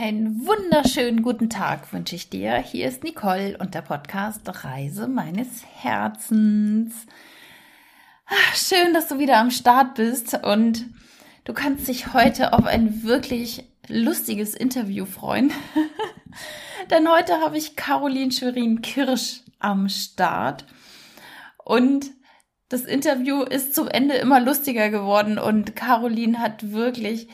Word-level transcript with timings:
Einen 0.00 0.46
wunderschönen 0.46 1.22
guten 1.22 1.50
Tag 1.50 1.92
wünsche 1.92 2.14
ich 2.14 2.30
dir. 2.30 2.54
Hier 2.58 2.86
ist 2.86 3.02
Nicole 3.02 3.58
und 3.58 3.74
der 3.74 3.82
Podcast 3.82 4.42
Reise 4.46 5.08
meines 5.08 5.64
Herzens. 5.74 6.94
Ach, 8.26 8.54
schön, 8.54 8.94
dass 8.94 9.08
du 9.08 9.18
wieder 9.18 9.38
am 9.38 9.50
Start 9.50 9.96
bist 9.96 10.38
und 10.44 10.86
du 11.42 11.52
kannst 11.52 11.88
dich 11.88 12.12
heute 12.14 12.52
auf 12.52 12.64
ein 12.64 13.02
wirklich 13.02 13.64
lustiges 13.88 14.54
Interview 14.54 15.04
freuen. 15.04 15.52
Denn 16.92 17.10
heute 17.10 17.40
habe 17.40 17.58
ich 17.58 17.74
Caroline 17.74 18.30
Schwerin 18.30 18.82
Kirsch 18.82 19.40
am 19.58 19.88
Start 19.88 20.64
und 21.64 22.06
das 22.68 22.82
Interview 22.82 23.42
ist 23.42 23.74
zum 23.74 23.88
Ende 23.88 24.14
immer 24.14 24.38
lustiger 24.38 24.90
geworden 24.90 25.40
und 25.40 25.74
Caroline 25.74 26.38
hat 26.38 26.70
wirklich 26.70 27.26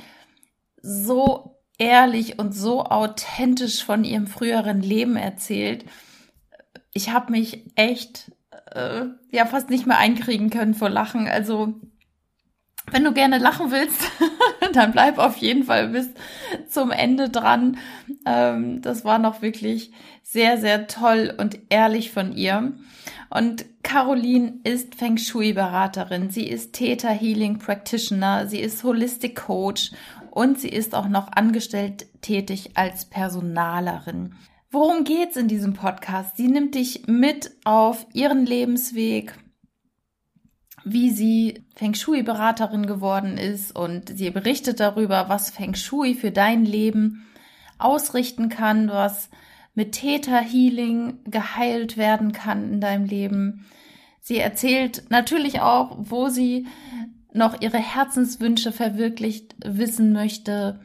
so 0.81 1.54
ehrlich 1.79 2.39
und 2.39 2.55
so 2.55 2.85
authentisch 2.85 3.85
von 3.85 4.05
ihrem 4.05 4.27
früheren 4.27 4.81
Leben 4.81 5.17
erzählt. 5.17 5.85
Ich 6.93 7.11
habe 7.11 7.33
mich 7.33 7.65
echt 7.75 8.31
äh, 8.73 9.07
ja 9.33 9.47
fast 9.47 9.71
nicht 9.71 9.87
mehr 9.87 9.99
einkriegen 9.99 10.51
können 10.51 10.75
vor 10.75 10.91
Lachen. 10.91 11.27
Also 11.27 11.75
wenn 12.91 13.05
du 13.05 13.13
gerne 13.13 13.39
lachen 13.39 13.71
willst, 13.71 14.01
dann 14.73 14.93
bleib 14.93 15.19
auf 15.19 15.37
jeden 15.39 15.65
Fall 15.65 15.89
bis 15.89 16.11
zum 16.69 16.91
Ende 16.91 17.31
dran. 17.31 17.79
Ähm, 18.27 18.83
das 18.83 19.05
war 19.05 19.19
noch 19.19 19.43
wirklich 19.43 19.93
sehr, 20.23 20.59
sehr 20.59 20.87
toll 20.87 21.35
und 21.37 21.59
ehrlich 21.71 22.13
von 22.13 22.33
ihr. 22.37 22.73
Und 23.31 23.65
Caroline 23.83 24.61
ist 24.65 24.95
Feng 24.95 25.19
Shui-Beraterin, 25.19 26.31
sie 26.31 26.47
ist 26.47 26.73
Theta 26.73 27.09
Healing 27.09 27.59
Practitioner, 27.59 28.47
sie 28.47 28.61
ist 28.61 28.85
Holistic 28.85 29.37
Coach 29.37 29.91
und 30.35 30.59
sie 30.59 30.69
ist 30.69 30.97
auch 30.97 31.07
noch 31.07 31.31
angestellt 31.31 32.07
tätig 32.21 32.73
als 32.75 33.05
Personalerin. 33.05 34.35
Worum 34.73 35.05
geht's 35.05 35.37
in 35.37 35.47
diesem 35.47 35.75
Podcast? 35.75 36.37
Sie 36.37 36.49
nimmt 36.49 36.75
dich 36.75 37.07
mit 37.07 37.53
auf 37.63 38.05
ihren 38.13 38.45
Lebensweg, 38.45 39.39
wie 40.85 41.11
sie 41.11 41.65
Feng 41.77 41.95
Shui-Beraterin 41.95 42.87
geworden 42.87 43.39
ist 43.39 43.77
und 43.77 44.19
sie 44.19 44.31
berichtet 44.31 44.81
darüber, 44.81 45.29
was 45.29 45.51
Feng 45.51 45.77
Shui 45.77 46.15
für 46.15 46.33
dein 46.33 46.65
Leben 46.65 47.25
ausrichten 47.79 48.49
kann, 48.49 48.89
was 48.89 49.31
mit 49.75 49.93
Theta 49.93 50.41
Healing 50.41 51.21
geheilt 51.27 51.97
werden 51.97 52.33
kann 52.33 52.73
in 52.73 52.81
deinem 52.81 53.05
Leben. 53.05 53.67
Sie 54.21 54.39
erzählt 54.39 55.05
natürlich 55.11 55.61
auch, 55.61 55.97
wo 56.01 56.29
sie 56.29 56.67
noch 57.35 57.61
ihre 57.61 57.79
Herzenswünsche 57.79 58.73
verwirklicht 58.73 59.55
wissen 59.65 60.13
möchte 60.13 60.81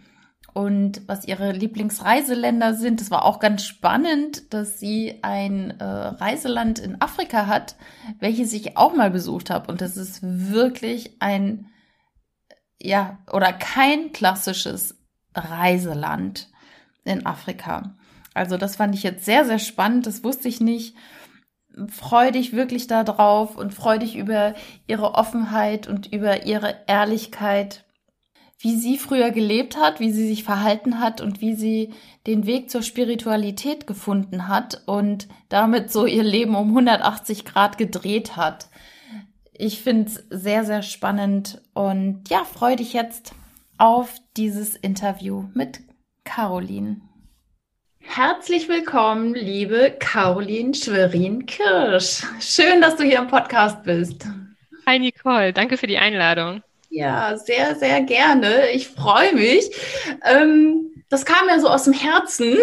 und 0.53 1.07
was 1.07 1.25
ihre 1.25 1.51
Lieblingsreiseländer 1.51 2.73
sind. 2.73 3.01
Das 3.01 3.11
war 3.11 3.23
auch 3.23 3.39
ganz 3.39 3.63
spannend, 3.63 4.51
dass 4.53 4.79
sie 4.79 5.19
ein 5.21 5.79
äh, 5.79 5.83
Reiseland 5.83 6.79
in 6.79 6.99
Afrika 7.01 7.45
hat, 7.45 7.75
welches 8.19 8.51
ich 8.53 8.77
auch 8.77 8.95
mal 8.95 9.11
besucht 9.11 9.51
habe. 9.51 9.71
Und 9.71 9.81
das 9.81 9.95
ist 9.95 10.19
wirklich 10.23 11.17
ein, 11.19 11.67
ja, 12.81 13.19
oder 13.31 13.53
kein 13.53 14.11
klassisches 14.11 14.97
Reiseland 15.35 16.49
in 17.05 17.27
Afrika. 17.27 17.95
Also 18.33 18.57
das 18.57 18.75
fand 18.75 18.95
ich 18.95 19.03
jetzt 19.03 19.25
sehr, 19.25 19.45
sehr 19.45 19.59
spannend. 19.59 20.07
Das 20.07 20.23
wusste 20.23 20.47
ich 20.47 20.61
nicht 20.61 20.95
freu 21.87 22.31
dich 22.31 22.53
wirklich 22.53 22.87
darauf 22.87 23.57
und 23.57 23.73
freu 23.73 23.97
dich 23.97 24.15
über 24.15 24.53
ihre 24.87 25.15
Offenheit 25.15 25.87
und 25.87 26.11
über 26.11 26.45
ihre 26.45 26.75
Ehrlichkeit, 26.87 27.85
wie 28.59 28.75
sie 28.75 28.97
früher 28.97 29.31
gelebt 29.31 29.77
hat, 29.77 29.99
wie 29.99 30.11
sie 30.11 30.27
sich 30.27 30.43
verhalten 30.43 30.99
hat 30.99 31.21
und 31.21 31.39
wie 31.39 31.55
sie 31.55 31.93
den 32.27 32.45
Weg 32.45 32.69
zur 32.69 32.81
Spiritualität 32.81 33.87
gefunden 33.87 34.47
hat 34.49 34.81
und 34.85 35.27
damit 35.47 35.91
so 35.91 36.05
ihr 36.05 36.23
Leben 36.23 36.55
um 36.55 36.69
180 36.69 37.45
Grad 37.45 37.77
gedreht 37.77 38.35
hat. 38.35 38.67
Ich 39.53 39.81
finde 39.81 40.09
es 40.09 40.25
sehr, 40.29 40.65
sehr 40.65 40.81
spannend 40.81 41.61
und 41.73 42.29
ja, 42.29 42.43
freu 42.43 42.75
dich 42.75 42.93
jetzt 42.93 43.33
auf 43.77 44.15
dieses 44.35 44.75
Interview 44.75 45.45
mit 45.53 45.79
Caroline. 46.25 47.01
Herzlich 48.01 48.67
willkommen, 48.67 49.33
liebe 49.33 49.95
Caroline 49.99 50.73
Schwerin-Kirsch. 50.73 52.23
Schön, 52.39 52.81
dass 52.81 52.95
du 52.95 53.03
hier 53.03 53.19
im 53.19 53.27
Podcast 53.27 53.83
bist. 53.83 54.25
Hi 54.85 54.99
Nicole, 54.99 55.53
danke 55.53 55.77
für 55.77 55.87
die 55.87 55.97
Einladung. 55.97 56.63
Ja, 56.89 57.37
sehr, 57.37 57.75
sehr 57.75 58.01
gerne. 58.01 58.69
Ich 58.71 58.87
freue 58.87 59.33
mich. 59.35 59.69
Ähm, 60.25 61.03
das 61.09 61.25
kam 61.25 61.47
ja 61.47 61.59
so 61.59 61.67
aus 61.67 61.83
dem 61.83 61.93
Herzen, 61.93 62.57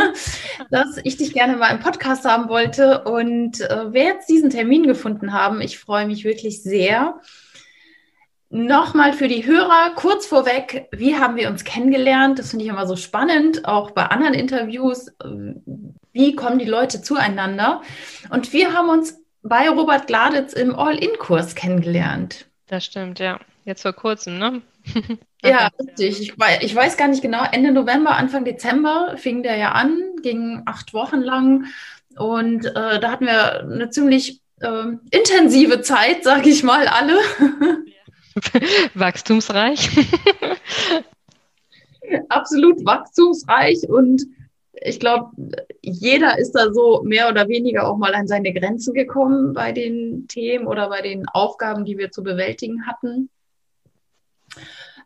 dass 0.70 0.98
ich 1.04 1.16
dich 1.16 1.32
gerne 1.32 1.56
mal 1.56 1.70
im 1.70 1.80
Podcast 1.80 2.24
haben 2.24 2.48
wollte. 2.48 3.04
Und 3.04 3.60
äh, 3.60 3.92
wer 3.92 4.04
jetzt 4.04 4.28
diesen 4.28 4.50
Termin 4.50 4.86
gefunden 4.86 5.32
haben, 5.32 5.60
ich 5.60 5.78
freue 5.78 6.06
mich 6.06 6.24
wirklich 6.24 6.62
sehr. 6.62 7.20
Nochmal 8.54 9.14
für 9.14 9.28
die 9.28 9.46
Hörer 9.46 9.94
kurz 9.96 10.26
vorweg, 10.26 10.86
wie 10.92 11.16
haben 11.16 11.36
wir 11.36 11.48
uns 11.48 11.64
kennengelernt? 11.64 12.38
Das 12.38 12.50
finde 12.50 12.66
ich 12.66 12.70
immer 12.70 12.86
so 12.86 12.96
spannend, 12.96 13.64
auch 13.64 13.92
bei 13.92 14.04
anderen 14.04 14.34
Interviews. 14.34 15.10
Wie 16.12 16.36
kommen 16.36 16.58
die 16.58 16.66
Leute 16.66 17.00
zueinander? 17.00 17.80
Und 18.28 18.52
wir 18.52 18.74
haben 18.74 18.90
uns 18.90 19.18
bei 19.42 19.70
Robert 19.70 20.06
Gladitz 20.06 20.52
im 20.52 20.74
All-In-Kurs 20.74 21.54
kennengelernt. 21.54 22.44
Das 22.66 22.84
stimmt, 22.84 23.20
ja. 23.20 23.40
Jetzt 23.64 23.80
vor 23.80 23.94
kurzem, 23.94 24.38
ne? 24.38 24.60
ja, 25.42 25.70
richtig. 25.80 26.20
Ich 26.20 26.38
weiß, 26.38 26.58
ich 26.60 26.74
weiß 26.74 26.98
gar 26.98 27.08
nicht 27.08 27.22
genau. 27.22 27.44
Ende 27.50 27.72
November, 27.72 28.16
Anfang 28.16 28.44
Dezember 28.44 29.14
fing 29.16 29.42
der 29.42 29.56
ja 29.56 29.72
an, 29.72 29.98
ging 30.20 30.60
acht 30.66 30.92
Wochen 30.92 31.22
lang. 31.22 31.68
Und 32.18 32.66
äh, 32.66 33.00
da 33.00 33.10
hatten 33.12 33.24
wir 33.24 33.60
eine 33.60 33.88
ziemlich 33.88 34.42
äh, 34.60 34.88
intensive 35.10 35.80
Zeit, 35.80 36.22
sage 36.22 36.50
ich 36.50 36.62
mal, 36.62 36.86
alle. 36.86 37.16
Wachstumsreich. 38.94 39.90
Absolut 42.28 42.84
wachstumsreich 42.84 43.88
und 43.88 44.22
ich 44.84 44.98
glaube, 44.98 45.30
jeder 45.80 46.38
ist 46.38 46.52
da 46.52 46.72
so 46.72 47.02
mehr 47.04 47.28
oder 47.28 47.48
weniger 47.48 47.88
auch 47.88 47.96
mal 47.96 48.14
an 48.14 48.26
seine 48.26 48.52
Grenzen 48.52 48.94
gekommen 48.94 49.52
bei 49.52 49.72
den 49.72 50.26
Themen 50.28 50.66
oder 50.66 50.88
bei 50.88 51.02
den 51.02 51.28
Aufgaben, 51.28 51.84
die 51.84 51.98
wir 51.98 52.10
zu 52.10 52.22
bewältigen 52.22 52.86
hatten. 52.86 53.30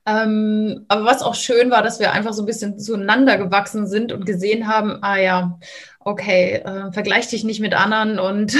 Ähm, 0.06 0.84
aber 0.88 1.04
was 1.04 1.22
auch 1.22 1.34
schön 1.34 1.70
war, 1.70 1.82
dass 1.82 1.98
wir 1.98 2.12
einfach 2.12 2.32
so 2.32 2.42
ein 2.42 2.46
bisschen 2.46 2.78
zueinander 2.78 3.38
gewachsen 3.38 3.88
sind 3.88 4.12
und 4.12 4.24
gesehen 4.24 4.68
haben, 4.68 5.02
ah 5.02 5.18
ja, 5.18 5.58
okay, 5.98 6.62
äh, 6.64 6.92
vergleich 6.92 7.28
dich 7.28 7.42
nicht 7.42 7.60
mit 7.60 7.74
anderen 7.74 8.20
und 8.20 8.56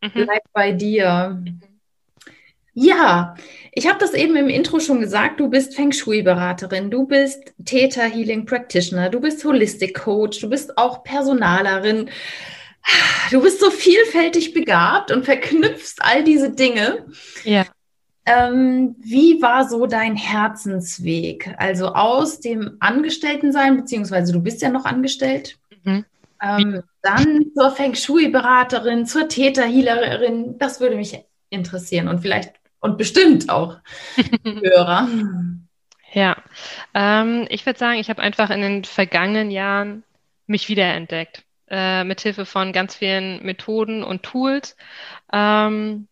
bleib 0.14 0.42
bei 0.52 0.72
dir. 0.72 1.40
Mhm. 1.40 1.71
Ja, 2.74 3.34
ich 3.72 3.86
habe 3.86 3.98
das 3.98 4.14
eben 4.14 4.34
im 4.36 4.48
Intro 4.48 4.80
schon 4.80 5.00
gesagt, 5.00 5.40
du 5.40 5.48
bist 5.48 5.74
Feng 5.74 5.92
Shui-Beraterin, 5.92 6.90
du 6.90 7.06
bist 7.06 7.52
Theta 7.64 8.02
Healing 8.02 8.46
Practitioner, 8.46 9.10
du 9.10 9.20
bist 9.20 9.44
Holistic 9.44 9.94
Coach, 9.94 10.40
du 10.40 10.48
bist 10.48 10.78
auch 10.78 11.04
Personalerin. 11.04 12.08
Du 13.30 13.40
bist 13.40 13.60
so 13.60 13.70
vielfältig 13.70 14.54
begabt 14.54 15.12
und 15.12 15.24
verknüpfst 15.24 15.96
all 16.00 16.24
diese 16.24 16.50
Dinge. 16.50 17.06
Ja. 17.44 17.64
Ähm, 18.26 18.96
wie 18.98 19.40
war 19.40 19.68
so 19.68 19.86
dein 19.86 20.16
Herzensweg? 20.16 21.54
Also 21.58 21.88
aus 21.88 22.40
dem 22.40 22.76
Angestelltensein, 22.80 23.76
beziehungsweise 23.76 24.32
du 24.32 24.40
bist 24.40 24.62
ja 24.62 24.70
noch 24.70 24.84
angestellt, 24.84 25.58
mhm. 25.84 26.04
ähm, 26.42 26.82
dann 27.02 27.46
zur 27.54 27.70
Feng 27.70 27.94
Shui-Beraterin, 27.94 29.06
zur 29.06 29.28
Theta-Healerin. 29.28 30.58
Das 30.58 30.80
würde 30.80 30.96
mich 30.96 31.24
interessieren 31.50 32.08
und 32.08 32.20
vielleicht 32.20 32.52
und 32.82 32.98
bestimmt 32.98 33.48
auch 33.48 33.78
Hörer. 34.44 35.08
Ja, 36.12 36.36
ähm, 36.92 37.46
ich 37.48 37.64
würde 37.64 37.78
sagen, 37.78 37.98
ich 37.98 38.10
habe 38.10 38.20
einfach 38.20 38.50
in 38.50 38.60
den 38.60 38.84
vergangenen 38.84 39.50
Jahren 39.50 40.04
mich 40.46 40.68
wiederentdeckt. 40.68 41.44
Äh, 41.68 42.04
mithilfe 42.04 42.44
von 42.44 42.72
ganz 42.72 42.96
vielen 42.96 43.42
Methoden 43.42 44.04
und 44.04 44.22
Tools. 44.22 44.76
Ähm, 45.32 46.08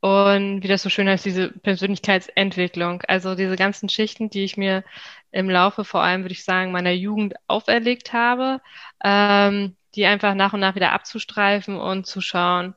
und 0.00 0.62
wie 0.62 0.68
das 0.68 0.82
so 0.82 0.88
schön 0.88 1.08
heißt, 1.08 1.24
diese 1.24 1.48
Persönlichkeitsentwicklung. 1.50 3.02
Also 3.08 3.34
diese 3.34 3.56
ganzen 3.56 3.88
Schichten, 3.88 4.30
die 4.30 4.44
ich 4.44 4.56
mir 4.56 4.84
im 5.32 5.50
Laufe 5.50 5.84
vor 5.84 6.02
allem, 6.02 6.22
würde 6.22 6.32
ich 6.32 6.44
sagen, 6.44 6.72
meiner 6.72 6.92
Jugend 6.92 7.34
auferlegt 7.48 8.12
habe, 8.12 8.60
ähm, 9.04 9.76
die 9.96 10.06
einfach 10.06 10.34
nach 10.34 10.52
und 10.52 10.60
nach 10.60 10.76
wieder 10.76 10.92
abzustreifen 10.92 11.76
und 11.76 12.06
zu 12.06 12.20
schauen, 12.20 12.74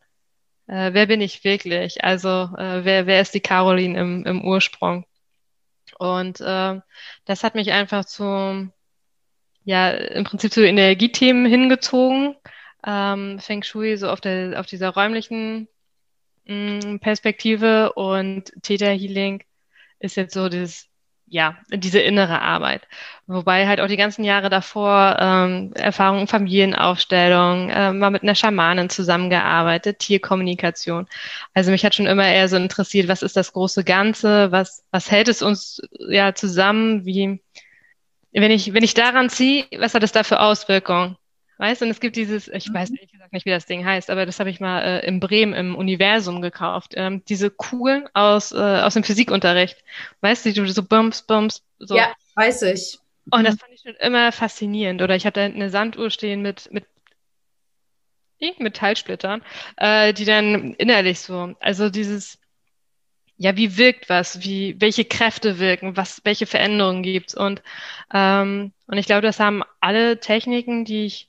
äh, 0.70 0.94
wer 0.94 1.08
bin 1.08 1.20
ich 1.22 1.44
wirklich? 1.44 2.04
Also 2.04 2.30
äh, 2.30 2.86
wer, 2.86 3.08
wer 3.08 3.22
ist 3.22 3.34
die 3.34 3.40
Caroline 3.40 4.00
im, 4.00 4.26
im 4.26 4.46
Ursprung? 4.46 5.06
Und 5.98 6.40
äh, 6.42 6.80
das 7.26 7.44
hat 7.44 7.56
mich 7.56 7.72
einfach 7.72 8.06
zu, 8.06 8.70
ja, 9.64 9.90
im 9.90 10.24
Prinzip 10.26 10.54
zu 10.54 10.66
Energiethemen 10.66 11.48
hingezogen. 11.48 12.36
Ähm, 12.86 13.40
Feng 13.40 13.64
Shui 13.64 13.98
so 13.98 14.10
auf, 14.10 14.22
der, 14.22 14.60
auf 14.60 14.68
dieser 14.68 14.90
räumlichen 14.90 15.68
mh, 16.46 16.86
mm, 16.86 17.00
Perspektive 17.00 17.94
und 17.94 18.54
Theta 18.62 18.88
Healing 18.90 19.44
ist 20.00 20.16
jetzt 20.18 20.34
so 20.34 20.50
dieses 20.50 20.89
ja, 21.30 21.58
diese 21.72 22.00
innere 22.00 22.42
Arbeit. 22.42 22.88
Wobei 23.28 23.68
halt 23.68 23.80
auch 23.80 23.88
die 23.88 23.98
ganzen 23.98 24.24
Jahre 24.24 24.50
davor 24.50 25.18
ähm, 25.20 25.72
Erfahrungen 25.76 26.28
Familienaufstellung, 26.28 27.70
äh, 27.70 27.94
mal 27.94 28.10
mit 28.10 28.24
einer 28.24 28.36
Schamanin 28.36 28.90
zusammengearbeitet, 28.90 30.00
Tierkommunikation. 30.00 31.08
Also 31.54 31.72
mich 31.72 31.86
hat 31.86 31.96
schon 31.96 32.08
immer 32.08 32.28
eher 32.28 32.50
so 32.50 32.58
interessiert, 32.58 33.08
was 33.08 33.22
ist 33.22 33.38
das 33.38 33.54
große 33.54 33.84
Ganze, 33.84 34.52
was, 34.52 34.84
was 34.92 35.12
hält 35.12 35.28
es 35.28 35.42
uns 35.42 35.82
ja 36.10 36.34
zusammen, 36.34 37.06
wie, 37.06 37.42
wenn 38.32 38.52
ich, 38.52 38.74
wenn 38.74 38.84
ich 38.84 38.96
daran 38.96 39.30
ziehe, 39.30 39.66
was 39.78 39.94
hat 39.94 40.04
es 40.04 40.12
da 40.12 40.24
für 40.24 40.40
Auswirkungen? 40.40 41.16
Weißt 41.60 41.82
du, 41.82 41.86
und 41.86 41.92
es 41.92 42.00
gibt 42.00 42.16
dieses, 42.16 42.48
ich 42.48 42.70
mhm. 42.70 42.74
weiß 42.74 42.90
ehrlich 42.92 43.12
gesagt 43.12 43.34
nicht, 43.34 43.46
wie 43.46 43.50
das 43.50 43.66
Ding 43.66 43.86
heißt, 43.86 44.10
aber 44.10 44.26
das 44.26 44.40
habe 44.40 44.50
ich 44.50 44.62
mal 44.62 44.82
äh, 44.82 45.06
in 45.06 45.20
Bremen 45.20 45.54
im 45.54 45.76
Universum 45.76 46.42
gekauft. 46.42 46.94
Ähm, 46.96 47.22
diese 47.28 47.50
Kugeln 47.50 48.08
aus, 48.14 48.54
äh, 48.54 48.56
aus 48.56 48.94
dem 48.94 49.04
Physikunterricht. 49.04 49.84
Weißt 50.22 50.46
du, 50.46 50.54
die 50.54 50.62
du 50.62 50.72
so 50.72 50.84
bums, 50.84 51.22
bums, 51.22 51.62
so. 51.78 51.98
Ja, 51.98 52.14
weiß 52.36 52.62
ich. 52.62 52.98
Und 53.30 53.44
das 53.44 53.56
mhm. 53.56 53.60
fand 53.60 53.74
ich 53.74 53.82
schon 53.82 53.96
immer 53.96 54.32
faszinierend. 54.32 55.02
Oder 55.02 55.18
ich 55.18 55.26
habe 55.26 55.34
da 55.34 55.44
eine 55.44 55.70
Sanduhr 55.70 56.10
stehen 56.10 56.42
mit, 56.42 56.72
mit 56.72 56.86
Metallsplittern, 58.40 59.44
äh, 59.76 60.14
die 60.14 60.24
dann 60.24 60.76
innerlich 60.76 61.20
so, 61.20 61.56
also 61.60 61.90
dieses, 61.90 62.40
ja, 63.36 63.58
wie 63.58 63.76
wirkt 63.76 64.08
was, 64.08 64.42
wie, 64.44 64.80
welche 64.80 65.04
Kräfte 65.04 65.60
wirken, 65.60 65.98
was, 65.98 66.22
welche 66.24 66.46
Veränderungen 66.46 67.04
gibt's 67.04 67.36
und 67.36 67.62
ähm, 68.14 68.72
und 68.88 68.98
ich 68.98 69.06
glaube, 69.06 69.22
das 69.22 69.40
haben 69.40 69.62
alle 69.82 70.20
Techniken, 70.20 70.84
die 70.84 71.06
ich 71.06 71.29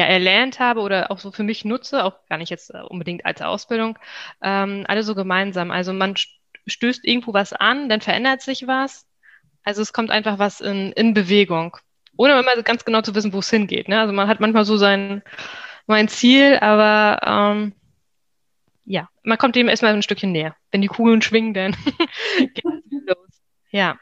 ja 0.00 0.06
erlernt 0.06 0.58
habe 0.60 0.80
oder 0.80 1.10
auch 1.10 1.18
so 1.18 1.30
für 1.30 1.42
mich 1.42 1.64
nutze, 1.64 2.04
auch 2.04 2.26
gar 2.28 2.38
nicht 2.38 2.50
jetzt 2.50 2.70
äh, 2.74 2.80
unbedingt 2.80 3.24
als 3.26 3.42
Ausbildung, 3.42 3.98
ähm, 4.42 4.84
alle 4.88 5.02
so 5.02 5.14
gemeinsam. 5.14 5.70
Also 5.70 5.92
man 5.92 6.14
stößt 6.66 7.04
irgendwo 7.04 7.32
was 7.32 7.52
an, 7.52 7.88
dann 7.88 8.00
verändert 8.00 8.42
sich 8.42 8.66
was. 8.66 9.06
Also 9.62 9.82
es 9.82 9.92
kommt 9.92 10.10
einfach 10.10 10.38
was 10.38 10.60
in, 10.60 10.92
in 10.92 11.14
Bewegung, 11.14 11.76
ohne 12.16 12.38
immer 12.38 12.62
ganz 12.62 12.84
genau 12.84 13.02
zu 13.02 13.14
wissen, 13.14 13.32
wo 13.32 13.38
es 13.38 13.50
hingeht. 13.50 13.88
Ne? 13.88 14.00
Also 14.00 14.12
man 14.12 14.28
hat 14.28 14.40
manchmal 14.40 14.64
so 14.64 14.76
sein, 14.76 15.22
mein 15.86 16.08
Ziel, 16.08 16.58
aber 16.60 17.20
ähm, 17.26 17.72
ja, 18.84 19.08
man 19.22 19.38
kommt 19.38 19.54
dem 19.54 19.68
erstmal 19.68 19.92
ein 19.92 20.02
Stückchen 20.02 20.32
näher. 20.32 20.56
Wenn 20.70 20.80
die 20.80 20.88
Kugeln 20.88 21.22
schwingen, 21.22 21.54
dann 21.54 21.72
geht 22.38 22.64
es 22.64 22.90
los. 23.06 23.42
Ja. 23.70 23.98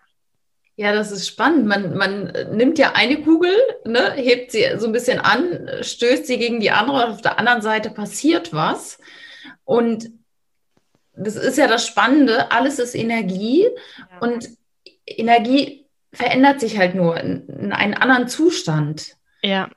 Ja, 0.79 0.93
das 0.93 1.11
ist 1.11 1.27
spannend. 1.27 1.67
Man, 1.67 1.97
man 1.97 2.33
nimmt 2.53 2.79
ja 2.79 2.93
eine 2.95 3.21
Kugel, 3.21 3.51
ne, 3.85 4.13
hebt 4.13 4.53
sie 4.53 4.65
so 4.77 4.87
ein 4.87 4.93
bisschen 4.93 5.19
an, 5.19 5.69
stößt 5.83 6.25
sie 6.25 6.39
gegen 6.39 6.61
die 6.61 6.71
andere 6.71 7.05
und 7.05 7.13
auf 7.15 7.21
der 7.21 7.37
anderen 7.37 7.63
Seite 7.63 7.91
passiert 7.91 8.53
was. 8.53 9.01
Und 9.65 10.09
das 11.17 11.35
ist 11.35 11.59
ja 11.59 11.67
das 11.67 11.85
Spannende, 11.85 12.53
alles 12.53 12.79
ist 12.79 12.95
Energie 12.95 13.67
ja. 13.99 14.19
und 14.21 14.49
Energie 15.05 15.89
verändert 16.13 16.61
sich 16.61 16.79
halt 16.79 16.95
nur 16.95 17.19
in, 17.19 17.49
in 17.49 17.73
einen 17.73 17.95
anderen 17.95 18.29
Zustand. 18.29 19.17
Ja, 19.43 19.69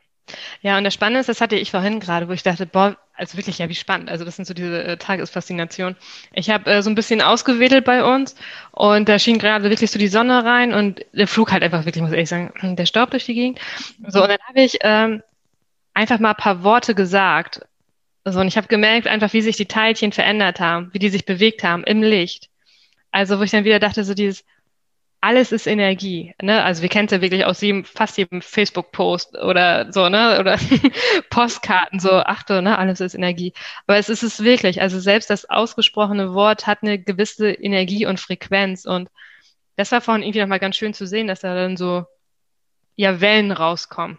ja, 0.62 0.77
und 0.77 0.83
das 0.83 0.94
Spannende 0.94 1.21
ist, 1.21 1.30
das 1.30 1.42
hatte 1.42 1.56
ich 1.56 1.71
vorhin 1.71 2.00
gerade, 2.00 2.30
wo 2.30 2.33
ich 2.33 2.44
dachte, 2.44 2.68
boah, 2.68 2.95
also 3.21 3.38
wirklich, 3.38 3.59
ja, 3.59 3.69
wie 3.69 3.75
spannend. 3.75 4.09
Also 4.09 4.25
das 4.25 4.35
sind 4.35 4.45
so 4.45 4.56
diese 4.56 4.83
äh, 4.83 4.97
Tagesfaszinationen. 4.97 5.95
Ich 6.33 6.50
habe 6.50 6.69
äh, 6.71 6.81
so 6.81 6.89
ein 6.89 6.95
bisschen 6.95 7.21
ausgewedelt 7.21 7.85
bei 7.85 8.03
uns 8.03 8.35
und 8.71 9.07
da 9.07 9.19
schien 9.19 9.38
gerade 9.38 9.69
wirklich 9.69 9.91
so 9.91 10.00
die 10.00 10.07
Sonne 10.07 10.44
rein 10.44 10.73
und 10.73 11.06
der 11.13 11.27
Flug 11.27 11.51
halt 11.51 11.62
einfach 11.62 11.85
wirklich, 11.85 12.01
muss 12.01 12.09
ich 12.12 12.15
ehrlich 12.18 12.29
sagen, 12.29 12.75
der 12.75 12.85
Staub 12.88 13.12
durch 13.12 13.25
die 13.25 13.35
Gegend. 13.35 13.59
So, 14.07 14.23
und 14.23 14.29
dann 14.29 14.39
habe 14.47 14.62
ich 14.62 14.79
ähm, 14.81 15.21
einfach 15.94 16.18
mal 16.19 16.31
ein 16.31 16.35
paar 16.35 16.63
Worte 16.63 16.95
gesagt. 16.95 17.62
So, 18.25 18.39
und 18.39 18.47
ich 18.47 18.57
habe 18.57 18.65
gemerkt, 18.65 19.07
einfach, 19.07 19.31
wie 19.33 19.41
sich 19.41 19.56
die 19.56 19.67
Teilchen 19.67 20.12
verändert 20.12 20.59
haben, 20.59 20.89
wie 20.91 21.00
die 21.00 21.09
sich 21.09 21.25
bewegt 21.25 21.63
haben 21.63 21.83
im 21.83 22.01
Licht. 22.01 22.50
Also, 23.12 23.38
wo 23.38 23.44
ich 23.44 23.51
dann 23.51 23.65
wieder 23.65 23.79
dachte, 23.79 24.03
so 24.03 24.15
dieses, 24.15 24.44
alles 25.21 25.51
ist 25.51 25.68
Energie. 25.68 26.33
Ne? 26.41 26.63
Also 26.63 26.81
wir 26.81 26.89
kennen 26.89 27.06
es 27.06 27.12
ja 27.12 27.21
wirklich 27.21 27.45
aus 27.45 27.62
jedem, 27.62 27.85
fast 27.85 28.18
jedem 28.18 28.41
Facebook-Post 28.41 29.38
oder 29.38 29.94
so, 29.94 30.09
ne? 30.09 30.39
Oder 30.39 30.57
Postkarten, 31.29 32.00
so, 32.00 32.12
achte, 32.12 32.62
ne, 32.63 32.77
alles 32.77 33.00
ist 33.00 33.13
Energie. 33.13 33.53
Aber 33.85 33.97
es 33.97 34.09
ist 34.09 34.23
es 34.23 34.44
wirklich. 34.44 34.81
Also 34.81 35.00
selbst 35.00 35.29
das 35.29 35.47
ausgesprochene 35.47 36.33
Wort 36.33 36.65
hat 36.65 36.79
eine 36.81 36.97
gewisse 36.97 37.51
Energie 37.51 38.07
und 38.07 38.19
Frequenz. 38.19 38.85
Und 38.85 39.09
das 39.75 39.91
war 39.91 40.01
vorhin 40.01 40.23
irgendwie 40.23 40.41
nochmal 40.41 40.59
ganz 40.59 40.75
schön 40.75 40.95
zu 40.95 41.06
sehen, 41.06 41.27
dass 41.27 41.41
da 41.41 41.53
dann 41.53 41.77
so 41.77 42.06
ja 42.95 43.21
Wellen 43.21 43.51
rauskommen. 43.51 44.17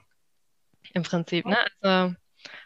Im 0.94 1.02
Prinzip, 1.02 1.46
ne? 1.46 1.58
Also, 1.80 2.14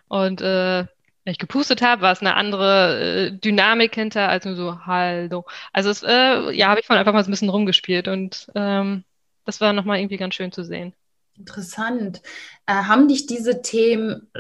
und 0.09 0.41
äh, 0.43 0.87
wenn 1.27 1.33
ich 1.33 1.39
gepustet 1.39 1.83
habe, 1.83 2.03
war 2.03 2.13
es 2.13 2.21
eine 2.21 2.37
andere 2.37 3.01
äh, 3.27 3.33
Dynamik 3.33 3.97
hinter, 3.97 4.29
als 4.29 4.45
nur 4.45 4.55
so 4.55 4.87
Hallo. 4.87 5.45
Also 5.73 5.91
es, 5.91 6.05
äh, 6.05 6.53
ja, 6.53 6.69
habe 6.69 6.79
ich 6.79 6.87
von 6.87 6.97
einfach 6.97 7.13
mal 7.13 7.25
so 7.25 7.29
ein 7.29 7.33
bisschen 7.33 7.49
rumgespielt 7.49 8.07
und 8.07 8.47
ähm, 8.55 9.03
das 9.45 9.61
war 9.61 9.73
nochmal 9.73 9.99
irgendwie 9.99 10.19
ganz 10.19 10.37
schön 10.37 10.53
zu 10.53 10.63
sehen. 10.63 10.95
Interessant. 11.37 12.23
Äh, 12.67 12.75
haben 12.75 13.09
dich 13.09 13.27
diese 13.27 13.61
Themen 13.61 14.31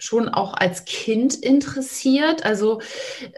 schon 0.00 0.28
auch 0.28 0.54
als 0.54 0.84
Kind 0.84 1.36
interessiert? 1.36 2.44
Also 2.44 2.80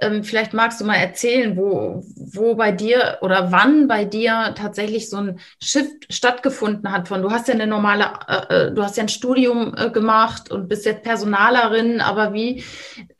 ähm, 0.00 0.24
vielleicht 0.24 0.54
magst 0.54 0.80
du 0.80 0.84
mal 0.84 0.94
erzählen, 0.94 1.56
wo, 1.56 2.02
wo 2.16 2.54
bei 2.54 2.72
dir 2.72 3.18
oder 3.20 3.52
wann 3.52 3.88
bei 3.88 4.04
dir 4.04 4.54
tatsächlich 4.56 5.10
so 5.10 5.18
ein 5.18 5.40
Shift 5.60 6.12
stattgefunden 6.12 6.90
hat 6.90 7.08
von, 7.08 7.20
du 7.22 7.30
hast 7.30 7.48
ja 7.48 7.54
eine 7.54 7.66
normale, 7.66 8.12
äh, 8.28 8.54
äh, 8.68 8.72
du 8.72 8.82
hast 8.82 8.96
ja 8.96 9.02
ein 9.02 9.08
Studium 9.08 9.74
äh, 9.76 9.90
gemacht 9.90 10.50
und 10.50 10.68
bist 10.68 10.86
jetzt 10.86 11.02
Personalerin, 11.02 12.00
aber 12.00 12.32
wie, 12.32 12.64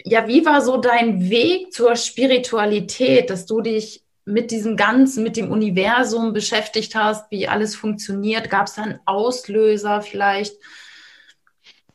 ja, 0.02 0.26
wie 0.28 0.46
war 0.46 0.60
so 0.62 0.76
dein 0.76 1.28
Weg 1.28 1.72
zur 1.72 1.96
Spiritualität, 1.96 3.28
dass 3.28 3.46
du 3.46 3.60
dich 3.60 4.02
mit 4.24 4.52
diesem 4.52 4.76
Ganzen, 4.76 5.24
mit 5.24 5.36
dem 5.36 5.50
Universum 5.50 6.32
beschäftigt 6.32 6.94
hast, 6.94 7.30
wie 7.30 7.48
alles 7.48 7.74
funktioniert? 7.74 8.50
Gab 8.50 8.68
es 8.68 8.74
da 8.74 8.82
einen 8.82 9.00
Auslöser 9.04 10.00
vielleicht? 10.00 10.54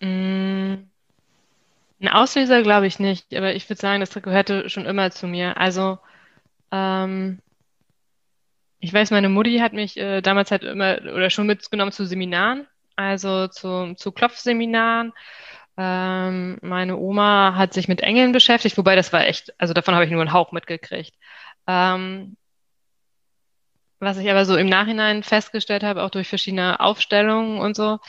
Mm. 0.01 0.75
Ein 1.99 2.09
Auslöser 2.09 2.61
glaube 2.61 2.87
ich 2.87 2.99
nicht, 2.99 3.33
aber 3.35 3.55
ich 3.55 3.67
würde 3.69 3.79
sagen, 3.81 3.99
das 4.01 4.13
gehörte 4.13 4.69
schon 4.69 4.85
immer 4.85 5.09
zu 5.11 5.27
mir. 5.27 5.57
Also, 5.57 5.97
ähm, 6.71 7.41
ich 8.79 8.93
weiß, 8.93 9.11
meine 9.11 9.29
Mutti 9.29 9.57
hat 9.59 9.73
mich 9.73 9.97
äh, 9.97 10.21
damals 10.21 10.51
halt 10.51 10.63
immer 10.63 10.99
oder 11.01 11.29
schon 11.29 11.47
mitgenommen 11.47 11.91
zu 11.91 12.05
Seminaren, 12.05 12.67
also 12.95 13.47
zu, 13.47 13.95
zu 13.95 14.11
Klopfseminaren. 14.11 15.13
Ähm, 15.77 16.57
meine 16.61 16.97
Oma 16.97 17.55
hat 17.55 17.73
sich 17.73 17.87
mit 17.87 18.01
Engeln 18.01 18.31
beschäftigt, 18.31 18.77
wobei 18.77 18.95
das 18.95 19.13
war 19.13 19.25
echt, 19.27 19.53
also 19.59 19.73
davon 19.73 19.95
habe 19.95 20.05
ich 20.05 20.11
nur 20.11 20.21
einen 20.21 20.33
Hauch 20.33 20.51
mitgekriegt. 20.51 21.15
Ähm, 21.67 22.37
was 23.99 24.17
ich 24.17 24.29
aber 24.29 24.45
so 24.45 24.55
im 24.55 24.67
Nachhinein 24.67 25.23
festgestellt 25.23 25.83
habe, 25.83 26.03
auch 26.03 26.09
durch 26.11 26.27
verschiedene 26.27 26.79
Aufstellungen 26.79 27.59
und 27.59 27.75
so, 27.75 27.99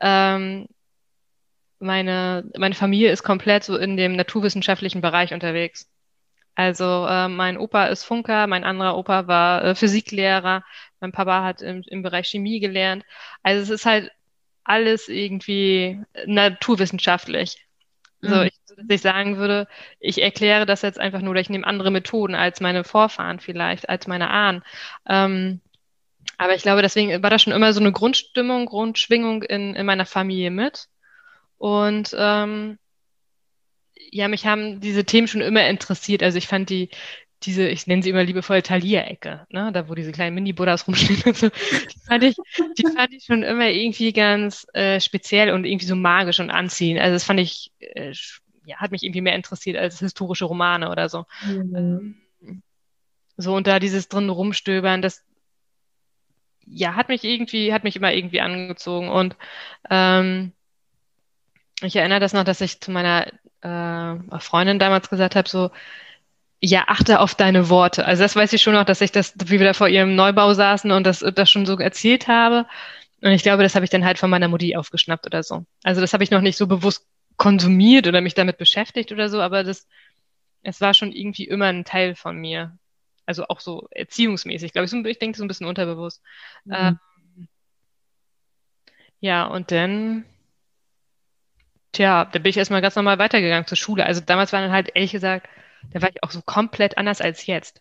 ähm, 0.00 0.68
meine, 1.80 2.44
meine 2.56 2.74
Familie 2.74 3.10
ist 3.10 3.22
komplett 3.22 3.64
so 3.64 3.76
in 3.76 3.96
dem 3.96 4.16
naturwissenschaftlichen 4.16 5.00
Bereich 5.00 5.32
unterwegs. 5.32 5.90
Also 6.54 7.06
äh, 7.06 7.28
mein 7.28 7.56
Opa 7.56 7.86
ist 7.86 8.04
Funker, 8.04 8.46
mein 8.46 8.64
anderer 8.64 8.96
Opa 8.96 9.26
war 9.26 9.64
äh, 9.64 9.74
Physiklehrer, 9.74 10.62
mein 11.00 11.12
Papa 11.12 11.42
hat 11.42 11.62
im, 11.62 11.82
im 11.86 12.02
Bereich 12.02 12.28
Chemie 12.28 12.60
gelernt. 12.60 13.04
Also 13.42 13.62
es 13.62 13.70
ist 13.70 13.86
halt 13.86 14.10
alles 14.64 15.08
irgendwie 15.08 16.00
naturwissenschaftlich. 16.26 17.56
Mhm. 18.20 18.28
So, 18.28 18.42
ich, 18.42 18.52
dass 18.76 18.86
ich 18.88 19.00
sagen 19.00 19.38
würde, 19.38 19.66
ich 19.98 20.20
erkläre 20.22 20.66
das 20.66 20.82
jetzt 20.82 21.00
einfach 21.00 21.22
nur, 21.22 21.34
ich 21.36 21.50
nehme 21.50 21.66
andere 21.66 21.90
Methoden 21.90 22.34
als 22.34 22.60
meine 22.60 22.84
Vorfahren 22.84 23.40
vielleicht, 23.40 23.88
als 23.88 24.06
meine 24.06 24.30
Ahnen. 24.30 24.62
Ähm, 25.08 25.60
aber 26.36 26.54
ich 26.54 26.62
glaube, 26.62 26.82
deswegen 26.82 27.22
war 27.22 27.30
da 27.30 27.38
schon 27.38 27.52
immer 27.52 27.72
so 27.72 27.80
eine 27.80 27.92
Grundstimmung, 27.92 28.66
Grundschwingung 28.66 29.42
in, 29.42 29.74
in 29.74 29.86
meiner 29.86 30.06
Familie 30.06 30.50
mit. 30.50 30.88
Und 31.60 32.16
ähm, 32.18 32.78
ja, 34.10 34.28
mich 34.28 34.46
haben 34.46 34.80
diese 34.80 35.04
Themen 35.04 35.28
schon 35.28 35.42
immer 35.42 35.68
interessiert. 35.68 36.22
Also 36.22 36.38
ich 36.38 36.48
fand 36.48 36.70
die, 36.70 36.88
diese, 37.42 37.68
ich 37.68 37.86
nenne 37.86 38.02
sie 38.02 38.08
immer 38.08 38.24
liebevoll 38.24 38.62
Thalia-Ecke, 38.62 39.46
ne? 39.50 39.70
da 39.70 39.86
wo 39.86 39.94
diese 39.94 40.10
kleinen 40.10 40.34
Mini-Buddhas 40.36 40.88
rumstehen 40.88 41.22
und 41.26 41.36
so, 41.36 41.50
die 41.50 42.00
fand 42.06 42.24
ich, 42.24 42.36
die 42.78 42.86
fand 42.96 43.12
ich 43.12 43.24
schon 43.24 43.42
immer 43.42 43.68
irgendwie 43.68 44.14
ganz 44.14 44.66
äh, 44.72 45.00
speziell 45.00 45.52
und 45.52 45.66
irgendwie 45.66 45.84
so 45.84 45.96
magisch 45.96 46.40
und 46.40 46.48
anziehend. 46.48 46.98
Also 46.98 47.12
das 47.12 47.24
fand 47.24 47.40
ich, 47.40 47.72
äh, 47.80 48.14
ja, 48.64 48.78
hat 48.78 48.90
mich 48.90 49.02
irgendwie 49.02 49.20
mehr 49.20 49.36
interessiert 49.36 49.76
als 49.76 49.98
historische 49.98 50.46
Romane 50.46 50.90
oder 50.90 51.10
so. 51.10 51.26
Mhm. 51.44 52.22
So 53.36 53.54
und 53.54 53.66
da 53.66 53.78
dieses 53.78 54.08
drin 54.08 54.30
rumstöbern, 54.30 55.02
das 55.02 55.26
ja, 56.64 56.94
hat 56.94 57.10
mich 57.10 57.22
irgendwie, 57.22 57.74
hat 57.74 57.84
mich 57.84 57.96
immer 57.96 58.14
irgendwie 58.14 58.40
angezogen 58.40 59.10
und 59.10 59.36
ähm, 59.90 60.52
ich 61.82 61.96
erinnere 61.96 62.20
das 62.20 62.32
noch, 62.32 62.44
dass 62.44 62.60
ich 62.60 62.80
zu 62.80 62.90
meiner 62.90 63.26
äh, 63.62 64.40
Freundin 64.40 64.78
damals 64.78 65.10
gesagt 65.10 65.36
habe, 65.36 65.48
so, 65.48 65.70
ja, 66.60 66.84
achte 66.88 67.20
auf 67.20 67.34
deine 67.34 67.70
Worte. 67.70 68.04
Also 68.04 68.22
das 68.22 68.36
weiß 68.36 68.52
ich 68.52 68.62
schon 68.62 68.74
noch, 68.74 68.84
dass 68.84 69.00
ich 69.00 69.12
das, 69.12 69.34
wie 69.46 69.58
wir 69.58 69.66
da 69.66 69.72
vor 69.72 69.88
ihrem 69.88 70.14
Neubau 70.14 70.52
saßen 70.52 70.90
und 70.90 71.04
das, 71.04 71.20
das 71.20 71.50
schon 71.50 71.66
so 71.66 71.78
erzählt 71.78 72.28
habe. 72.28 72.66
Und 73.22 73.30
ich 73.30 73.42
glaube, 73.42 73.62
das 73.62 73.74
habe 73.74 73.84
ich 73.84 73.90
dann 73.90 74.04
halt 74.04 74.18
von 74.18 74.30
meiner 74.30 74.48
Mutti 74.48 74.76
aufgeschnappt 74.76 75.26
oder 75.26 75.42
so. 75.42 75.64
Also 75.82 76.00
das 76.00 76.12
habe 76.12 76.24
ich 76.24 76.30
noch 76.30 76.40
nicht 76.42 76.56
so 76.56 76.66
bewusst 76.66 77.06
konsumiert 77.36 78.06
oder 78.06 78.20
mich 78.20 78.34
damit 78.34 78.58
beschäftigt 78.58 79.12
oder 79.12 79.30
so, 79.30 79.40
aber 79.40 79.64
das, 79.64 79.86
es 80.62 80.80
war 80.80 80.92
schon 80.92 81.12
irgendwie 81.12 81.44
immer 81.44 81.66
ein 81.66 81.84
Teil 81.84 82.14
von 82.14 82.36
mir. 82.36 82.76
Also 83.24 83.46
auch 83.48 83.60
so 83.60 83.88
erziehungsmäßig, 83.90 84.72
glaube 84.72 84.86
ich. 84.86 84.92
Ich 84.92 85.18
denke 85.18 85.38
so 85.38 85.44
ein 85.44 85.48
bisschen 85.48 85.66
unterbewusst. 85.66 86.22
Mhm. 86.64 86.74
Ähm, 86.74 86.98
ja, 89.20 89.46
und 89.46 89.70
dann, 89.70 90.24
tja, 91.92 92.24
da 92.26 92.38
bin 92.38 92.50
ich 92.50 92.56
erstmal 92.56 92.82
ganz 92.82 92.96
normal 92.96 93.18
weitergegangen 93.18 93.66
zur 93.66 93.76
Schule. 93.76 94.06
Also 94.06 94.20
damals 94.20 94.52
war 94.52 94.60
dann 94.60 94.72
halt, 94.72 94.90
ehrlich 94.94 95.12
gesagt, 95.12 95.48
da 95.92 96.02
war 96.02 96.10
ich 96.10 96.22
auch 96.22 96.30
so 96.30 96.42
komplett 96.42 96.98
anders 96.98 97.20
als 97.20 97.46
jetzt. 97.46 97.80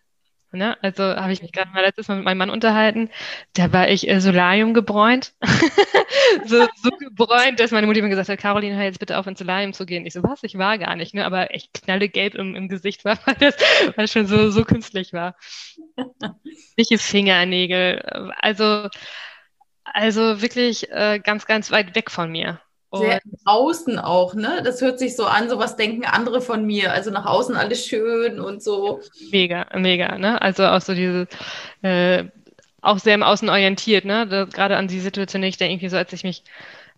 Ne? 0.51 0.77
Also 0.81 1.03
habe 1.03 1.31
ich 1.31 1.43
mich 1.43 1.51
gerade 1.51 1.69
mal 1.71 1.81
letztes 1.81 2.07
Mal 2.07 2.15
mit 2.15 2.25
meinem 2.25 2.39
Mann 2.39 2.49
unterhalten. 2.49 3.11
Da 3.53 3.71
war 3.71 3.87
ich 3.87 4.09
äh, 4.09 4.19
Solarium 4.19 4.73
gebräunt. 4.73 5.33
so, 6.45 6.67
so 6.81 6.89
gebräunt, 6.97 7.59
dass 7.59 7.69
meine 7.69 7.85
Mutter 7.85 8.01
mir 8.01 8.09
gesagt 8.09 8.29
hat, 8.29 8.39
Caroline, 8.39 8.75
hör 8.75 8.83
jetzt 8.83 8.99
bitte 8.99 9.19
auf, 9.19 9.27
ins 9.27 9.37
Solarium 9.37 9.73
zu 9.73 9.85
gehen. 9.85 10.07
Ich 10.07 10.13
so, 10.13 10.23
was? 10.23 10.41
Ich 10.41 10.57
war 10.57 10.79
gar 10.79 10.95
nicht, 10.95 11.13
ne? 11.13 11.23
Aber 11.25 11.53
echt 11.53 11.73
knallegelb 11.83 12.33
im, 12.33 12.55
im 12.55 12.67
Gesicht 12.67 13.05
war, 13.05 13.19
weil 13.25 13.35
das, 13.35 13.57
weil 13.85 13.93
das 13.95 14.11
schon 14.11 14.25
so, 14.25 14.49
so 14.49 14.65
künstlich 14.65 15.13
war. 15.13 15.35
Welche 16.75 16.97
Fingernägel. 16.97 18.01
Also, 18.41 18.89
also 19.83 20.41
wirklich 20.41 20.89
äh, 20.89 21.19
ganz, 21.23 21.45
ganz 21.45 21.69
weit 21.69 21.93
weg 21.95 22.09
von 22.09 22.31
mir. 22.31 22.59
Sehr 22.91 23.19
außen 23.45 23.99
auch, 23.99 24.33
ne? 24.33 24.61
Das 24.63 24.81
hört 24.81 24.99
sich 24.99 25.15
so 25.15 25.25
an, 25.25 25.49
so 25.49 25.59
was 25.59 25.75
denken 25.75 26.05
andere 26.05 26.41
von 26.41 26.65
mir. 26.65 26.91
Also 26.91 27.11
nach 27.11 27.25
außen 27.25 27.55
alles 27.55 27.85
schön 27.85 28.39
und 28.39 28.63
so. 28.63 29.01
Mega, 29.31 29.67
mega, 29.75 30.17
ne? 30.17 30.41
Also 30.41 30.65
auch 30.65 30.81
so 30.81 30.93
diese, 30.95 31.27
äh, 31.83 32.25
auch 32.81 32.97
sehr 32.99 33.15
im 33.15 33.23
Außen 33.23 33.49
orientiert, 33.49 34.05
ne? 34.05 34.27
Da, 34.27 34.45
gerade 34.45 34.77
an 34.77 34.87
die 34.87 34.99
Situation, 34.99 35.43
ich 35.43 35.57
denke 35.57 35.73
irgendwie 35.73 35.89
so, 35.89 35.97
als 35.97 36.13
ich 36.13 36.23
mich 36.23 36.43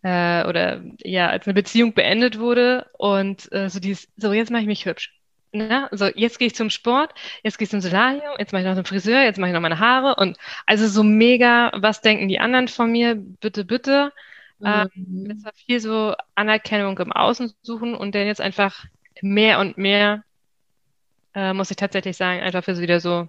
äh, 0.03 0.45
oder 0.45 0.81
ja, 1.03 1.29
als 1.29 1.45
eine 1.45 1.53
Beziehung 1.53 1.93
beendet 1.93 2.39
wurde 2.39 2.87
und 2.97 3.51
äh, 3.51 3.69
so 3.69 3.79
dieses, 3.79 4.07
so 4.17 4.33
jetzt 4.33 4.51
mache 4.51 4.61
ich 4.61 4.67
mich 4.67 4.85
hübsch. 4.85 5.13
Ne? 5.53 5.89
So, 5.91 6.05
jetzt 6.05 6.39
gehe 6.39 6.47
ich 6.47 6.55
zum 6.55 6.69
Sport, 6.69 7.13
jetzt 7.43 7.57
gehe 7.57 7.65
ich 7.65 7.69
zum 7.69 7.81
Solarium, 7.81 8.35
jetzt 8.39 8.53
mache 8.53 8.61
ich 8.61 8.67
noch 8.67 8.75
zum 8.75 8.85
Friseur, 8.85 9.23
jetzt 9.23 9.37
mache 9.37 9.49
ich 9.49 9.53
noch 9.53 9.61
meine 9.61 9.79
Haare 9.79 10.15
und 10.15 10.37
also 10.65 10.87
so 10.87 11.03
mega, 11.03 11.71
was 11.75 12.01
denken 12.01 12.29
die 12.29 12.39
anderen 12.39 12.69
von 12.69 12.91
mir? 12.91 13.15
Bitte, 13.15 13.65
bitte. 13.65 14.13
Ähm, 14.63 14.89
mhm. 14.93 15.31
es 15.31 15.43
war 15.43 15.53
viel 15.53 15.79
so 15.79 16.15
Anerkennung 16.35 16.97
im 16.99 17.11
Außen 17.11 17.53
suchen 17.61 17.95
und 17.95 18.15
dann 18.15 18.27
jetzt 18.27 18.41
einfach 18.41 18.85
mehr 19.21 19.59
und 19.59 19.77
mehr, 19.77 20.23
äh, 21.33 21.53
muss 21.53 21.71
ich 21.71 21.77
tatsächlich 21.77 22.17
sagen, 22.17 22.41
einfach 22.41 22.63
für 22.63 22.75
so 22.75 22.81
wieder 22.81 22.99
so, 22.99 23.27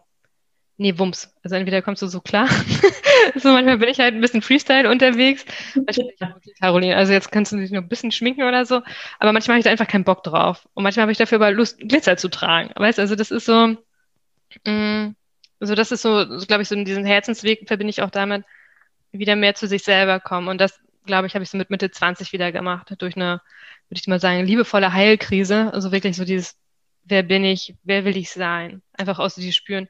nee, 0.76 0.98
Wumms. 0.98 1.34
Also 1.42 1.56
entweder 1.56 1.82
kommst 1.82 2.02
du 2.02 2.06
so 2.06 2.20
klar, 2.20 2.48
so 3.36 3.52
manchmal 3.52 3.78
bin 3.78 3.88
ich 3.88 4.00
halt 4.00 4.14
ein 4.14 4.20
bisschen 4.20 4.42
Freestyle 4.42 4.90
unterwegs. 4.90 5.44
Caroline, 6.60 6.96
also 6.96 7.12
jetzt 7.12 7.30
kannst 7.30 7.52
du 7.52 7.56
dich 7.56 7.70
noch 7.70 7.82
ein 7.82 7.88
bisschen 7.88 8.12
schminken 8.12 8.42
oder 8.42 8.64
so, 8.64 8.82
aber 9.18 9.32
manchmal 9.32 9.54
habe 9.54 9.60
ich 9.60 9.64
da 9.64 9.70
einfach 9.70 9.88
keinen 9.88 10.04
Bock 10.04 10.22
drauf. 10.22 10.68
Und 10.74 10.82
manchmal 10.82 11.02
habe 11.02 11.12
ich 11.12 11.18
dafür 11.18 11.36
aber 11.36 11.50
Lust, 11.50 11.78
Glitzer 11.78 12.16
zu 12.16 12.28
tragen. 12.28 12.70
Weißt 12.74 12.98
du, 12.98 13.02
also 13.02 13.14
das 13.14 13.30
ist 13.30 13.46
so, 13.46 13.76
mh, 14.64 14.70
mm, 14.70 15.16
also 15.60 15.74
das 15.76 15.92
ist 15.92 16.02
so, 16.02 16.38
so 16.38 16.46
glaube 16.46 16.62
ich, 16.62 16.68
so 16.68 16.74
in 16.74 16.84
diesen 16.84 17.04
Herzensweg 17.04 17.68
verbinde 17.68 17.90
ich 17.90 18.02
auch 18.02 18.10
damit, 18.10 18.44
wieder 19.12 19.36
mehr 19.36 19.54
zu 19.54 19.68
sich 19.68 19.84
selber 19.84 20.18
kommen. 20.18 20.48
Und 20.48 20.60
das 20.60 20.80
glaube 21.04 21.26
ich, 21.26 21.34
habe 21.34 21.42
ich 21.42 21.50
so 21.50 21.58
mit 21.58 21.70
Mitte 21.70 21.90
20 21.90 22.32
wieder 22.32 22.52
gemacht, 22.52 22.94
durch 22.98 23.16
eine, 23.16 23.40
würde 23.88 24.00
ich 24.00 24.06
mal 24.06 24.20
sagen, 24.20 24.44
liebevolle 24.44 24.92
Heilkrise. 24.92 25.72
Also 25.72 25.92
wirklich 25.92 26.16
so 26.16 26.24
dieses, 26.24 26.56
wer 27.04 27.22
bin 27.22 27.44
ich, 27.44 27.74
wer 27.82 28.04
will 28.04 28.16
ich 28.16 28.30
sein? 28.30 28.82
Einfach 28.92 29.18
aus 29.18 29.34
diesem 29.34 29.52
Spüren, 29.52 29.88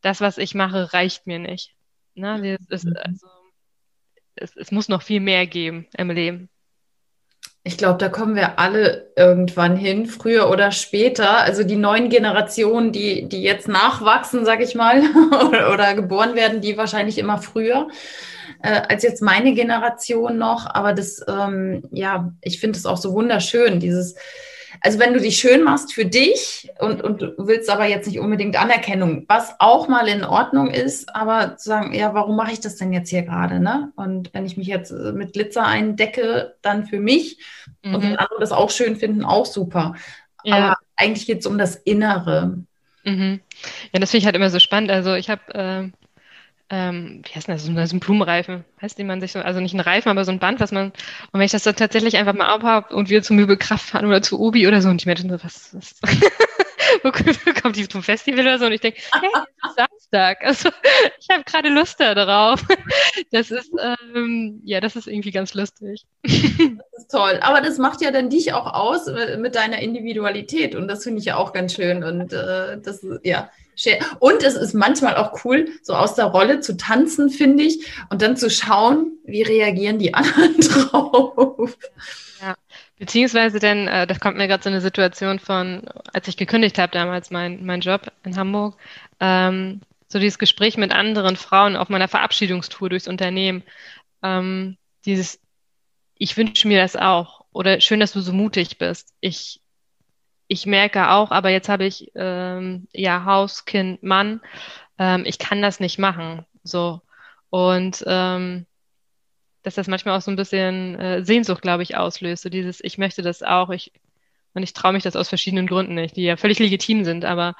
das, 0.00 0.20
was 0.20 0.38
ich 0.38 0.54
mache, 0.54 0.92
reicht 0.92 1.26
mir 1.26 1.38
nicht. 1.38 1.74
Ne? 2.14 2.58
Das, 2.68 2.84
mhm. 2.84 2.94
also, 2.96 3.26
es, 4.34 4.56
es 4.56 4.70
muss 4.70 4.88
noch 4.88 5.02
viel 5.02 5.20
mehr 5.20 5.46
geben 5.46 5.86
im 5.96 6.10
Leben. 6.10 6.48
Ich 7.68 7.76
glaube, 7.76 7.98
da 7.98 8.08
kommen 8.08 8.34
wir 8.34 8.58
alle 8.58 9.10
irgendwann 9.14 9.76
hin, 9.76 10.06
früher 10.06 10.48
oder 10.48 10.72
später. 10.72 11.42
Also 11.42 11.64
die 11.64 11.76
neuen 11.76 12.08
Generationen, 12.08 12.92
die, 12.92 13.28
die 13.28 13.42
jetzt 13.42 13.68
nachwachsen, 13.68 14.46
sag 14.46 14.62
ich 14.62 14.74
mal, 14.74 15.02
oder, 15.70 15.92
geboren 15.92 16.34
werden, 16.34 16.62
die 16.62 16.78
wahrscheinlich 16.78 17.18
immer 17.18 17.36
früher 17.36 17.88
äh, 18.62 18.80
als 18.88 19.02
jetzt 19.02 19.20
meine 19.20 19.52
Generation 19.52 20.38
noch. 20.38 20.64
Aber 20.66 20.94
das, 20.94 21.22
ähm, 21.28 21.82
ja, 21.92 22.32
ich 22.40 22.58
finde 22.58 22.78
es 22.78 22.86
auch 22.86 22.96
so 22.96 23.12
wunderschön, 23.12 23.80
dieses, 23.80 24.14
also 24.80 24.98
wenn 24.98 25.14
du 25.14 25.20
dich 25.20 25.38
schön 25.38 25.62
machst 25.62 25.92
für 25.92 26.04
dich 26.04 26.70
und, 26.78 27.02
und 27.02 27.22
du 27.22 27.34
willst 27.38 27.70
aber 27.70 27.86
jetzt 27.86 28.06
nicht 28.06 28.18
unbedingt 28.18 28.60
Anerkennung, 28.60 29.24
was 29.28 29.54
auch 29.58 29.88
mal 29.88 30.08
in 30.08 30.24
Ordnung 30.24 30.70
ist, 30.70 31.14
aber 31.14 31.56
zu 31.56 31.68
sagen, 31.68 31.94
ja, 31.94 32.14
warum 32.14 32.36
mache 32.36 32.52
ich 32.52 32.60
das 32.60 32.76
denn 32.76 32.92
jetzt 32.92 33.10
hier 33.10 33.22
gerade? 33.22 33.60
Ne? 33.60 33.92
Und 33.96 34.32
wenn 34.34 34.46
ich 34.46 34.56
mich 34.56 34.66
jetzt 34.66 34.90
äh, 34.90 35.12
mit 35.12 35.32
Glitzer 35.32 35.66
eindecke, 35.66 36.56
dann 36.62 36.86
für 36.86 37.00
mich 37.00 37.38
mhm. 37.82 37.94
und 37.94 38.02
wenn 38.02 38.16
andere 38.16 38.40
das 38.40 38.52
auch 38.52 38.70
schön 38.70 38.96
finden, 38.96 39.24
auch 39.24 39.46
super. 39.46 39.94
Ja. 40.44 40.56
Aber 40.56 40.76
eigentlich 40.96 41.26
geht 41.26 41.40
es 41.40 41.46
um 41.46 41.58
das 41.58 41.76
Innere. 41.76 42.58
Mhm. 43.04 43.40
Ja, 43.92 44.00
das 44.00 44.10
finde 44.10 44.20
ich 44.20 44.26
halt 44.26 44.36
immer 44.36 44.50
so 44.50 44.58
spannend. 44.58 44.90
Also 44.90 45.14
ich 45.14 45.30
habe 45.30 45.54
äh, 45.54 45.90
ähm, 46.70 47.22
wie 47.24 47.34
heißt 47.34 47.48
das, 47.48 47.64
so 47.64 47.70
ein 47.70 48.00
Blumenreifen, 48.00 48.64
heißt 48.82 48.98
die 48.98 49.04
man 49.04 49.20
sich 49.20 49.32
so, 49.32 49.40
also 49.40 49.60
nicht 49.60 49.74
ein 49.74 49.80
Reifen, 49.80 50.10
aber 50.10 50.24
so 50.24 50.32
ein 50.32 50.38
Band, 50.38 50.60
was 50.60 50.70
man, 50.70 50.88
und 50.88 50.94
wenn 51.32 51.42
ich 51.42 51.52
das 51.52 51.62
dann 51.62 51.76
tatsächlich 51.76 52.16
einfach 52.16 52.34
mal 52.34 52.46
abhabe 52.46 52.94
und 52.94 53.08
wir 53.08 53.22
zum 53.22 53.36
Möbelkraft 53.36 53.86
fahren 53.86 54.06
oder 54.06 54.20
zu 54.20 54.38
Obi 54.38 54.68
oder 54.68 54.82
so 54.82 54.88
und 54.88 55.02
die 55.02 55.08
Menschen 55.08 55.30
so, 55.30 55.42
was, 55.42 55.74
was 55.74 55.94
wo 57.02 57.10
kommt 57.60 57.76
die 57.76 57.88
zum 57.88 58.02
Festival 58.02 58.40
oder 58.40 58.58
so? 58.58 58.66
Und 58.66 58.72
ich 58.72 58.80
denke, 58.80 59.00
hey, 59.12 59.30
ist 59.64 59.76
Samstag, 59.76 60.44
also 60.44 60.68
ich 61.20 61.28
habe 61.30 61.44
gerade 61.44 61.68
Lust 61.68 62.00
da 62.00 62.14
drauf. 62.14 62.64
Das 63.32 63.50
ist, 63.50 63.72
ähm, 64.14 64.60
ja, 64.64 64.80
das 64.80 64.94
ist 64.94 65.08
irgendwie 65.08 65.32
ganz 65.32 65.52
lustig. 65.52 66.06
Das 66.22 66.32
ist 66.32 67.10
toll, 67.10 67.38
aber 67.42 67.60
das 67.60 67.78
macht 67.78 68.00
ja 68.00 68.10
dann 68.10 68.30
dich 68.30 68.52
auch 68.52 68.72
aus 68.72 69.08
äh, 69.08 69.36
mit 69.36 69.54
deiner 69.56 69.80
Individualität. 69.80 70.74
Und 70.74 70.88
das 70.88 71.02
finde 71.02 71.18
ich 71.18 71.24
ja 71.26 71.36
auch 71.36 71.52
ganz 71.52 71.74
schön. 71.74 72.04
Und 72.04 72.32
äh, 72.32 72.80
das, 72.80 73.04
ja, 73.24 73.50
und 74.18 74.42
es 74.42 74.54
ist 74.54 74.74
manchmal 74.74 75.16
auch 75.16 75.44
cool, 75.44 75.68
so 75.82 75.94
aus 75.94 76.14
der 76.14 76.26
Rolle 76.26 76.60
zu 76.60 76.76
tanzen, 76.76 77.30
finde 77.30 77.62
ich, 77.64 77.86
und 78.10 78.22
dann 78.22 78.36
zu 78.36 78.50
schauen, 78.50 79.12
wie 79.24 79.42
reagieren 79.42 79.98
die 79.98 80.14
anderen 80.14 80.58
drauf. 80.60 81.76
Ja, 82.40 82.54
beziehungsweise 82.98 83.58
denn, 83.58 83.88
äh, 83.88 84.06
das 84.06 84.20
kommt 84.20 84.36
mir 84.36 84.48
gerade 84.48 84.62
so 84.62 84.68
eine 84.70 84.80
Situation 84.80 85.38
von, 85.38 85.82
als 86.12 86.28
ich 86.28 86.36
gekündigt 86.36 86.78
habe 86.78 86.92
damals 86.92 87.30
mein, 87.30 87.64
mein 87.64 87.80
Job 87.80 88.12
in 88.24 88.36
Hamburg, 88.36 88.76
ähm, 89.20 89.80
so 90.08 90.18
dieses 90.18 90.38
Gespräch 90.38 90.76
mit 90.76 90.92
anderen 90.92 91.36
Frauen 91.36 91.76
auf 91.76 91.88
meiner 91.88 92.08
Verabschiedungstour 92.08 92.88
durchs 92.88 93.08
Unternehmen, 93.08 93.62
ähm, 94.22 94.76
dieses, 95.04 95.40
ich 96.14 96.36
wünsche 96.36 96.66
mir 96.66 96.80
das 96.80 96.96
auch 96.96 97.44
oder 97.52 97.80
schön, 97.80 98.00
dass 98.00 98.12
du 98.12 98.20
so 98.20 98.32
mutig 98.32 98.78
bist. 98.78 99.12
Ich 99.20 99.60
ich 100.48 100.66
merke 100.66 101.10
auch, 101.10 101.30
aber 101.30 101.50
jetzt 101.50 101.68
habe 101.68 101.84
ich 101.84 102.10
ähm, 102.14 102.88
ja 102.92 103.24
Haus, 103.24 103.66
Kind, 103.66 104.02
Mann, 104.02 104.40
ähm, 104.98 105.24
ich 105.26 105.38
kann 105.38 105.62
das 105.62 105.78
nicht 105.78 105.98
machen. 105.98 106.46
So. 106.64 107.02
Und 107.50 108.02
ähm, 108.06 108.66
dass 109.62 109.74
das 109.74 109.88
manchmal 109.88 110.16
auch 110.16 110.22
so 110.22 110.30
ein 110.30 110.36
bisschen 110.36 110.98
äh, 110.98 111.24
Sehnsucht, 111.24 111.62
glaube 111.62 111.82
ich, 111.82 111.96
auslöst. 111.96 112.42
So 112.42 112.48
dieses, 112.48 112.82
ich 112.82 112.98
möchte 112.98 113.22
das 113.22 113.42
auch, 113.42 113.70
ich, 113.70 113.92
und 114.54 114.62
ich 114.62 114.72
traue 114.72 114.92
mich 114.94 115.02
das 115.02 115.16
aus 115.16 115.28
verschiedenen 115.28 115.66
Gründen 115.66 115.94
nicht, 115.94 116.16
die 116.16 116.24
ja 116.24 116.36
völlig 116.36 116.58
legitim 116.58 117.04
sind. 117.04 117.24
Aber 117.24 117.54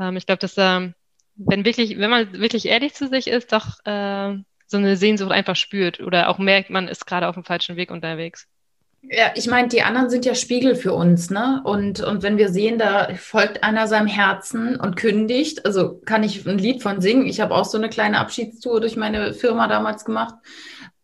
ähm, 0.00 0.16
ich 0.16 0.26
glaube, 0.26 0.40
dass 0.40 0.54
ähm, 0.58 0.94
wenn 1.36 1.64
wirklich, 1.64 1.98
wenn 1.98 2.10
man 2.10 2.32
wirklich 2.32 2.66
ehrlich 2.66 2.94
zu 2.94 3.08
sich 3.08 3.28
ist, 3.28 3.52
doch 3.52 3.84
äh, 3.86 4.36
so 4.66 4.76
eine 4.78 4.96
Sehnsucht 4.96 5.30
einfach 5.30 5.56
spürt 5.56 6.00
oder 6.00 6.28
auch 6.28 6.38
merkt, 6.38 6.70
man 6.70 6.88
ist 6.88 7.06
gerade 7.06 7.28
auf 7.28 7.34
dem 7.34 7.44
falschen 7.44 7.76
Weg 7.76 7.90
unterwegs. 7.90 8.48
Ja, 9.04 9.32
ich 9.34 9.48
meine, 9.48 9.68
die 9.68 9.82
anderen 9.82 10.10
sind 10.10 10.24
ja 10.24 10.34
Spiegel 10.34 10.76
für 10.76 10.92
uns, 10.92 11.28
ne? 11.28 11.60
Und, 11.64 12.00
und 12.00 12.22
wenn 12.22 12.38
wir 12.38 12.50
sehen, 12.50 12.78
da 12.78 13.08
folgt 13.16 13.64
einer 13.64 13.88
seinem 13.88 14.06
Herzen 14.06 14.76
und 14.76 14.96
kündigt, 14.96 15.66
also 15.66 16.00
kann 16.04 16.22
ich 16.22 16.46
ein 16.46 16.56
Lied 16.56 16.82
von 16.82 17.00
singen. 17.00 17.26
Ich 17.26 17.40
habe 17.40 17.54
auch 17.54 17.64
so 17.64 17.76
eine 17.78 17.90
kleine 17.90 18.20
Abschiedstour 18.20 18.80
durch 18.80 18.96
meine 18.96 19.34
Firma 19.34 19.66
damals 19.66 20.04
gemacht. 20.04 20.36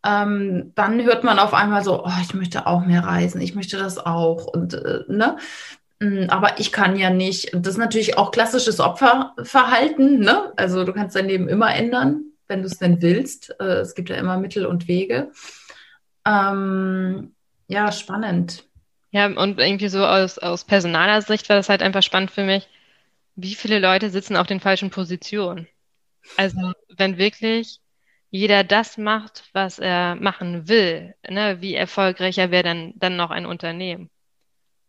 Ähm, 0.07 0.73
dann 0.77 1.03
hört 1.05 1.25
man 1.25 1.41
auf 1.41 1.55
einmal 1.55 1.83
so, 1.83 2.05
oh, 2.05 2.13
ich 2.23 2.35
möchte 2.35 2.69
auch 2.69 2.87
mehr 2.87 3.03
reisen, 3.03 3.41
ich 3.41 3.57
möchte 3.57 3.77
das 3.77 3.99
auch. 3.99 4.47
Und 4.47 4.75
äh, 4.75 5.01
ne? 5.09 5.37
Mm, 6.01 6.27
aber 6.29 6.61
ich 6.61 6.71
kann 6.71 6.97
ja 6.97 7.11
nicht. 7.11 7.51
Das 7.53 7.75
ist 7.75 7.79
natürlich 7.79 8.17
auch 8.17 8.31
klassisches 8.31 8.79
Opferverhalten, 8.79 10.21
ne? 10.21 10.53
Also 10.57 10.85
du 10.85 10.93
kannst 10.93 11.17
dein 11.17 11.27
Leben 11.27 11.49
immer 11.49 11.75
ändern, 11.75 12.27
wenn 12.47 12.61
du 12.63 12.69
es 12.69 12.79
denn 12.79 13.03
willst. 13.03 13.57
Äh, 13.61 13.81
es 13.81 13.97
gibt 13.97 14.09
ja 14.09 14.17
immer 14.17 14.39
Mittel 14.39 14.67
und 14.67 14.87
Wege. 14.87 15.33
Ähm, 16.25 17.35
ja, 17.69 17.93
spannend. 17.93 18.65
Ja, 19.11 19.27
und 19.27 19.59
irgendwie 19.59 19.89
so 19.89 20.05
aus, 20.05 20.39
aus 20.39 20.65
personaler 20.65 21.23
Sicht 21.23 21.49
war 21.49 21.57
das 21.57 21.69
halt 21.69 21.83
einfach 21.83 22.03
spannend 22.03 22.31
für 22.31 22.45
mich, 22.45 22.69
wie 23.37 23.55
viele 23.55 23.79
Leute 23.79 24.11
sitzen 24.11 24.37
auf 24.37 24.47
den 24.47 24.61
falschen 24.61 24.91
Positionen. 24.91 25.67
Also, 26.37 26.73
wenn 26.97 27.19
wirklich 27.19 27.81
jeder 28.31 28.65
das 28.65 28.99
macht, 28.99 29.49
was 29.53 29.79
er 29.79 30.17
machen 30.17 30.69
will, 30.69 31.15
ne, 31.29 31.61
wie 31.61 31.75
erfolgreicher 31.75 32.51
wäre 32.51 32.65
dann, 32.65 32.93
dann 32.97 33.17
noch 33.17 33.31
ein 33.31 33.47
Unternehmen? 33.47 34.11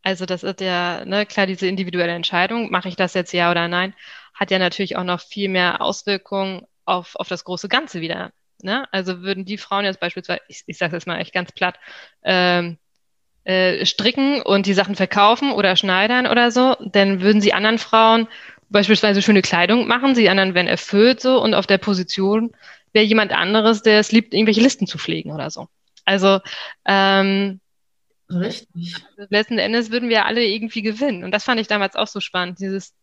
Also, 0.03 0.25
das 0.25 0.43
ist 0.43 0.61
ja, 0.61 1.05
ne, 1.05 1.25
klar, 1.25 1.47
diese 1.47 1.67
individuelle 1.67 2.13
Entscheidung, 2.13 2.71
mache 2.71 2.89
ich 2.89 2.95
das 2.95 3.13
jetzt 3.13 3.33
ja 3.33 3.51
oder 3.51 3.67
nein, 3.67 3.93
hat 4.33 4.51
ja 4.51 4.59
natürlich 4.59 4.97
auch 4.97 5.03
noch 5.03 5.21
viel 5.21 5.49
mehr 5.49 5.81
Auswirkungen 5.81 6.65
auf, 6.85 7.15
auf 7.15 7.27
das 7.29 7.43
große 7.43 7.69
Ganze 7.69 8.01
wieder. 8.01 8.31
Ne? 8.63 8.87
Also 8.91 9.21
würden 9.21 9.45
die 9.45 9.57
Frauen 9.57 9.85
jetzt 9.85 9.99
beispielsweise, 9.99 10.41
ich, 10.47 10.63
ich 10.65 10.77
sage 10.77 10.95
jetzt 10.95 11.07
mal 11.07 11.19
echt 11.19 11.33
ganz 11.33 11.51
platt, 11.51 11.79
ähm, 12.23 12.77
äh, 13.43 13.85
stricken 13.85 14.41
und 14.41 14.65
die 14.65 14.73
Sachen 14.73 14.95
verkaufen 14.95 15.51
oder 15.51 15.75
schneidern 15.75 16.27
oder 16.27 16.51
so, 16.51 16.75
dann 16.79 17.21
würden 17.21 17.41
sie 17.41 17.53
anderen 17.53 17.77
Frauen 17.77 18.27
beispielsweise 18.69 19.21
schöne 19.21 19.41
Kleidung 19.41 19.87
machen, 19.87 20.13
die 20.13 20.29
anderen 20.29 20.53
werden 20.53 20.67
erfüllt 20.67 21.21
so 21.21 21.41
und 21.41 21.53
auf 21.53 21.65
der 21.65 21.77
Position 21.79 22.51
wäre 22.93 23.05
jemand 23.05 23.31
anderes, 23.31 23.81
der 23.81 23.99
es 23.99 24.11
liebt, 24.11 24.33
irgendwelche 24.33 24.61
Listen 24.61 24.87
zu 24.87 24.97
pflegen 24.97 25.31
oder 25.31 25.49
so. 25.49 25.67
Also 26.05 26.39
ähm, 26.85 27.59
Richtig. 28.29 28.95
Letzten 29.29 29.57
Endes 29.57 29.91
würden 29.91 30.09
wir 30.09 30.25
alle 30.25 30.45
irgendwie 30.45 30.81
gewinnen. 30.81 31.23
Und 31.23 31.31
das 31.31 31.43
fand 31.43 31.59
ich 31.59 31.67
damals 31.67 31.95
auch 31.95 32.07
so 32.07 32.19
spannend, 32.19 32.59
dieses 32.59 32.93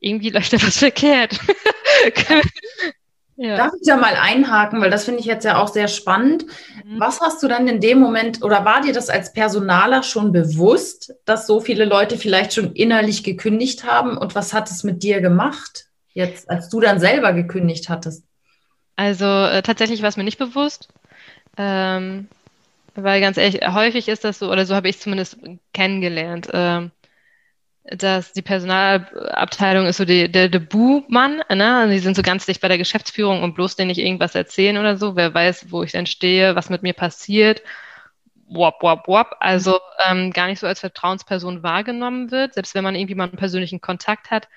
irgendwie 0.00 0.30
läuft 0.30 0.52
da 0.52 0.62
was 0.62 0.78
verkehrt. 0.78 1.38
ja. 3.36 3.56
Darf 3.56 3.72
ich 3.80 3.86
da 3.86 3.96
mal 3.96 4.14
einhaken, 4.14 4.80
weil 4.80 4.90
das 4.90 5.04
finde 5.04 5.20
ich 5.20 5.26
jetzt 5.26 5.44
ja 5.44 5.58
auch 5.60 5.68
sehr 5.68 5.88
spannend. 5.88 6.46
Mhm. 6.84 7.00
Was 7.00 7.20
hast 7.20 7.42
du 7.42 7.48
dann 7.48 7.66
in 7.66 7.80
dem 7.80 7.98
Moment 7.98 8.42
oder 8.42 8.64
war 8.64 8.80
dir 8.80 8.92
das 8.92 9.10
als 9.10 9.32
Personaler 9.32 10.02
schon 10.02 10.30
bewusst, 10.30 11.14
dass 11.24 11.46
so 11.46 11.60
viele 11.60 11.84
Leute 11.84 12.16
vielleicht 12.16 12.54
schon 12.54 12.72
innerlich 12.72 13.24
gekündigt 13.24 13.84
haben? 13.84 14.16
Und 14.16 14.34
was 14.34 14.52
hat 14.52 14.70
es 14.70 14.84
mit 14.84 15.02
dir 15.02 15.20
gemacht, 15.20 15.86
jetzt, 16.12 16.48
als 16.48 16.68
du 16.68 16.80
dann 16.80 17.00
selber 17.00 17.32
gekündigt 17.32 17.88
hattest? 17.88 18.24
Also 18.96 19.24
äh, 19.24 19.62
tatsächlich 19.62 20.02
war 20.02 20.08
es 20.08 20.16
mir 20.16 20.24
nicht 20.24 20.38
bewusst. 20.38 20.88
Ähm, 21.56 22.28
weil 22.94 23.20
ganz 23.20 23.36
ehrlich, 23.36 23.66
häufig 23.66 24.08
ist 24.08 24.24
das 24.24 24.38
so, 24.38 24.50
oder 24.50 24.66
so 24.66 24.76
habe 24.76 24.88
ich 24.88 25.00
zumindest 25.00 25.38
kennengelernt, 25.72 26.48
äh, 26.52 26.88
dass 27.84 28.32
die 28.32 28.42
Personalabteilung 28.42 29.86
ist 29.86 29.98
so 29.98 30.06
die, 30.06 30.30
der, 30.32 30.48
Bu-Mann, 30.48 31.42
ne? 31.50 31.76
Also 31.76 31.92
die 31.92 31.98
sind 31.98 32.16
so 32.16 32.22
ganz 32.22 32.46
dicht 32.46 32.62
bei 32.62 32.68
der 32.68 32.78
Geschäftsführung 32.78 33.42
und 33.42 33.54
bloß 33.54 33.76
denen 33.76 33.88
nicht 33.88 33.98
irgendwas 33.98 34.34
erzählen 34.34 34.78
oder 34.78 34.96
so. 34.96 35.16
Wer 35.16 35.34
weiß, 35.34 35.70
wo 35.70 35.82
ich 35.82 35.92
denn 35.92 36.06
stehe, 36.06 36.56
was 36.56 36.70
mit 36.70 36.82
mir 36.82 36.94
passiert. 36.94 37.62
Wop, 38.48 38.82
wop, 38.82 39.06
wop. 39.06 39.36
Also 39.40 39.78
ähm, 40.08 40.32
gar 40.32 40.46
nicht 40.46 40.60
so 40.60 40.66
als 40.66 40.80
Vertrauensperson 40.80 41.62
wahrgenommen 41.62 42.30
wird, 42.30 42.54
selbst 42.54 42.74
wenn 42.74 42.84
man 42.84 42.94
irgendwie 42.94 43.14
mal 43.14 43.28
einen 43.28 43.36
persönlichen 43.36 43.82
Kontakt 43.82 44.30
hat. 44.30 44.48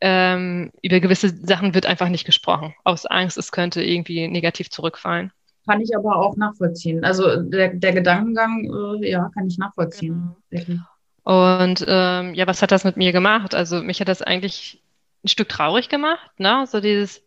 Ähm, 0.00 0.70
über 0.80 1.00
gewisse 1.00 1.28
Sachen 1.28 1.74
wird 1.74 1.86
einfach 1.86 2.08
nicht 2.08 2.24
gesprochen, 2.24 2.74
aus 2.84 3.04
Angst, 3.04 3.36
es 3.36 3.52
könnte 3.52 3.82
irgendwie 3.82 4.28
negativ 4.28 4.70
zurückfallen. 4.70 5.30
Kann 5.66 5.82
ich 5.82 5.94
aber 5.94 6.16
auch 6.16 6.36
nachvollziehen. 6.36 7.04
Also 7.04 7.36
der, 7.36 7.74
der 7.74 7.92
Gedankengang, 7.92 8.64
äh, 9.02 9.10
ja, 9.10 9.30
kann 9.34 9.46
ich 9.46 9.58
nachvollziehen. 9.58 10.34
Genau. 10.50 10.82
Und 11.22 11.84
ähm, 11.86 12.34
ja, 12.34 12.46
was 12.46 12.62
hat 12.62 12.72
das 12.72 12.84
mit 12.84 12.96
mir 12.96 13.12
gemacht? 13.12 13.54
Also 13.54 13.82
mich 13.82 14.00
hat 14.00 14.08
das 14.08 14.22
eigentlich 14.22 14.82
ein 15.24 15.28
Stück 15.28 15.48
traurig 15.48 15.88
gemacht, 15.88 16.30
ne? 16.38 16.64
So 16.66 16.80
dieses 16.80 17.22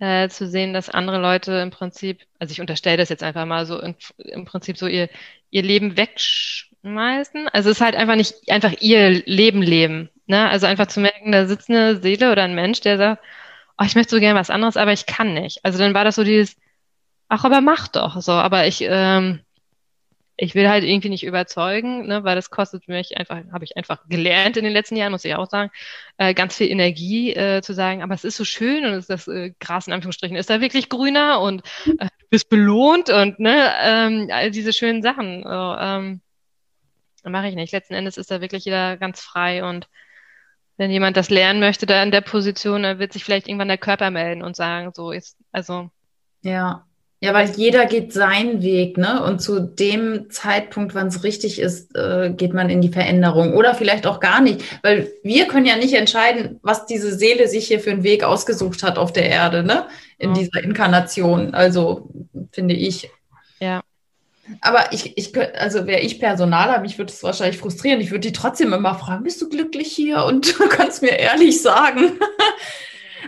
äh, 0.00 0.28
zu 0.28 0.48
sehen, 0.48 0.72
dass 0.74 0.90
andere 0.90 1.18
Leute 1.18 1.52
im 1.54 1.70
Prinzip, 1.70 2.20
also 2.38 2.50
ich 2.52 2.60
unterstelle 2.60 2.96
das 2.96 3.08
jetzt 3.08 3.22
einfach 3.22 3.46
mal 3.46 3.66
so, 3.66 3.78
in, 3.80 3.94
im 4.18 4.44
Prinzip 4.44 4.76
so 4.76 4.86
ihr, 4.86 5.08
ihr 5.50 5.62
Leben 5.62 5.96
wegschmeißen. 5.96 7.48
Also 7.48 7.70
es 7.70 7.76
ist 7.76 7.84
halt 7.84 7.94
einfach 7.94 8.16
nicht 8.16 8.34
einfach 8.50 8.72
ihr 8.80 9.22
Leben 9.26 9.62
leben. 9.62 10.10
Ne? 10.26 10.48
Also 10.48 10.66
einfach 10.66 10.88
zu 10.88 11.00
merken, 11.00 11.30
da 11.32 11.46
sitzt 11.46 11.70
eine 11.70 12.00
Seele 12.00 12.32
oder 12.32 12.42
ein 12.42 12.54
Mensch, 12.54 12.80
der 12.80 12.98
sagt, 12.98 13.22
oh, 13.78 13.84
ich 13.84 13.94
möchte 13.94 14.16
so 14.16 14.20
gerne 14.20 14.38
was 14.38 14.50
anderes, 14.50 14.76
aber 14.76 14.92
ich 14.92 15.06
kann 15.06 15.34
nicht. 15.34 15.64
Also 15.64 15.78
dann 15.78 15.94
war 15.94 16.04
das 16.04 16.16
so 16.16 16.24
dieses, 16.24 16.56
ach, 17.28 17.44
aber 17.44 17.60
mach 17.60 17.88
doch 17.88 18.20
so. 18.20 18.32
Aber 18.32 18.66
ich, 18.66 18.80
ähm, 18.82 19.40
ich 20.36 20.54
will 20.54 20.68
halt 20.68 20.84
irgendwie 20.84 21.10
nicht 21.10 21.24
überzeugen, 21.24 22.06
ne, 22.06 22.24
weil 22.24 22.34
das 22.34 22.50
kostet 22.50 22.88
mich 22.88 23.16
einfach, 23.16 23.40
habe 23.52 23.64
ich 23.64 23.76
einfach 23.76 24.08
gelernt 24.08 24.56
in 24.56 24.64
den 24.64 24.72
letzten 24.72 24.96
Jahren, 24.96 25.12
muss 25.12 25.24
ich 25.24 25.34
auch 25.34 25.48
sagen, 25.48 25.70
äh, 26.16 26.34
ganz 26.34 26.56
viel 26.56 26.70
Energie 26.70 27.34
äh, 27.34 27.62
zu 27.62 27.74
sagen, 27.74 28.02
aber 28.02 28.14
es 28.14 28.24
ist 28.24 28.36
so 28.36 28.44
schön 28.44 28.84
und 28.84 28.94
ist 28.94 29.10
das 29.10 29.28
äh, 29.28 29.52
Gras 29.60 29.86
in 29.86 29.92
Anführungsstrichen 29.92 30.36
ist 30.36 30.50
da 30.50 30.60
wirklich 30.60 30.88
grüner 30.88 31.40
und 31.40 31.62
äh, 31.86 32.06
du 32.18 32.26
bist 32.30 32.48
belohnt 32.48 33.10
und 33.10 33.38
ne, 33.40 33.72
ähm, 33.82 34.28
all 34.32 34.50
diese 34.50 34.72
schönen 34.72 35.02
Sachen. 35.02 35.42
So, 35.42 35.76
ähm, 35.78 36.20
mache 37.24 37.48
ich 37.48 37.54
nicht. 37.54 37.72
Letzten 37.72 37.94
Endes 37.94 38.16
ist 38.16 38.30
da 38.30 38.40
wirklich 38.40 38.64
jeder 38.64 38.96
ganz 38.96 39.20
frei 39.20 39.64
und 39.64 39.88
wenn 40.78 40.90
jemand 40.90 41.16
das 41.16 41.30
lernen 41.30 41.60
möchte, 41.60 41.86
da 41.86 42.02
in 42.02 42.10
der 42.10 42.22
Position, 42.22 42.82
dann 42.82 42.98
wird 42.98 43.12
sich 43.12 43.22
vielleicht 43.22 43.46
irgendwann 43.46 43.68
der 43.68 43.78
Körper 43.78 44.10
melden 44.10 44.42
und 44.42 44.56
sagen, 44.56 44.92
so 44.94 45.12
ist, 45.12 45.36
also. 45.52 45.90
Ja, 46.40 46.86
ja, 47.22 47.32
weil 47.34 47.48
jeder 47.50 47.86
geht 47.86 48.12
seinen 48.12 48.62
Weg, 48.62 48.98
ne? 48.98 49.22
Und 49.22 49.40
zu 49.40 49.60
dem 49.60 50.28
Zeitpunkt, 50.28 50.92
wann 50.96 51.06
es 51.06 51.22
richtig 51.22 51.60
ist, 51.60 51.94
äh, 51.94 52.30
geht 52.36 52.52
man 52.52 52.68
in 52.68 52.80
die 52.80 52.88
Veränderung. 52.88 53.54
Oder 53.54 53.76
vielleicht 53.76 54.08
auch 54.08 54.18
gar 54.18 54.40
nicht. 54.40 54.60
Weil 54.82 55.08
wir 55.22 55.46
können 55.46 55.64
ja 55.64 55.76
nicht 55.76 55.94
entscheiden, 55.94 56.58
was 56.62 56.84
diese 56.84 57.16
Seele 57.16 57.46
sich 57.46 57.68
hier 57.68 57.78
für 57.78 57.92
einen 57.92 58.02
Weg 58.02 58.24
ausgesucht 58.24 58.82
hat 58.82 58.98
auf 58.98 59.12
der 59.12 59.26
Erde, 59.26 59.62
ne? 59.62 59.86
In 60.18 60.34
ja. 60.34 60.40
dieser 60.40 60.64
Inkarnation. 60.64 61.54
Also, 61.54 62.10
finde 62.50 62.74
ich. 62.74 63.08
Ja. 63.60 63.82
Aber 64.60 64.92
ich, 64.92 65.16
ich 65.16 65.32
also 65.56 65.86
wäre 65.86 66.00
ich 66.00 66.18
Personaler, 66.18 66.80
mich 66.80 66.98
würde 66.98 67.12
es 67.12 67.22
wahrscheinlich 67.22 67.58
frustrieren. 67.58 68.00
Ich 68.00 68.10
würde 68.10 68.26
die 68.26 68.32
trotzdem 68.32 68.72
immer 68.72 68.96
fragen, 68.96 69.22
bist 69.22 69.40
du 69.40 69.48
glücklich 69.48 69.92
hier? 69.92 70.24
Und 70.24 70.58
du 70.58 70.68
kannst 70.68 71.02
mir 71.02 71.16
ehrlich 71.16 71.62
sagen. 71.62 72.18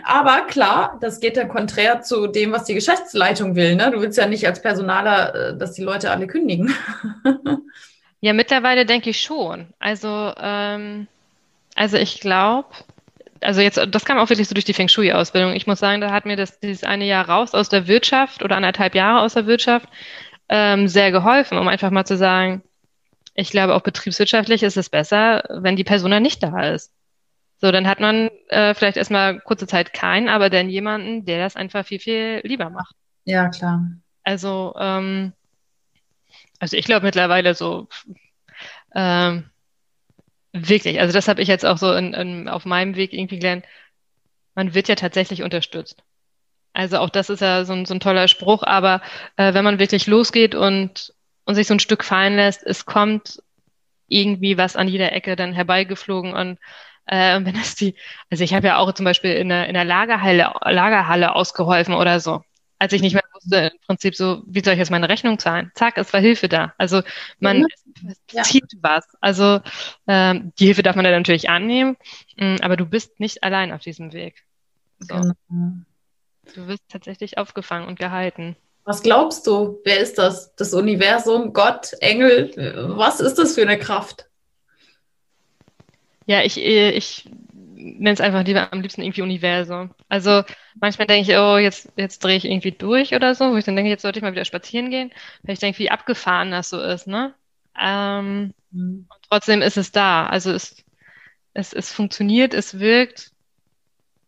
Aber 0.03 0.41
klar, 0.47 0.97
das 1.01 1.19
geht 1.19 1.37
dann 1.37 1.47
konträr 1.47 2.01
zu 2.01 2.27
dem, 2.27 2.51
was 2.51 2.65
die 2.65 2.73
Geschäftsleitung 2.73 3.55
will. 3.55 3.75
Ne? 3.75 3.91
Du 3.91 4.01
willst 4.01 4.17
ja 4.17 4.27
nicht 4.27 4.45
als 4.47 4.61
Personaler, 4.61 5.35
äh, 5.35 5.57
dass 5.57 5.73
die 5.73 5.83
Leute 5.83 6.11
alle 6.11 6.27
kündigen. 6.27 6.73
ja, 8.21 8.33
mittlerweile 8.33 8.85
denke 8.85 9.09
ich 9.09 9.21
schon. 9.21 9.67
Also, 9.79 10.33
ähm, 10.37 11.07
also 11.75 11.97
ich 11.97 12.19
glaube, 12.19 12.67
also 13.41 13.61
jetzt, 13.61 13.79
das 13.89 14.05
kam 14.05 14.17
auch 14.17 14.29
wirklich 14.29 14.47
so 14.47 14.53
durch 14.53 14.65
die 14.65 14.73
Feng 14.73 14.87
Shui-Ausbildung. 14.87 15.53
Ich 15.53 15.67
muss 15.67 15.79
sagen, 15.79 16.01
da 16.01 16.11
hat 16.11 16.25
mir 16.25 16.35
das 16.35 16.59
dieses 16.59 16.83
eine 16.83 17.05
Jahr 17.05 17.29
raus 17.29 17.53
aus 17.53 17.69
der 17.69 17.87
Wirtschaft 17.87 18.43
oder 18.43 18.55
anderthalb 18.55 18.95
Jahre 18.95 19.21
aus 19.21 19.33
der 19.33 19.45
Wirtschaft 19.45 19.87
ähm, 20.49 20.87
sehr 20.87 21.11
geholfen, 21.11 21.57
um 21.57 21.67
einfach 21.67 21.91
mal 21.91 22.05
zu 22.05 22.17
sagen, 22.17 22.63
ich 23.35 23.49
glaube, 23.49 23.75
auch 23.75 23.81
betriebswirtschaftlich 23.81 24.63
ist 24.63 24.77
es 24.77 24.89
besser, 24.89 25.43
wenn 25.49 25.75
die 25.75 25.83
Person 25.83 26.11
dann 26.11 26.23
nicht 26.23 26.41
da 26.41 26.69
ist. 26.69 26.91
So, 27.65 27.71
dann 27.71 27.87
hat 27.87 27.99
man 27.99 28.29
äh, 28.49 28.75
vielleicht 28.75 28.95
erstmal 28.95 29.39
kurze 29.39 29.65
Zeit 29.65 29.91
keinen, 29.91 30.29
aber 30.29 30.51
dann 30.51 30.69
jemanden, 30.69 31.25
der 31.25 31.39
das 31.39 31.55
einfach 31.55 31.83
viel, 31.83 31.97
viel 31.97 32.41
lieber 32.43 32.69
macht. 32.69 32.95
Ja, 33.23 33.49
klar. 33.49 33.87
Also, 34.23 34.75
ähm, 34.77 35.33
also 36.59 36.77
ich 36.77 36.85
glaube 36.85 37.07
mittlerweile 37.07 37.55
so 37.55 37.87
ähm, 38.93 39.49
wirklich, 40.53 40.99
also 40.99 41.11
das 41.11 41.27
habe 41.27 41.41
ich 41.41 41.47
jetzt 41.47 41.65
auch 41.65 41.79
so 41.79 41.91
in, 41.91 42.13
in, 42.13 42.49
auf 42.49 42.65
meinem 42.65 42.95
Weg 42.95 43.13
irgendwie 43.13 43.39
gelernt, 43.39 43.65
man 44.53 44.75
wird 44.75 44.87
ja 44.87 44.93
tatsächlich 44.93 45.41
unterstützt. 45.41 46.03
Also 46.73 46.99
auch 46.99 47.09
das 47.09 47.31
ist 47.31 47.39
ja 47.39 47.65
so 47.65 47.73
ein, 47.73 47.87
so 47.87 47.95
ein 47.95 47.99
toller 47.99 48.27
Spruch, 48.27 48.61
aber 48.61 49.01
äh, 49.37 49.55
wenn 49.55 49.63
man 49.63 49.79
wirklich 49.79 50.05
losgeht 50.05 50.53
und, 50.53 51.15
und 51.45 51.55
sich 51.55 51.65
so 51.65 51.73
ein 51.73 51.79
Stück 51.79 52.03
fallen 52.03 52.35
lässt, 52.35 52.61
es 52.63 52.85
kommt 52.85 53.41
irgendwie 54.07 54.55
was 54.55 54.75
an 54.75 54.87
jeder 54.87 55.13
Ecke 55.13 55.35
dann 55.35 55.51
herbeigeflogen 55.51 56.31
und 56.35 56.59
äh, 57.07 57.39
wenn 57.43 57.53
das 57.53 57.75
die, 57.75 57.95
also 58.29 58.43
ich 58.43 58.53
habe 58.53 58.67
ja 58.67 58.77
auch 58.77 58.91
zum 58.93 59.05
Beispiel 59.05 59.33
in 59.33 59.49
der, 59.49 59.67
in 59.67 59.73
der 59.73 59.85
Lagerhalle, 59.85 60.53
Lagerhalle 60.61 61.35
ausgeholfen 61.35 61.93
oder 61.93 62.19
so. 62.19 62.43
Als 62.77 62.91
ich 62.91 63.01
nicht 63.01 63.13
mehr 63.13 63.23
wusste, 63.33 63.71
im 63.73 63.79
Prinzip 63.85 64.15
so, 64.15 64.43
wie 64.47 64.61
soll 64.61 64.73
ich 64.73 64.79
jetzt 64.79 64.91
meine 64.91 65.07
Rechnung 65.07 65.39
zahlen? 65.39 65.71
Zack, 65.75 65.97
es 65.97 66.11
war 66.11 66.19
Hilfe 66.19 66.49
da. 66.49 66.73
Also 66.77 67.03
man 67.39 67.59
mhm. 67.59 68.13
ja. 68.31 68.43
zieht 68.43 68.65
was. 68.81 69.05
Also 69.21 69.61
ähm, 70.07 70.51
die 70.59 70.65
Hilfe 70.65 70.83
darf 70.83 70.95
man 70.95 71.05
dann 71.05 71.13
natürlich 71.13 71.49
annehmen, 71.49 71.95
mh, 72.35 72.55
mm, 72.55 72.57
aber 72.61 72.75
du 72.75 72.85
bist 72.85 73.19
nicht 73.19 73.43
allein 73.43 73.71
auf 73.71 73.81
diesem 73.81 74.11
Weg. 74.11 74.43
So. 74.99 75.15
Genau. 75.15 75.33
Du 76.53 76.67
wirst 76.67 76.83
tatsächlich 76.89 77.37
aufgefangen 77.37 77.87
und 77.87 77.97
gehalten. 77.97 78.55
Was 78.83 79.01
glaubst 79.01 79.47
du? 79.47 79.79
Wer 79.83 79.99
ist 79.99 80.17
das? 80.17 80.53
Das 80.55 80.73
Universum, 80.73 81.53
Gott, 81.53 81.93
Engel? 82.01 82.51
Was 82.95 83.19
ist 83.19 83.39
das 83.39 83.55
für 83.55 83.63
eine 83.63 83.79
Kraft? 83.79 84.29
Ja, 86.25 86.41
ich, 86.43 86.57
äh, 86.57 86.91
ich 86.91 87.29
nenne 87.75 88.11
es 88.13 88.21
einfach 88.21 88.43
lieber 88.43 88.71
am 88.71 88.81
liebsten 88.81 89.01
irgendwie 89.01 89.21
Universum. 89.21 89.91
Also 90.09 90.43
manchmal 90.79 91.07
denke 91.07 91.31
ich, 91.31 91.37
oh, 91.37 91.57
jetzt, 91.57 91.91
jetzt 91.97 92.23
drehe 92.23 92.37
ich 92.37 92.45
irgendwie 92.45 92.71
durch 92.71 93.13
oder 93.13 93.35
so, 93.35 93.51
wo 93.51 93.57
ich 93.57 93.65
dann 93.65 93.75
denke, 93.75 93.89
jetzt 93.89 94.01
sollte 94.01 94.19
ich 94.19 94.23
mal 94.23 94.31
wieder 94.31 94.45
spazieren 94.45 94.89
gehen, 94.89 95.11
weil 95.43 95.53
ich 95.53 95.59
denke, 95.59 95.79
wie 95.79 95.91
abgefahren 95.91 96.51
das 96.51 96.69
so 96.69 96.81
ist, 96.81 97.07
ne? 97.07 97.35
Ähm, 97.79 98.53
mhm. 98.71 99.07
Und 99.09 99.21
trotzdem 99.29 99.61
ist 99.61 99.77
es 99.77 99.91
da. 99.91 100.25
Also 100.27 100.51
es, 100.51 100.83
es, 101.53 101.73
es 101.73 101.91
funktioniert, 101.93 102.53
es 102.53 102.79
wirkt. 102.79 103.31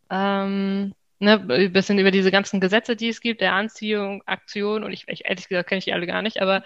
Ähm, 0.10 0.94
ne, 1.20 1.34
ein 1.50 1.74
bisschen 1.74 2.00
über 2.00 2.12
diese 2.12 2.32
ganzen 2.32 2.60
Gesetze, 2.62 2.96
die 2.96 3.10
es 3.10 3.22
gibt, 3.22 3.42
der 3.42 3.54
Anziehung, 3.54 4.24
Aktion, 4.26 4.84
und 4.84 4.94
ich, 4.94 5.08
ich 5.08 5.26
ehrlich 5.26 5.48
gesagt 5.48 5.70
kenne 5.70 5.80
ich 5.80 5.86
die 5.86 5.94
alle 5.94 6.08
gar 6.08 6.22
nicht, 6.22 6.42
aber 6.42 6.64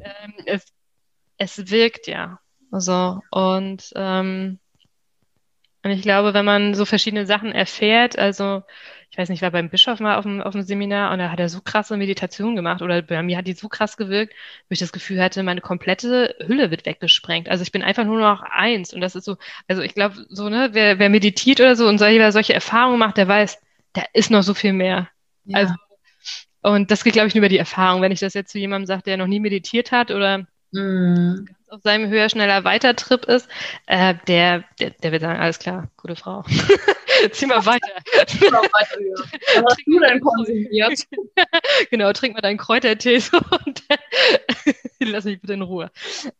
ähm, 0.00 0.34
es, 0.46 0.66
es 1.38 1.70
wirkt 1.70 2.06
ja. 2.06 2.40
Also, 2.70 3.20
und 3.30 3.92
ähm, 3.96 4.58
und 5.82 5.90
ich 5.90 6.02
glaube, 6.02 6.32
wenn 6.34 6.44
man 6.44 6.74
so 6.74 6.84
verschiedene 6.84 7.26
Sachen 7.26 7.52
erfährt, 7.52 8.18
also 8.18 8.62
ich 9.10 9.18
weiß 9.18 9.28
nicht, 9.28 9.38
ich 9.38 9.42
war 9.42 9.50
beim 9.50 9.68
Bischof 9.68 10.00
mal 10.00 10.16
auf 10.16 10.22
dem, 10.22 10.40
auf 10.40 10.52
dem 10.52 10.62
Seminar 10.62 11.12
und 11.12 11.18
da 11.18 11.30
hat 11.30 11.40
er 11.40 11.48
so 11.48 11.60
krasse 11.60 11.96
Meditation 11.96 12.56
gemacht 12.56 12.80
oder 12.80 13.02
bei 13.02 13.22
mir 13.22 13.36
hat 13.36 13.46
die 13.46 13.52
so 13.52 13.68
krass 13.68 13.96
gewirkt, 13.96 14.32
wo 14.68 14.72
ich 14.72 14.78
das 14.78 14.92
Gefühl 14.92 15.20
hatte, 15.20 15.42
meine 15.42 15.60
komplette 15.60 16.34
Hülle 16.46 16.70
wird 16.70 16.86
weggesprengt. 16.86 17.48
Also 17.48 17.62
ich 17.62 17.72
bin 17.72 17.82
einfach 17.82 18.04
nur 18.04 18.18
noch 18.18 18.42
eins 18.42 18.94
und 18.94 19.00
das 19.00 19.14
ist 19.14 19.24
so, 19.24 19.36
also 19.68 19.82
ich 19.82 19.94
glaube, 19.94 20.24
so, 20.30 20.48
ne, 20.48 20.70
wer, 20.72 20.98
wer 20.98 21.10
meditiert 21.10 21.60
oder 21.60 21.76
so 21.76 21.88
und 21.88 21.98
solche, 21.98 22.32
solche 22.32 22.54
Erfahrungen 22.54 22.98
macht, 22.98 23.18
der 23.18 23.28
weiß, 23.28 23.60
da 23.92 24.02
ist 24.14 24.30
noch 24.30 24.42
so 24.42 24.54
viel 24.54 24.72
mehr. 24.72 25.08
Ja. 25.44 25.58
Also, 25.58 25.74
und 26.62 26.90
das 26.92 27.02
geht, 27.04 27.12
glaube 27.14 27.28
ich, 27.28 27.34
nur 27.34 27.40
über 27.40 27.48
die 27.48 27.58
Erfahrung. 27.58 28.00
Wenn 28.00 28.12
ich 28.12 28.20
das 28.20 28.34
jetzt 28.34 28.52
zu 28.52 28.58
jemandem 28.58 28.86
sage, 28.86 29.02
der 29.02 29.16
noch 29.16 29.26
nie 29.26 29.40
meditiert 29.40 29.90
hat 29.90 30.12
oder 30.12 30.46
mm 30.70 31.44
auf 31.72 31.80
seinem 31.82 32.10
höher, 32.10 32.28
schneller, 32.28 32.64
weiter 32.64 32.94
Trip 32.94 33.24
ist, 33.24 33.48
äh, 33.86 34.14
der, 34.28 34.64
der, 34.78 34.90
der 34.90 35.12
wird 35.12 35.22
sagen, 35.22 35.40
alles 35.40 35.58
klar, 35.58 35.88
gute 35.96 36.16
Frau. 36.16 36.44
Zieh 37.32 37.46
mal 37.46 37.64
weiter. 37.64 37.88
Zieh 38.26 38.50
mal 38.50 38.60
weiter 38.60 39.00
ja. 39.00 39.14
Was 39.62 39.72
hast 39.72 39.86
du 39.86 39.98
denn 39.98 40.20
konsumiert? 40.20 41.06
genau, 41.90 42.12
trink 42.12 42.34
mal 42.34 42.42
deinen 42.42 42.58
Kräutertee 42.58 43.18
so 43.18 43.38
und 43.38 43.82
lass 45.00 45.24
mich 45.24 45.40
bitte 45.40 45.54
in 45.54 45.62
Ruhe. 45.62 45.90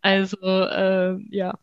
Also, 0.02 0.36
äh, 0.36 1.16
ja. 1.30 1.58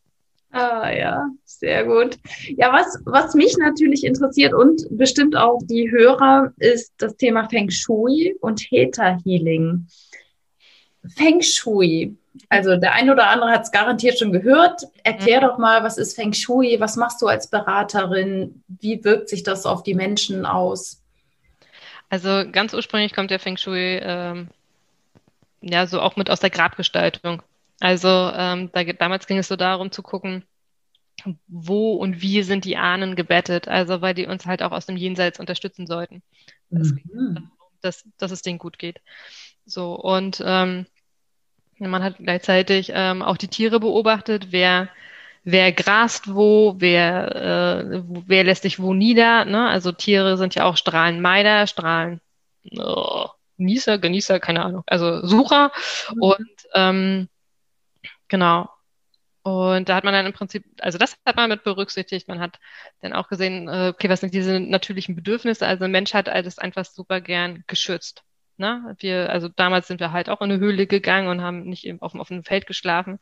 Ah 0.51 0.91
ja, 0.91 1.27
sehr 1.45 1.85
gut. 1.85 2.17
Ja, 2.57 2.73
was, 2.73 2.99
was 3.05 3.35
mich 3.35 3.55
natürlich 3.59 4.03
interessiert 4.03 4.51
und 4.51 4.81
bestimmt 4.89 5.35
auch 5.35 5.59
die 5.65 5.91
Hörer, 5.91 6.51
ist 6.57 6.93
das 6.97 7.15
Thema 7.17 7.47
Feng 7.49 7.69
Shui 7.69 8.35
und 8.41 8.55
Theta 8.67 9.19
Healing. 9.23 9.85
Feng 11.15 11.43
Shui. 11.43 12.17
Also 12.47 12.77
der 12.77 12.93
eine 12.93 13.11
oder 13.11 13.29
andere 13.29 13.51
hat 13.51 13.63
es 13.63 13.71
garantiert 13.71 14.19
schon 14.19 14.31
gehört. 14.31 14.83
Erklär 15.03 15.41
doch 15.41 15.57
mal, 15.57 15.83
was 15.83 15.97
ist 15.97 16.15
Feng 16.15 16.33
Shui? 16.33 16.79
Was 16.79 16.95
machst 16.95 17.21
du 17.21 17.27
als 17.27 17.47
Beraterin? 17.47 18.63
Wie 18.67 19.03
wirkt 19.03 19.29
sich 19.29 19.43
das 19.43 19.65
auf 19.65 19.83
die 19.83 19.95
Menschen 19.95 20.45
aus? 20.45 21.01
Also 22.09 22.43
ganz 22.51 22.73
ursprünglich 22.73 23.13
kommt 23.13 23.31
der 23.31 23.39
Feng 23.39 23.57
Shui 23.57 23.99
ähm, 24.01 24.49
ja 25.61 25.85
so 25.85 26.01
auch 26.01 26.15
mit 26.15 26.29
aus 26.29 26.39
der 26.39 26.49
Grabgestaltung. 26.49 27.41
Also 27.79 28.07
ähm, 28.07 28.69
da, 28.73 28.83
damals 28.83 29.27
ging 29.27 29.37
es 29.37 29.47
so 29.47 29.55
darum 29.55 29.91
zu 29.91 30.01
gucken, 30.01 30.43
wo 31.47 31.93
und 31.93 32.21
wie 32.21 32.43
sind 32.43 32.65
die 32.65 32.77
Ahnen 32.77 33.15
gebettet, 33.15 33.67
also 33.67 34.01
weil 34.01 34.13
die 34.13 34.25
uns 34.25 34.45
halt 34.45 34.63
auch 34.63 34.71
aus 34.71 34.85
dem 34.85 34.97
Jenseits 34.97 35.39
unterstützen 35.39 35.87
sollten. 35.87 36.21
Mhm. 36.69 37.51
Dass, 37.81 38.03
dass 38.17 38.31
es 38.31 38.41
denen 38.41 38.59
gut 38.59 38.77
geht. 38.77 39.01
So, 39.65 39.93
und 39.93 40.41
ähm, 40.45 40.85
man 41.79 42.03
hat 42.03 42.17
gleichzeitig 42.17 42.91
ähm, 42.93 43.21
auch 43.21 43.37
die 43.37 43.47
Tiere 43.47 43.79
beobachtet, 43.79 44.51
wer, 44.51 44.89
wer 45.43 45.71
grast 45.71 46.33
wo, 46.33 46.75
wer, 46.77 47.35
äh, 47.35 48.03
wer 48.25 48.43
lässt 48.43 48.63
sich 48.63 48.79
wo 48.79 48.93
nieder. 48.93 49.45
Ne? 49.45 49.67
Also 49.67 49.91
Tiere 49.91 50.37
sind 50.37 50.55
ja 50.55 50.65
auch 50.65 50.77
Strahlenmeider, 50.77 51.67
Strahlen 51.67 52.21
oh, 52.77 53.27
Genießer, 53.57 53.97
Genießer, 53.97 54.39
keine 54.39 54.63
Ahnung, 54.63 54.83
also 54.87 55.25
Sucher. 55.25 55.71
Mhm. 56.13 56.21
Und 56.21 56.49
ähm, 56.73 57.29
genau. 58.27 58.69
Und 59.43 59.89
da 59.89 59.95
hat 59.95 60.03
man 60.03 60.13
dann 60.13 60.25
im 60.25 60.33
Prinzip, 60.33 60.65
also 60.79 60.97
das 60.97 61.17
hat 61.25 61.35
man 61.35 61.49
mit 61.49 61.63
berücksichtigt. 61.63 62.27
Man 62.27 62.39
hat 62.39 62.59
dann 63.01 63.13
auch 63.13 63.29
gesehen, 63.29 63.67
äh, 63.67 63.91
okay, 63.93 64.09
was 64.09 64.19
sind 64.19 64.33
diese 64.33 64.59
natürlichen 64.59 65.15
Bedürfnisse? 65.15 65.65
Also 65.65 65.87
Mensch 65.87 66.13
hat 66.13 66.29
alles 66.29 66.59
einfach 66.59 66.85
super 66.85 67.21
gern 67.21 67.63
geschützt. 67.67 68.23
Ne? 68.59 68.95
Wir, 68.99 69.29
also 69.29 69.47
damals 69.47 69.87
sind 69.87 69.99
wir 69.99 70.11
halt 70.11 70.29
auch 70.29 70.41
in 70.41 70.51
eine 70.51 70.59
Höhle 70.59 70.85
gegangen 70.85 71.29
und 71.29 71.41
haben 71.41 71.63
nicht 71.63 71.85
eben 71.85 72.01
auf 72.01 72.11
dem 72.11 72.21
offenen 72.21 72.43
Feld 72.43 72.67
geschlafen. 72.67 73.19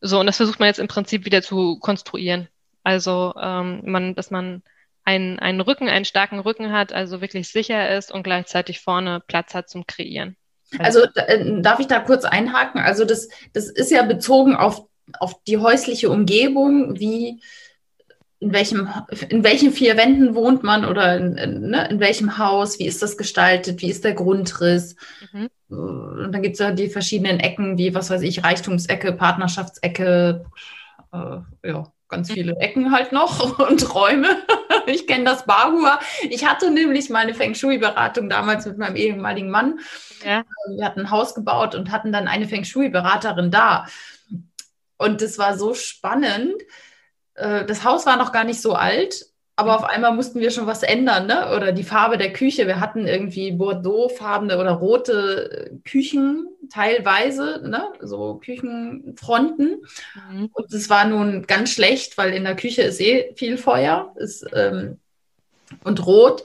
So, 0.00 0.20
und 0.20 0.26
das 0.26 0.38
versucht 0.38 0.60
man 0.60 0.68
jetzt 0.68 0.78
im 0.78 0.88
Prinzip 0.88 1.24
wieder 1.24 1.42
zu 1.42 1.78
konstruieren. 1.78 2.48
Also, 2.82 3.34
ähm, 3.40 3.82
man, 3.84 4.14
dass 4.14 4.30
man 4.30 4.62
einen, 5.04 5.38
einen 5.38 5.60
Rücken, 5.60 5.88
einen 5.88 6.04
starken 6.04 6.38
Rücken 6.38 6.72
hat, 6.72 6.92
also 6.92 7.20
wirklich 7.20 7.48
sicher 7.48 7.96
ist 7.96 8.12
und 8.12 8.22
gleichzeitig 8.22 8.80
vorne 8.80 9.20
Platz 9.26 9.54
hat 9.54 9.68
zum 9.68 9.86
Kreieren. 9.86 10.36
Also 10.78 11.00
äh, 11.14 11.60
darf 11.60 11.80
ich 11.80 11.88
da 11.88 11.98
kurz 11.98 12.24
einhaken? 12.24 12.80
Also 12.80 13.04
das, 13.04 13.28
das 13.52 13.68
ist 13.68 13.90
ja 13.90 14.02
bezogen 14.02 14.54
auf, 14.54 14.86
auf 15.18 15.42
die 15.44 15.58
häusliche 15.58 16.10
Umgebung, 16.10 16.98
wie 16.98 17.42
in 18.40 18.54
welchem, 18.54 18.88
in 19.28 19.44
welchen 19.44 19.70
vier 19.70 19.98
Wänden 19.98 20.34
wohnt 20.34 20.62
man 20.62 20.86
oder 20.86 21.16
in, 21.16 21.36
in, 21.36 21.70
ne, 21.70 21.88
in 21.90 22.00
welchem 22.00 22.38
Haus, 22.38 22.78
wie 22.78 22.86
ist 22.86 23.02
das 23.02 23.18
gestaltet, 23.18 23.82
wie 23.82 23.90
ist 23.90 24.02
der 24.02 24.14
Grundriss. 24.14 24.96
Mhm. 25.32 25.48
Und 25.68 26.32
dann 26.32 26.42
gibt 26.42 26.54
es 26.54 26.58
ja 26.58 26.70
die 26.70 26.88
verschiedenen 26.88 27.38
Ecken, 27.38 27.76
wie, 27.76 27.94
was 27.94 28.08
weiß 28.08 28.22
ich, 28.22 28.42
Reichtumsecke, 28.42 29.12
Partnerschaftsecke, 29.12 30.46
äh, 31.12 31.68
ja, 31.68 31.92
ganz 32.08 32.30
mhm. 32.30 32.32
viele 32.32 32.56
Ecken 32.56 32.92
halt 32.92 33.12
noch 33.12 33.58
und 33.68 33.94
Räume. 33.94 34.28
ich 34.86 35.06
kenne 35.06 35.24
das 35.24 35.44
Bahua. 35.44 36.00
Ich 36.30 36.46
hatte 36.46 36.70
nämlich 36.70 37.10
meine 37.10 37.34
Feng 37.34 37.54
Shui-Beratung 37.54 38.30
damals 38.30 38.64
mit 38.64 38.78
meinem 38.78 38.96
ehemaligen 38.96 39.50
Mann. 39.50 39.80
Ja. 40.24 40.44
Wir 40.74 40.86
hatten 40.86 41.00
ein 41.00 41.10
Haus 41.10 41.34
gebaut 41.34 41.74
und 41.74 41.90
hatten 41.90 42.10
dann 42.10 42.26
eine 42.26 42.48
Feng 42.48 42.64
Shui-Beraterin 42.64 43.50
da. 43.50 43.86
Und 44.96 45.20
das 45.20 45.38
war 45.38 45.58
so 45.58 45.74
spannend 45.74 46.54
äh, 47.34 47.64
das 47.64 47.84
Haus 47.84 48.06
war 48.06 48.16
noch 48.16 48.32
gar 48.32 48.44
nicht 48.44 48.60
so 48.60 48.74
alt, 48.74 49.26
aber 49.56 49.76
auf 49.76 49.84
einmal 49.84 50.14
mussten 50.14 50.40
wir 50.40 50.50
schon 50.50 50.66
was 50.66 50.82
ändern, 50.82 51.26
ne? 51.26 51.54
Oder 51.54 51.72
die 51.72 51.84
Farbe 51.84 52.16
der 52.16 52.32
Küche. 52.32 52.66
Wir 52.66 52.80
hatten 52.80 53.06
irgendwie 53.06 53.52
Bordeaux-farbene 53.52 54.58
oder 54.58 54.72
rote 54.72 55.78
Küchen 55.84 56.46
teilweise, 56.72 57.60
ne? 57.68 57.88
So 58.00 58.36
Küchenfronten. 58.36 59.82
Mhm. 60.30 60.48
Und 60.52 60.72
es 60.72 60.88
war 60.88 61.04
nun 61.04 61.46
ganz 61.46 61.72
schlecht, 61.72 62.16
weil 62.16 62.32
in 62.32 62.44
der 62.44 62.56
Küche 62.56 62.82
ist 62.82 63.00
eh 63.02 63.34
viel 63.36 63.58
Feuer 63.58 64.14
ist, 64.16 64.46
ähm, 64.54 64.98
und 65.84 66.06
rot. 66.06 66.42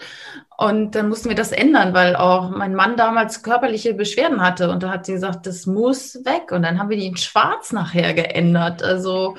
Und 0.58 0.95
dann 0.95 1.10
mussten 1.10 1.30
wir 1.30 1.36
das 1.36 1.52
ändern, 1.52 1.93
weil 1.93 2.15
auch 2.15 2.50
mein 2.50 2.76
Mann 2.76 2.95
damals 2.95 3.43
körperliche 3.43 3.93
Beschwerden 3.93 4.41
hatte. 4.41 4.69
Und 4.69 4.84
da 4.84 4.89
hat 4.89 5.06
sie 5.06 5.13
gesagt, 5.13 5.48
das 5.48 5.65
muss 5.65 6.15
weg. 6.26 6.52
Und 6.52 6.63
dann 6.63 6.80
haben 6.80 6.89
wir 6.89 6.98
die 6.98 7.08
in 7.08 7.17
schwarz 7.17 7.71
nachher 7.74 8.13
geändert. 8.13 8.84
Also 8.84 9.36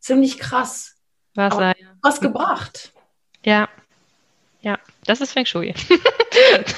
ziemlich 0.00 0.38
krass. 0.38 0.96
Was, 1.34 1.58
ja. 1.58 1.74
was 2.02 2.20
gebracht. 2.20 2.92
Ja. 3.44 3.68
Ja, 4.60 4.78
das 5.04 5.20
ist 5.20 5.32
Feng 5.32 5.46
Shui. 5.46 5.72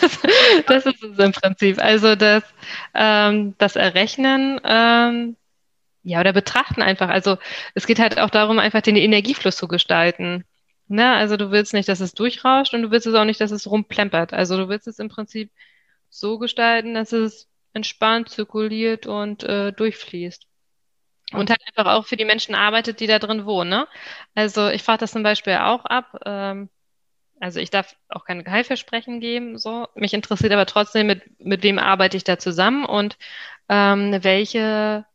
das, 0.01 0.19
das, 0.67 0.87
ist 0.87 1.03
es 1.03 1.19
im 1.19 1.33
Prinzip. 1.33 1.83
Also 1.83 2.15
das, 2.15 2.45
ähm, 2.95 3.55
das 3.57 3.77
Errechnen, 3.77 4.61
ähm, 4.65 5.37
ja, 6.03 6.21
oder 6.21 6.33
betrachten 6.33 6.83
einfach. 6.83 7.09
Also 7.09 7.39
es 7.75 7.87
geht 7.87 7.99
halt 7.99 8.19
auch 8.19 8.31
darum, 8.31 8.59
einfach 8.59 8.83
den 8.83 8.97
Energiefluss 8.97 9.57
zu 9.57 9.69
gestalten. 9.69 10.45
Ne? 10.89 11.15
Also 11.15 11.37
du 11.37 11.51
willst 11.51 11.73
nicht, 11.73 11.89
dass 11.89 12.01
es 12.01 12.15
durchrauscht 12.15 12.75
und 12.75 12.83
du 12.83 12.91
willst 12.91 13.07
es 13.07 13.15
auch 13.15 13.25
nicht, 13.25 13.41
dass 13.41 13.51
es 13.51 13.71
rumplempert. 13.71 14.33
Also 14.33 14.57
du 14.57 14.69
willst 14.69 14.89
es 14.89 14.99
im 14.99 15.09
Prinzip 15.09 15.51
so 16.09 16.39
gestalten, 16.39 16.95
dass 16.95 17.13
es 17.13 17.49
entspannt 17.73 18.29
zirkuliert 18.31 19.07
und 19.07 19.45
äh, 19.45 19.73
durchfließt. 19.73 20.50
Und 21.33 21.51
halt 21.51 21.61
einfach 21.67 21.93
auch 21.93 22.07
für 22.07 22.17
die 22.17 22.25
Menschen 22.25 22.55
arbeitet, 22.55 23.01
die 23.01 23.07
da 23.07 23.19
drin 23.19 23.47
wohnen. 23.47 23.71
Ne? 23.71 23.89
Also 24.35 24.69
ich 24.69 24.83
frage 24.83 24.99
das 24.99 25.13
zum 25.13 25.23
Beispiel 25.23 25.55
auch 25.55 25.85
ab. 25.85 26.21
Ähm, 26.25 26.69
also 27.41 27.59
ich 27.59 27.71
darf 27.71 27.97
auch 28.09 28.25
keine 28.25 28.45
Geheimversprechen 28.45 29.21
geben. 29.21 29.59
So, 29.59 29.89
mich 29.95 30.13
interessiert 30.13 30.53
aber 30.53 30.67
trotzdem, 30.67 31.07
mit 31.07 31.41
mit 31.41 31.63
wem 31.63 31.79
arbeite 31.79 32.17
ich 32.17 32.25
da 32.25 32.39
zusammen 32.39 32.85
und 32.85 33.17
ähm, 33.69 34.19
welche 34.23 35.07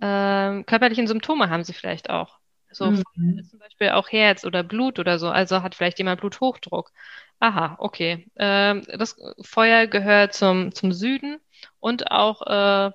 ähm, 0.00 0.64
körperlichen 0.66 1.06
Symptome 1.08 1.50
haben 1.50 1.64
sie 1.64 1.72
vielleicht 1.72 2.08
auch. 2.10 2.38
So 2.70 2.90
mhm. 2.90 3.02
zum 3.48 3.58
Beispiel 3.58 3.90
auch 3.90 4.10
Herz 4.10 4.44
oder 4.44 4.62
Blut 4.62 4.98
oder 4.98 5.18
so. 5.18 5.28
Also 5.28 5.62
hat 5.62 5.74
vielleicht 5.74 5.98
jemand 5.98 6.20
Bluthochdruck. 6.20 6.92
Aha, 7.40 7.76
okay. 7.78 8.28
Ähm, 8.36 8.82
das 8.86 9.16
Feuer 9.42 9.86
gehört 9.86 10.34
zum 10.34 10.72
zum 10.72 10.92
Süden 10.92 11.38
und 11.80 12.10
auch 12.10 12.42
äh, 12.46 12.92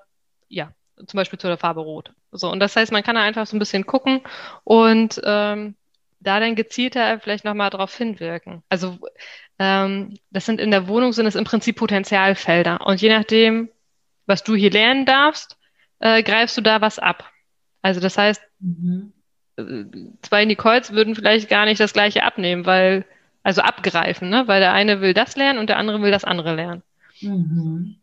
ja 0.49 0.73
zum 0.95 1.17
Beispiel 1.17 1.39
zu 1.39 1.47
der 1.47 1.57
Farbe 1.57 1.81
Rot. 1.81 2.13
So, 2.31 2.49
und 2.49 2.59
das 2.59 2.75
heißt, 2.75 2.91
man 2.91 3.03
kann 3.03 3.15
da 3.15 3.21
einfach 3.21 3.45
so 3.45 3.55
ein 3.55 3.59
bisschen 3.59 3.85
gucken 3.85 4.21
und 4.63 5.19
ähm, 5.23 5.75
da 6.19 6.39
dann 6.39 6.55
gezielter 6.55 7.19
vielleicht 7.19 7.45
nochmal 7.45 7.69
drauf 7.69 7.95
hinwirken. 7.95 8.63
Also 8.69 8.97
ähm, 9.59 10.17
das 10.29 10.45
sind 10.45 10.61
in 10.61 10.71
der 10.71 10.87
Wohnung 10.87 11.13
sind 11.13 11.25
es 11.25 11.35
im 11.35 11.43
Prinzip 11.43 11.77
Potenzialfelder. 11.77 12.85
Und 12.85 13.01
je 13.01 13.09
nachdem, 13.09 13.69
was 14.27 14.43
du 14.43 14.55
hier 14.55 14.71
lernen 14.71 15.05
darfst, 15.05 15.57
äh, 15.99 16.23
greifst 16.23 16.57
du 16.57 16.61
da 16.61 16.79
was 16.81 16.99
ab. 16.99 17.29
Also 17.81 17.99
das 17.99 18.17
heißt, 18.17 18.41
mhm. 18.59 19.13
Zwei 20.21 20.45
Nicoles 20.45 20.91
würden 20.91 21.15
vielleicht 21.15 21.49
gar 21.49 21.65
nicht 21.65 21.79
das 21.79 21.93
gleiche 21.93 22.23
abnehmen, 22.23 22.65
weil, 22.65 23.05
also 23.43 23.61
abgreifen, 23.61 24.29
ne? 24.29 24.47
Weil 24.47 24.61
der 24.61 24.73
eine 24.73 25.01
will 25.01 25.13
das 25.13 25.35
lernen 25.35 25.59
und 25.59 25.67
der 25.69 25.77
andere 25.77 26.01
will 26.01 26.11
das 26.11 26.23
andere 26.23 26.55
lernen. 26.55 26.83
Mhm. 27.21 28.00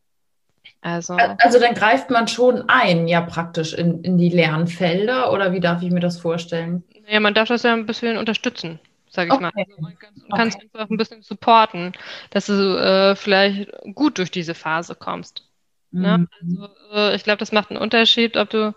Also, 0.80 1.14
also 1.14 1.58
dann 1.58 1.74
greift 1.74 2.10
man 2.10 2.28
schon 2.28 2.68
ein, 2.68 3.08
ja 3.08 3.20
praktisch 3.20 3.74
in, 3.74 4.02
in 4.04 4.16
die 4.16 4.28
Lernfelder 4.28 5.32
oder 5.32 5.52
wie 5.52 5.60
darf 5.60 5.82
ich 5.82 5.90
mir 5.90 6.00
das 6.00 6.20
vorstellen? 6.20 6.84
Ja, 7.08 7.20
man 7.20 7.34
darf 7.34 7.48
das 7.48 7.64
ja 7.64 7.72
ein 7.72 7.86
bisschen 7.86 8.16
unterstützen, 8.16 8.78
sage 9.10 9.28
ich 9.28 9.34
okay. 9.34 9.42
mal. 9.42 9.52
Also 9.56 9.80
man 9.80 9.98
kann 9.98 10.48
es 10.48 10.54
okay. 10.54 10.68
einfach 10.72 10.88
ein 10.88 10.96
bisschen 10.96 11.22
supporten, 11.22 11.92
dass 12.30 12.46
du 12.46 12.52
äh, 12.52 13.16
vielleicht 13.16 13.72
gut 13.94 14.18
durch 14.18 14.30
diese 14.30 14.54
Phase 14.54 14.94
kommst. 14.94 15.48
Ne? 15.90 16.18
Mhm. 16.18 16.28
Also, 16.40 16.74
äh, 16.94 17.16
ich 17.16 17.24
glaube, 17.24 17.38
das 17.38 17.50
macht 17.50 17.70
einen 17.70 17.80
Unterschied, 17.80 18.36
ob 18.36 18.50
du 18.50 18.74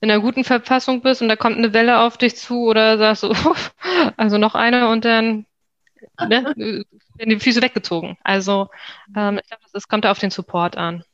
in 0.00 0.10
einer 0.10 0.20
guten 0.20 0.44
Verfassung 0.44 1.02
bist 1.02 1.22
und 1.22 1.28
da 1.28 1.36
kommt 1.36 1.56
eine 1.56 1.72
Welle 1.72 2.00
auf 2.00 2.18
dich 2.18 2.36
zu 2.36 2.66
oder 2.66 2.98
sagst 2.98 3.22
du, 3.22 3.32
also 4.16 4.38
noch 4.38 4.54
eine 4.54 4.88
und 4.88 5.04
dann 5.04 5.46
ne, 6.20 6.44
werden 6.56 7.30
die 7.30 7.40
Füße 7.40 7.62
weggezogen. 7.62 8.18
Also 8.24 8.68
ähm, 9.16 9.38
ich 9.38 9.48
glaube, 9.48 9.62
es 9.72 9.88
kommt 9.88 10.04
da 10.04 10.10
auf 10.10 10.18
den 10.18 10.30
Support 10.30 10.76
an. 10.76 11.04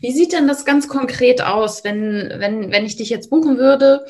Wie 0.00 0.12
sieht 0.12 0.32
denn 0.32 0.48
das 0.48 0.64
ganz 0.64 0.88
konkret 0.88 1.42
aus, 1.42 1.84
wenn, 1.84 2.32
wenn, 2.36 2.70
wenn 2.70 2.86
ich 2.86 2.96
dich 2.96 3.10
jetzt 3.10 3.30
buchen 3.30 3.58
würde? 3.58 4.04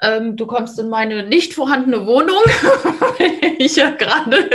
Ähm, 0.00 0.36
du 0.36 0.46
kommst 0.46 0.78
in 0.78 0.88
meine 0.88 1.24
nicht 1.24 1.54
vorhandene 1.54 2.06
Wohnung, 2.06 2.42
ich 3.58 3.76
ja 3.76 3.90
gerade 3.90 4.50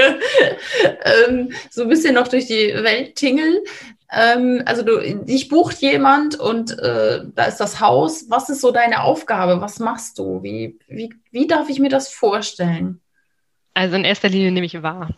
ähm, 1.03 1.51
so 1.69 1.83
ein 1.83 1.89
bisschen 1.89 2.15
noch 2.15 2.27
durch 2.27 2.45
die 2.47 2.73
Welt 2.73 3.15
tingel. 3.15 3.63
Ähm, 4.11 4.63
also 4.65 4.81
du, 4.83 5.23
dich 5.23 5.49
bucht 5.49 5.79
jemand 5.79 6.39
und 6.39 6.77
äh, 6.79 7.21
da 7.35 7.45
ist 7.45 7.57
das 7.57 7.79
Haus. 7.79 8.25
Was 8.29 8.49
ist 8.49 8.61
so 8.61 8.71
deine 8.71 9.03
Aufgabe? 9.03 9.61
Was 9.61 9.79
machst 9.79 10.17
du? 10.19 10.43
Wie, 10.43 10.77
wie, 10.87 11.13
wie 11.31 11.47
darf 11.47 11.69
ich 11.69 11.79
mir 11.79 11.89
das 11.89 12.09
vorstellen? 12.09 13.01
Also 13.73 13.95
in 13.95 14.03
erster 14.03 14.29
Linie 14.29 14.51
nehme 14.51 14.65
ich 14.65 14.81
wahr. 14.81 15.09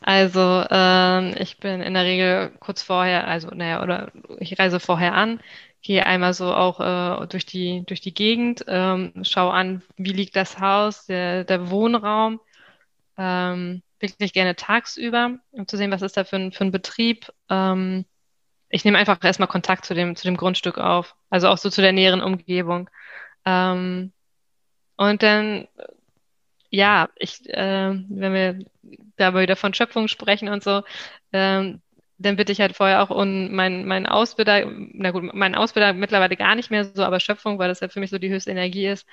Also 0.00 0.64
ähm, 0.70 1.34
ich 1.38 1.58
bin 1.58 1.80
in 1.80 1.94
der 1.94 2.04
Regel 2.04 2.50
kurz 2.60 2.82
vorher, 2.82 3.26
also 3.26 3.48
naja, 3.48 3.82
oder 3.82 4.12
ich 4.38 4.58
reise 4.58 4.80
vorher 4.80 5.14
an, 5.14 5.40
gehe 5.82 6.06
einmal 6.06 6.34
so 6.34 6.52
auch 6.54 6.80
äh, 7.22 7.26
durch 7.26 7.46
die 7.46 7.84
durch 7.86 8.00
die 8.00 8.14
Gegend, 8.14 8.64
ähm, 8.68 9.12
schaue 9.22 9.52
an, 9.52 9.82
wie 9.96 10.12
liegt 10.12 10.36
das 10.36 10.60
Haus, 10.60 11.06
der, 11.06 11.44
der 11.44 11.70
Wohnraum, 11.70 12.40
ähm, 13.18 13.82
wirklich 14.00 14.32
gerne 14.32 14.56
tagsüber, 14.56 15.38
um 15.50 15.66
zu 15.66 15.76
sehen, 15.76 15.90
was 15.90 16.02
ist 16.02 16.16
da 16.16 16.24
für 16.24 16.36
ein, 16.36 16.52
für 16.52 16.64
ein 16.64 16.72
Betrieb. 16.72 17.30
Ähm, 17.50 18.04
ich 18.68 18.84
nehme 18.84 18.98
einfach 18.98 19.22
erstmal 19.22 19.48
Kontakt 19.48 19.84
zu 19.84 19.94
dem, 19.94 20.16
zu 20.16 20.24
dem 20.26 20.36
Grundstück 20.36 20.78
auf, 20.78 21.14
also 21.30 21.48
auch 21.48 21.58
so 21.58 21.70
zu 21.70 21.80
der 21.80 21.92
näheren 21.92 22.22
Umgebung. 22.22 22.90
Ähm, 23.44 24.12
und 24.96 25.22
dann, 25.22 25.68
ja, 26.74 27.08
ich, 27.16 27.48
äh, 27.50 27.94
wenn 28.08 28.34
wir 28.34 28.58
da 29.16 29.34
wieder 29.34 29.56
von 29.56 29.74
Schöpfung 29.74 30.08
sprechen 30.08 30.48
und 30.48 30.62
so, 30.64 30.82
ähm, 31.32 31.80
dann 32.18 32.36
bitte 32.36 32.52
ich 32.52 32.60
halt 32.60 32.76
vorher 32.76 33.02
auch 33.02 33.10
um 33.10 33.52
mein, 33.54 33.84
mein 33.86 34.06
Ausbilder, 34.06 34.66
na 34.92 35.10
gut, 35.12 35.32
mein 35.34 35.54
Ausbilder 35.54 35.92
mittlerweile 35.92 36.36
gar 36.36 36.54
nicht 36.56 36.70
mehr 36.70 36.84
so, 36.84 37.04
aber 37.04 37.20
Schöpfung, 37.20 37.58
weil 37.58 37.68
das 37.68 37.80
ja 37.80 37.88
für 37.88 38.00
mich 38.00 38.10
so 38.10 38.18
die 38.18 38.30
höchste 38.30 38.50
Energie 38.50 38.86
ist, 38.88 39.06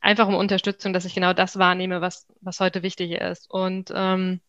einfach 0.00 0.28
um 0.28 0.34
Unterstützung, 0.34 0.92
dass 0.92 1.04
ich 1.04 1.14
genau 1.14 1.32
das 1.32 1.58
wahrnehme, 1.58 2.00
was, 2.00 2.26
was 2.40 2.60
heute 2.60 2.82
wichtig 2.82 3.12
ist. 3.12 3.50
Und, 3.50 3.92
ähm, 3.94 4.40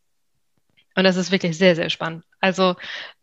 und 0.96 1.04
das 1.04 1.16
ist 1.18 1.32
wirklich 1.32 1.58
sehr, 1.58 1.76
sehr 1.76 1.90
spannend. 1.90 2.24
Also, 2.40 2.76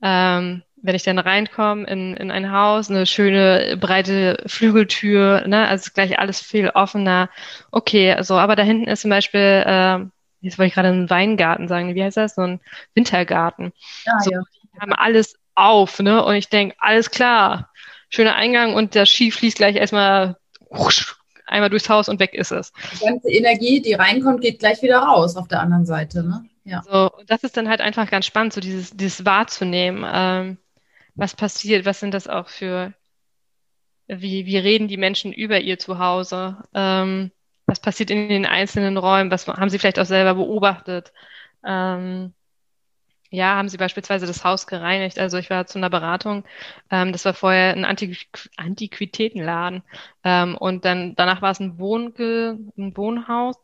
ähm, 0.02 0.62
wenn 0.84 0.94
ich 0.94 1.02
dann 1.02 1.18
reinkomme 1.18 1.86
in, 1.86 2.14
in 2.14 2.30
ein 2.30 2.52
Haus, 2.52 2.90
eine 2.90 3.06
schöne 3.06 3.78
breite 3.80 4.42
Flügeltür, 4.46 5.46
ne, 5.46 5.66
also 5.66 5.90
gleich 5.94 6.18
alles 6.18 6.40
viel 6.40 6.68
offener. 6.70 7.30
Okay, 7.70 8.12
also, 8.12 8.34
aber 8.34 8.54
da 8.54 8.62
hinten 8.62 8.88
ist 8.88 9.00
zum 9.00 9.10
Beispiel, 9.10 9.40
äh, 9.66 9.98
jetzt 10.40 10.58
wollte 10.58 10.68
ich 10.68 10.74
gerade 10.74 10.88
einen 10.88 11.08
Weingarten 11.08 11.68
sagen, 11.68 11.94
wie 11.94 12.04
heißt 12.04 12.18
das? 12.18 12.34
So 12.34 12.42
ein 12.42 12.60
Wintergarten. 12.94 13.72
Ah, 14.06 14.20
so, 14.20 14.30
ja. 14.30 14.42
Die 14.74 14.80
haben 14.80 14.92
alles 14.92 15.36
auf, 15.54 16.00
ne? 16.00 16.22
Und 16.22 16.34
ich 16.34 16.50
denke, 16.50 16.74
alles 16.78 17.10
klar, 17.10 17.70
schöner 18.10 18.34
Eingang 18.34 18.74
und 18.74 18.94
der 18.94 19.06
Ski 19.06 19.30
fließt 19.30 19.56
gleich 19.56 19.76
erstmal 19.76 20.36
einmal 21.46 21.70
durchs 21.70 21.88
Haus 21.88 22.08
und 22.08 22.20
weg 22.20 22.34
ist 22.34 22.52
es. 22.52 22.72
Die 22.92 23.06
ganze 23.06 23.30
Energie, 23.30 23.80
die 23.80 23.94
reinkommt, 23.94 24.42
geht 24.42 24.58
gleich 24.58 24.82
wieder 24.82 24.98
raus 24.98 25.36
auf 25.36 25.48
der 25.48 25.60
anderen 25.60 25.86
Seite, 25.86 26.22
ne? 26.22 26.44
Ja. 26.64 26.82
So, 26.82 27.10
das 27.26 27.44
ist 27.44 27.56
dann 27.56 27.68
halt 27.68 27.80
einfach 27.80 28.10
ganz 28.10 28.26
spannend, 28.26 28.52
so 28.52 28.60
dieses, 28.60 28.90
dieses 28.96 29.24
wahrzunehmen. 29.24 30.04
Ähm, 30.06 30.58
was 31.14 31.36
passiert, 31.36 31.84
was 31.86 32.00
sind 32.00 32.14
das 32.14 32.28
auch 32.28 32.48
für, 32.48 32.94
wie, 34.06 34.46
wie 34.46 34.58
reden 34.58 34.88
die 34.88 34.96
Menschen 34.96 35.32
über 35.32 35.60
ihr 35.60 35.78
Zuhause, 35.78 36.58
ähm, 36.74 37.30
was 37.66 37.80
passiert 37.80 38.10
in 38.10 38.28
den 38.28 38.46
einzelnen 38.46 38.96
Räumen, 38.98 39.30
was 39.30 39.46
haben 39.48 39.70
sie 39.70 39.78
vielleicht 39.78 39.98
auch 39.98 40.04
selber 40.06 40.34
beobachtet. 40.34 41.12
Ähm, 41.64 42.34
ja, 43.30 43.56
haben 43.56 43.68
sie 43.68 43.78
beispielsweise 43.78 44.26
das 44.26 44.44
Haus 44.44 44.66
gereinigt. 44.66 45.18
Also 45.18 45.38
ich 45.38 45.50
war 45.50 45.66
zu 45.66 45.78
einer 45.78 45.90
Beratung. 45.90 46.44
Ähm, 46.90 47.12
das 47.12 47.24
war 47.24 47.34
vorher 47.34 47.72
ein 47.74 47.84
Antiqu 47.84 48.16
Antiquitätenladen. 48.56 49.82
Ähm, 50.24 50.56
und 50.56 50.84
dann 50.84 51.14
danach 51.16 51.42
war 51.42 51.50
es 51.52 51.60
ein, 51.60 51.78
Wohnge 51.78 52.58
ein 52.78 52.96
Wohnhaus. 52.96 53.56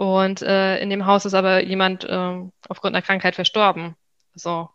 Und 0.00 0.40
äh, 0.40 0.78
in 0.78 0.88
dem 0.88 1.04
Haus 1.04 1.26
ist 1.26 1.34
aber 1.34 1.62
jemand 1.62 2.04
äh, 2.04 2.34
aufgrund 2.70 2.94
einer 2.94 3.02
Krankheit 3.02 3.34
verstorben. 3.34 3.96
So. 4.34 4.70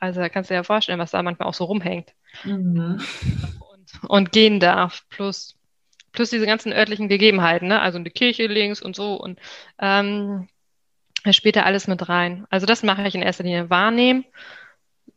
Also 0.00 0.18
da 0.20 0.28
kannst 0.28 0.50
du 0.50 0.54
dir 0.54 0.56
ja 0.56 0.62
vorstellen, 0.64 0.98
was 0.98 1.12
da 1.12 1.22
manchmal 1.22 1.46
auch 1.46 1.54
so 1.54 1.62
rumhängt. 1.62 2.12
Mhm. 2.42 3.00
Und, 3.60 4.10
und, 4.10 4.32
gehen 4.32 4.58
darf. 4.58 5.04
Plus, 5.10 5.56
plus 6.10 6.30
diese 6.30 6.44
ganzen 6.44 6.72
örtlichen 6.72 7.08
Gegebenheiten, 7.08 7.68
ne? 7.68 7.80
Also 7.80 7.98
eine 7.98 8.10
Kirche 8.10 8.48
links 8.48 8.82
und 8.82 8.96
so. 8.96 9.14
Und 9.14 9.38
ähm, 9.78 10.48
spielt 11.30 11.54
da 11.54 11.62
alles 11.62 11.86
mit 11.86 12.08
rein. 12.08 12.44
Also 12.50 12.66
das 12.66 12.82
mache 12.82 13.06
ich 13.06 13.14
in 13.14 13.22
erster 13.22 13.44
Linie 13.44 13.70
wahrnehmen, 13.70 14.24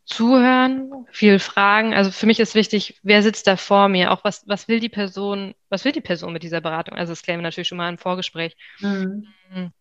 zuhören, 0.07 1.05
viel 1.11 1.37
fragen. 1.37 1.93
Also 1.93 2.11
für 2.11 2.25
mich 2.25 2.39
ist 2.39 2.55
wichtig, 2.55 2.99
wer 3.03 3.21
sitzt 3.21 3.45
da 3.45 3.57
vor 3.57 3.89
mir? 3.89 4.11
Auch 4.11 4.23
was, 4.23 4.47
was 4.47 4.67
will 4.67 4.79
die 4.79 4.89
Person, 4.89 5.53
was 5.69 5.83
will 5.83 5.91
die 5.91 6.01
Person 6.01 6.33
mit 6.33 6.43
dieser 6.43 6.61
Beratung? 6.61 6.97
Also 6.97 7.11
das 7.11 7.21
klären 7.21 7.39
wir 7.39 7.43
natürlich 7.43 7.67
schon 7.67 7.77
mal 7.77 7.89
im 7.89 7.97
Vorgespräch. 7.97 8.55
Mhm. 8.79 9.27
mhm. 9.53 9.71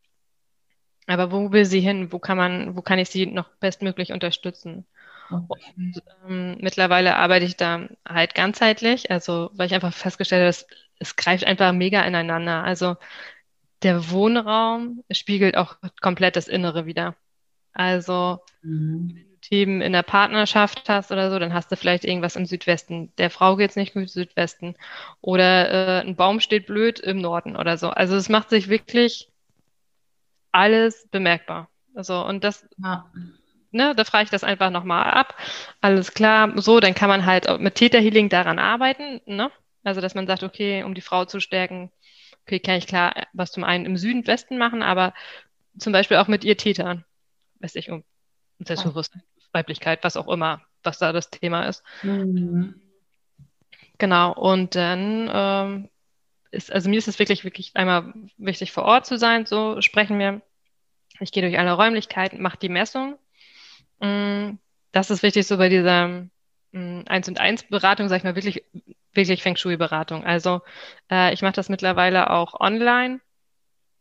Aber 1.09 1.31
wo 1.31 1.53
will 1.53 1.65
sie 1.65 1.79
hin? 1.79 2.11
Wo 2.11 2.19
kann 2.19 2.37
man, 2.37 2.77
wo 2.77 2.83
kann 2.83 2.99
ich 2.99 3.09
sie 3.09 3.27
noch 3.27 3.49
bestmöglich 3.61 4.13
unterstützen? 4.13 4.85
Okay. 5.31 5.73
Und 5.77 6.03
ähm, 6.29 6.59
mittlerweile 6.61 7.15
arbeite 7.15 7.47
ich 7.47 7.57
da 7.57 7.89
halt 8.07 8.35
ganzheitlich, 8.35 9.09
also 9.09 9.51
weil 9.55 9.67
ich 9.67 9.75
einfach 9.75 9.93
festgestellt 9.93 10.41
habe, 10.41 10.49
es, 10.49 10.67
es 10.99 11.15
greift 11.15 11.45
einfach 11.45 11.73
mega 11.73 12.03
ineinander. 12.03 12.65
Also 12.65 12.97
der 13.85 14.11
Wohnraum 14.11 15.05
spiegelt 15.13 15.57
auch 15.57 15.77
komplett 16.01 16.35
das 16.35 16.49
Innere 16.49 16.87
wieder. 16.87 17.15
Also 17.73 18.41
mhm. 18.63 19.26
Themen 19.49 19.81
in 19.81 19.93
der 19.93 20.03
Partnerschaft 20.03 20.89
hast 20.89 21.13
oder 21.13 21.31
so, 21.31 21.39
dann 21.39 21.55
hast 21.55 21.71
du 21.71 21.77
vielleicht 21.77 22.05
irgendwas 22.05 22.37
im 22.37 22.47
Südwesten. 22.47 23.13
Der 23.19 23.31
Frau 23.31 23.57
geht's 23.57 23.77
nicht 23.77 23.95
gut 23.95 24.03
im 24.03 24.09
Südwesten. 24.09 24.75
Oder 25.21 25.71
äh, 25.71 26.01
ein 26.01 26.17
Baum 26.17 26.41
steht 26.41 26.67
blöd 26.67 27.01
im 27.01 27.19
Norden 27.19 27.57
oder 27.57 27.79
so. 27.79 27.91
Also 27.91 28.17
es 28.17 28.29
macht 28.29 28.51
sich 28.51 28.69
wirklich 28.69 29.31
alles 30.53 31.09
bemerkbar. 31.11 31.69
Also 31.95 32.25
und 32.25 32.45
das 32.45 32.67
ja 32.79 33.11
ne, 33.77 33.95
da 33.95 34.05
frage 34.05 34.25
ich 34.25 34.31
das 34.31 34.43
einfach 34.43 34.71
nochmal 34.71 35.11
ab. 35.11 35.37
Alles 35.81 36.13
klar, 36.13 36.53
so, 36.61 36.81
dann 36.81 36.95
kann 36.95 37.09
man 37.09 37.27
halt 37.27 37.47
mit 37.61 37.77
Täterhealing 37.77 38.29
daran 38.29 38.59
arbeiten, 38.59 39.21
ne? 39.27 39.51
Also, 39.85 40.01
dass 40.01 40.17
man 40.17 40.27
sagt, 40.27 40.43
okay, 40.43 40.83
um 40.83 40.95
die 40.95 41.01
Frau 41.01 41.27
zu 41.27 41.39
stärken, 41.39 41.93
okay, 42.43 42.59
kann 42.59 42.77
ich 42.77 42.89
klar 42.89 43.15
was 43.33 43.53
zum 43.53 43.63
einen 43.63 43.87
im 43.87 43.97
Süden, 43.97 44.27
Westen 44.27 44.59
machen, 44.59 44.83
aber 44.83 45.15
zum 45.79 45.93
Beispiel 45.93 46.17
auch 46.17 46.27
mit 46.27 46.43
ihr 46.43 46.57
Tätern, 46.57 47.05
weiß 47.61 47.77
ich, 47.77 47.91
um 47.91 48.03
Selbstbewusstsein, 48.59 49.23
Weiblichkeit, 49.57 50.05
was 50.05 50.17
auch 50.17 50.29
immer, 50.29 50.63
was 50.83 50.99
da 50.99 51.13
das 51.13 51.31
Thema 51.31 51.65
ist. 51.65 51.83
Mhm. 52.03 52.81
Genau, 53.99 54.33
und 54.33 54.75
dann 54.75 55.31
ähm, 55.33 55.89
ist, 56.51 56.73
also 56.73 56.89
mir 56.91 56.99
ist 56.99 57.09
es 57.09 57.19
wirklich, 57.19 57.45
wirklich 57.45 57.73
einmal 57.75 58.13
wichtig, 58.37 58.73
vor 58.73 58.85
Ort 58.85 59.07
zu 59.07 59.19
sein, 59.19 59.47
so 59.47 59.81
sprechen 59.81 60.19
wir. 60.19 60.43
Ich 61.21 61.33
gehe 61.33 61.43
durch 61.43 61.59
alle 61.59 61.73
Räumlichkeiten, 61.73 62.43
mache 62.43 62.59
die 62.59 62.69
Messung, 62.69 63.19
Mm, 64.01 64.59
das 64.93 65.11
ist 65.11 65.23
wichtig 65.23 65.47
so 65.47 65.57
bei 65.57 65.69
dieser 65.69 66.05
1 66.05 66.31
mm, 66.73 67.31
und 67.31 67.41
1 67.41 67.65
Beratung, 67.65 68.09
sag 68.09 68.19
ich 68.19 68.25
mal, 68.25 68.37
wirklich, 68.37 68.65
wirklich 69.13 69.43
Feng 69.43 69.57
Shui 69.57 69.77
Beratung. 69.77 70.25
Also 70.25 70.61
äh, 71.11 71.33
ich 71.33 71.43
mache 71.43 71.55
das 71.55 71.69
mittlerweile 71.69 72.31
auch 72.31 72.61
online. 72.61 73.21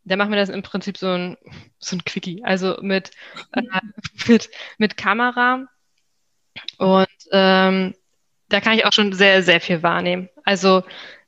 Da 0.06 0.16
machen 0.16 0.30
wir 0.30 0.38
das 0.38 0.48
im 0.48 0.62
Prinzip 0.62 0.96
so 0.96 1.08
ein, 1.08 1.36
so 1.78 1.96
ein 1.96 2.04
Quickie, 2.04 2.42
also 2.44 2.76
mit, 2.80 3.10
äh, 3.52 3.62
mit, 4.28 4.48
mit 4.78 4.96
Kamera. 4.96 5.66
Und 6.78 7.08
ähm, 7.32 7.94
da 8.48 8.60
kann 8.60 8.74
ich 8.74 8.86
auch 8.86 8.92
schon 8.92 9.12
sehr, 9.12 9.42
sehr 9.42 9.60
viel 9.60 9.82
wahrnehmen. 9.82 10.28
Also 10.44 10.82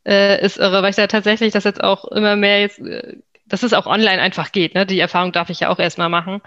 äh, 0.06 0.44
ist 0.44 0.58
irre, 0.58 0.82
weil 0.82 0.90
ich 0.90 0.96
da 0.96 1.06
tatsächlich 1.06 1.52
das 1.52 1.64
jetzt 1.64 1.82
auch 1.82 2.04
immer 2.06 2.36
mehr 2.36 2.60
jetzt, 2.60 2.78
äh, 2.78 3.16
dass 3.46 3.62
es 3.62 3.72
auch 3.72 3.86
online 3.86 4.20
einfach 4.20 4.52
geht. 4.52 4.74
Ne? 4.74 4.86
Die 4.86 5.00
Erfahrung 5.00 5.32
darf 5.32 5.50
ich 5.50 5.60
ja 5.60 5.70
auch 5.70 5.78
erstmal 5.78 6.08
machen. 6.08 6.40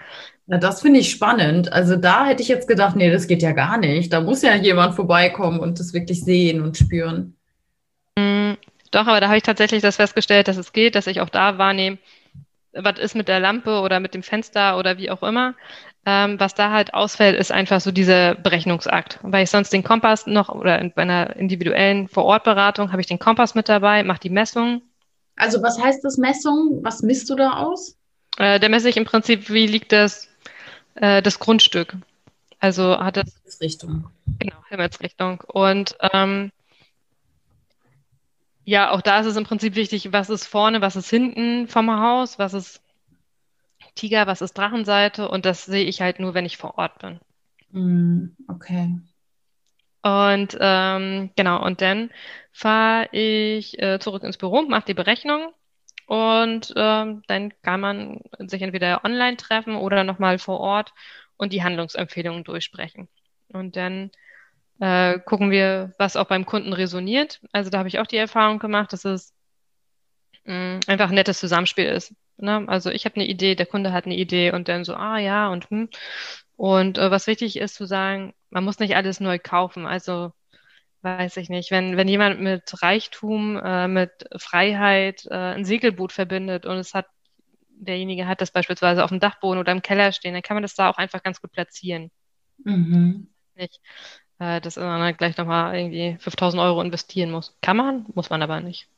Ja, 0.46 0.58
das 0.58 0.82
finde 0.82 1.00
ich 1.00 1.10
spannend. 1.10 1.72
Also 1.72 1.96
da 1.96 2.26
hätte 2.26 2.42
ich 2.42 2.48
jetzt 2.48 2.68
gedacht, 2.68 2.96
nee, 2.96 3.10
das 3.10 3.26
geht 3.26 3.42
ja 3.42 3.52
gar 3.52 3.78
nicht. 3.78 4.12
Da 4.12 4.20
muss 4.20 4.42
ja 4.42 4.54
jemand 4.54 4.94
vorbeikommen 4.94 5.60
und 5.60 5.78
das 5.78 5.92
wirklich 5.92 6.24
sehen 6.24 6.62
und 6.62 6.76
spüren. 6.76 7.36
Mm, 8.18 8.52
doch, 8.90 9.06
aber 9.06 9.20
da 9.20 9.28
habe 9.28 9.36
ich 9.36 9.42
tatsächlich 9.42 9.82
das 9.82 9.96
festgestellt, 9.96 10.48
dass 10.48 10.56
es 10.56 10.72
geht, 10.72 10.94
dass 10.94 11.06
ich 11.06 11.20
auch 11.20 11.28
da 11.28 11.58
wahrnehme, 11.58 11.98
was 12.74 12.98
ist 12.98 13.14
mit 13.14 13.28
der 13.28 13.40
Lampe 13.40 13.80
oder 13.80 14.00
mit 14.00 14.14
dem 14.14 14.22
Fenster 14.22 14.78
oder 14.78 14.98
wie 14.98 15.10
auch 15.10 15.22
immer. 15.22 15.54
Ähm, 16.04 16.40
was 16.40 16.54
da 16.54 16.72
halt 16.72 16.94
ausfällt, 16.94 17.38
ist 17.38 17.52
einfach 17.52 17.80
so 17.80 17.92
dieser 17.92 18.34
Berechnungsakt. 18.34 19.20
Weil 19.22 19.44
ich 19.44 19.50
sonst 19.50 19.72
den 19.72 19.84
Kompass 19.84 20.26
noch 20.26 20.48
oder 20.48 20.78
in, 20.80 20.92
bei 20.92 21.02
einer 21.02 21.36
individuellen 21.36 22.08
Vorortberatung 22.08 22.90
habe 22.90 23.00
ich 23.00 23.06
den 23.06 23.20
Kompass 23.20 23.54
mit 23.54 23.68
dabei, 23.68 24.02
mache 24.02 24.20
die 24.20 24.30
Messung. 24.30 24.82
Also 25.36 25.62
was 25.62 25.80
heißt 25.80 26.04
das 26.04 26.18
Messung? 26.18 26.80
Was 26.82 27.02
misst 27.02 27.30
du 27.30 27.36
da 27.36 27.58
aus? 27.58 27.96
Äh, 28.38 28.58
da 28.58 28.68
messe 28.68 28.88
ich 28.88 28.96
im 28.96 29.04
Prinzip, 29.04 29.50
wie 29.50 29.66
liegt 29.66 29.92
das 29.92 30.28
äh, 30.94 31.22
das 31.22 31.38
Grundstück. 31.38 31.96
Also 32.58 32.98
hat 32.98 33.16
das. 33.16 33.34
Himmelsrichtung. 33.34 34.06
Genau, 34.38 34.56
Himmelsrichtung. 34.68 35.40
Und 35.46 35.96
ähm, 36.12 36.52
ja, 38.64 38.90
auch 38.90 39.00
da 39.00 39.20
ist 39.20 39.26
es 39.26 39.36
im 39.36 39.44
Prinzip 39.44 39.74
wichtig, 39.74 40.12
was 40.12 40.30
ist 40.30 40.46
vorne, 40.46 40.80
was 40.80 40.96
ist 40.96 41.10
hinten 41.10 41.68
vom 41.68 41.90
Haus, 41.90 42.38
was 42.38 42.54
ist 42.54 42.82
Tiger, 43.94 44.26
was 44.26 44.40
ist 44.40 44.54
Drachenseite. 44.54 45.28
Und 45.28 45.44
das 45.44 45.64
sehe 45.64 45.84
ich 45.84 46.00
halt 46.00 46.20
nur, 46.20 46.34
wenn 46.34 46.46
ich 46.46 46.56
vor 46.56 46.78
Ort 46.78 46.98
bin. 46.98 47.20
Mm, 47.70 48.36
okay. 48.48 48.98
Und 50.02 50.56
ähm, 50.60 51.30
genau, 51.36 51.64
und 51.64 51.80
dann 51.80 52.10
fahre 52.52 53.08
ich 53.12 53.80
äh, 53.80 53.98
zurück 54.00 54.24
ins 54.24 54.36
Büro, 54.36 54.62
mache 54.62 54.86
die 54.86 54.94
Berechnung 54.94 55.52
und 56.06 56.72
ähm, 56.76 57.22
dann 57.28 57.52
kann 57.62 57.80
man 57.80 58.20
sich 58.38 58.62
entweder 58.62 59.04
online 59.04 59.36
treffen 59.36 59.76
oder 59.76 60.02
nochmal 60.02 60.38
vor 60.38 60.58
Ort 60.58 60.92
und 61.36 61.52
die 61.52 61.62
Handlungsempfehlungen 61.62 62.42
durchsprechen. 62.42 63.08
Und 63.52 63.76
dann 63.76 64.10
äh, 64.82 65.20
gucken 65.20 65.52
wir, 65.52 65.94
was 65.96 66.16
auch 66.16 66.26
beim 66.26 66.44
Kunden 66.44 66.72
resoniert. 66.72 67.40
Also 67.52 67.70
da 67.70 67.78
habe 67.78 67.88
ich 67.88 68.00
auch 68.00 68.06
die 68.06 68.16
Erfahrung 68.16 68.58
gemacht, 68.58 68.92
dass 68.92 69.04
es 69.04 69.32
mh, 70.44 70.80
einfach 70.88 71.08
ein 71.08 71.14
nettes 71.14 71.38
Zusammenspiel 71.38 71.84
ist. 71.86 72.16
Ne? 72.36 72.64
Also 72.66 72.90
ich 72.90 73.04
habe 73.04 73.14
eine 73.14 73.28
Idee, 73.28 73.54
der 73.54 73.66
Kunde 73.66 73.92
hat 73.92 74.06
eine 74.06 74.16
Idee 74.16 74.50
und 74.52 74.66
dann 74.66 74.82
so, 74.82 74.94
ah 74.94 75.18
ja 75.18 75.48
und 75.50 75.70
hm. 75.70 75.88
Und 76.56 76.98
äh, 76.98 77.12
was 77.12 77.28
wichtig 77.28 77.58
ist 77.58 77.76
zu 77.76 77.86
sagen, 77.86 78.34
man 78.50 78.64
muss 78.64 78.80
nicht 78.80 78.96
alles 78.96 79.20
neu 79.20 79.38
kaufen. 79.38 79.86
Also 79.86 80.32
weiß 81.02 81.36
ich 81.36 81.48
nicht, 81.48 81.70
wenn, 81.70 81.96
wenn 81.96 82.08
jemand 82.08 82.40
mit 82.40 82.82
Reichtum, 82.82 83.56
äh, 83.62 83.86
mit 83.86 84.10
Freiheit 84.36 85.26
äh, 85.26 85.54
ein 85.54 85.64
Segelboot 85.64 86.10
verbindet 86.10 86.66
und 86.66 86.76
es 86.78 86.92
hat, 86.92 87.06
derjenige 87.68 88.26
hat 88.26 88.40
das 88.40 88.50
beispielsweise 88.50 89.04
auf 89.04 89.10
dem 89.10 89.20
Dachboden 89.20 89.60
oder 89.60 89.70
im 89.70 89.82
Keller 89.82 90.10
stehen, 90.10 90.34
dann 90.34 90.42
kann 90.42 90.56
man 90.56 90.62
das 90.62 90.74
da 90.74 90.90
auch 90.90 90.98
einfach 90.98 91.22
ganz 91.22 91.40
gut 91.40 91.52
platzieren. 91.52 92.10
Mhm. 92.64 93.28
Nicht, 93.54 93.80
äh, 94.42 94.60
dass 94.60 94.76
man 94.76 95.00
dann 95.00 95.16
gleich 95.16 95.36
nochmal 95.36 95.76
irgendwie 95.76 96.16
5000 96.18 96.60
Euro 96.60 96.82
investieren 96.82 97.30
muss. 97.30 97.54
Kann 97.62 97.76
man, 97.76 98.06
muss 98.14 98.30
man 98.30 98.42
aber 98.42 98.60
nicht. 98.60 98.88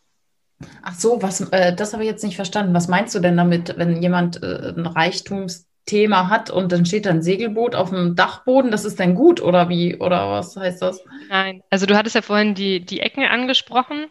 Ach 0.82 0.94
so, 0.94 1.20
was, 1.20 1.40
äh, 1.52 1.74
das 1.74 1.92
habe 1.92 2.04
ich 2.04 2.08
jetzt 2.08 2.24
nicht 2.24 2.36
verstanden. 2.36 2.74
Was 2.74 2.88
meinst 2.88 3.14
du 3.14 3.20
denn 3.20 3.36
damit, 3.36 3.76
wenn 3.76 4.00
jemand 4.00 4.42
äh, 4.42 4.72
ein 4.74 4.86
Reichtums 4.86 5.66
Thema 5.84 6.30
hat 6.30 6.48
und 6.48 6.72
dann 6.72 6.86
steht 6.86 7.04
da 7.04 7.10
ein 7.10 7.20
Segelboot 7.20 7.74
auf 7.74 7.90
dem 7.90 8.16
Dachboden, 8.16 8.70
das 8.70 8.86
ist 8.86 8.98
dann 9.00 9.14
gut 9.14 9.42
oder 9.42 9.68
wie? 9.68 9.96
Oder 9.96 10.30
was 10.30 10.56
heißt 10.56 10.80
das? 10.80 11.04
Nein, 11.28 11.62
also 11.68 11.84
du 11.84 11.94
hattest 11.94 12.14
ja 12.14 12.22
vorhin 12.22 12.54
die, 12.54 12.80
die 12.80 13.00
Ecken 13.00 13.24
angesprochen. 13.24 14.06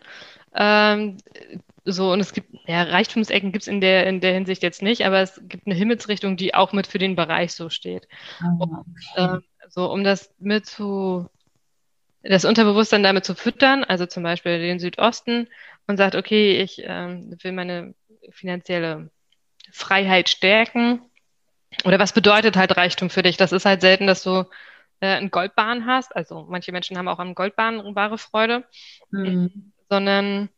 Ähm, 0.53 1.17
so, 1.85 2.11
und 2.11 2.19
es 2.19 2.31
gibt, 2.31 2.55
ja, 2.67 2.83
Reichtumsecken 2.83 3.51
gibt 3.51 3.63
es 3.63 3.67
in 3.67 3.81
der, 3.81 4.05
in 4.05 4.21
der 4.21 4.33
Hinsicht 4.33 4.61
jetzt 4.61 4.83
nicht, 4.83 5.03
aber 5.03 5.21
es 5.21 5.41
gibt 5.49 5.65
eine 5.65 5.75
Himmelsrichtung, 5.75 6.37
die 6.37 6.53
auch 6.53 6.73
mit 6.73 6.85
für 6.85 6.99
den 6.99 7.15
Bereich 7.15 7.53
so 7.53 7.69
steht. 7.69 8.07
Ah, 8.39 8.55
okay. 8.59 8.71
und, 9.17 9.35
äh, 9.35 9.37
so, 9.73 9.91
um 9.91 10.03
das 10.03 10.31
mit 10.37 10.67
zu, 10.67 11.27
das 12.21 12.45
Unterbewusstsein 12.45 13.01
damit 13.01 13.25
zu 13.25 13.33
füttern, 13.33 13.83
also 13.83 14.05
zum 14.05 14.21
Beispiel 14.21 14.59
den 14.59 14.77
Südosten 14.79 15.47
und 15.87 15.97
sagt, 15.97 16.13
okay, 16.15 16.61
ich 16.61 16.83
ähm, 16.83 17.35
will 17.41 17.53
meine 17.53 17.95
finanzielle 18.29 19.09
Freiheit 19.71 20.29
stärken 20.29 21.01
oder 21.85 21.97
was 21.97 22.13
bedeutet 22.13 22.55
halt 22.55 22.77
Reichtum 22.77 23.09
für 23.09 23.23
dich? 23.23 23.35
Das 23.35 23.51
ist 23.51 23.65
halt 23.65 23.81
selten, 23.81 24.05
dass 24.05 24.21
du 24.21 24.45
äh, 24.99 25.07
einen 25.07 25.31
Goldbahn 25.31 25.87
hast. 25.87 26.15
Also 26.15 26.45
manche 26.47 26.71
Menschen 26.71 26.95
haben 26.95 27.07
auch 27.07 27.17
am 27.17 27.33
Goldbahn 27.33 27.95
wahre 27.95 28.19
Freude. 28.19 28.63
Mhm. 29.09 29.73
Sondern 29.89 30.49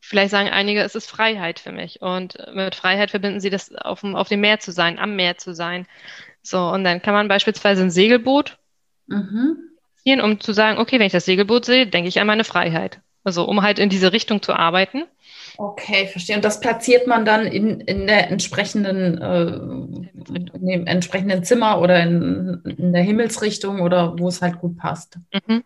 vielleicht 0.00 0.30
sagen 0.30 0.48
einige, 0.48 0.80
es 0.80 0.94
ist 0.94 1.10
Freiheit 1.10 1.60
für 1.60 1.72
mich. 1.72 2.00
Und 2.00 2.38
mit 2.54 2.74
Freiheit 2.74 3.10
verbinden 3.10 3.40
sie 3.40 3.50
das, 3.50 3.74
auf, 3.74 4.02
auf 4.02 4.28
dem 4.28 4.40
Meer 4.40 4.60
zu 4.60 4.72
sein, 4.72 4.98
am 4.98 5.14
Meer 5.14 5.36
zu 5.36 5.54
sein. 5.54 5.86
So, 6.48 6.66
und 6.68 6.82
dann 6.82 7.02
kann 7.02 7.12
man 7.12 7.28
beispielsweise 7.28 7.82
ein 7.82 7.90
Segelboot 7.90 8.56
mhm. 9.08 9.58
um 10.22 10.40
zu 10.40 10.54
sagen, 10.54 10.78
okay, 10.78 10.98
wenn 10.98 11.06
ich 11.06 11.12
das 11.12 11.26
Segelboot 11.26 11.66
sehe, 11.66 11.86
denke 11.86 12.08
ich 12.08 12.20
an 12.20 12.26
meine 12.26 12.44
Freiheit. 12.44 13.00
Also 13.22 13.44
um 13.44 13.60
halt 13.60 13.78
in 13.78 13.90
diese 13.90 14.14
Richtung 14.14 14.40
zu 14.40 14.54
arbeiten. 14.54 15.04
Okay, 15.58 16.06
verstehe. 16.06 16.36
Und 16.36 16.44
das 16.46 16.60
platziert 16.60 17.06
man 17.06 17.26
dann 17.26 17.46
in, 17.46 17.80
in 17.80 18.06
der 18.06 18.30
entsprechenden, 18.30 19.18
äh, 19.18 19.46
in 20.32 20.66
dem 20.66 20.86
entsprechenden 20.86 21.44
Zimmer 21.44 21.82
oder 21.82 22.02
in, 22.02 22.62
in 22.64 22.94
der 22.94 23.02
Himmelsrichtung 23.02 23.82
oder 23.82 24.18
wo 24.18 24.28
es 24.28 24.40
halt 24.40 24.58
gut 24.58 24.78
passt. 24.78 25.18
Mhm. 25.46 25.64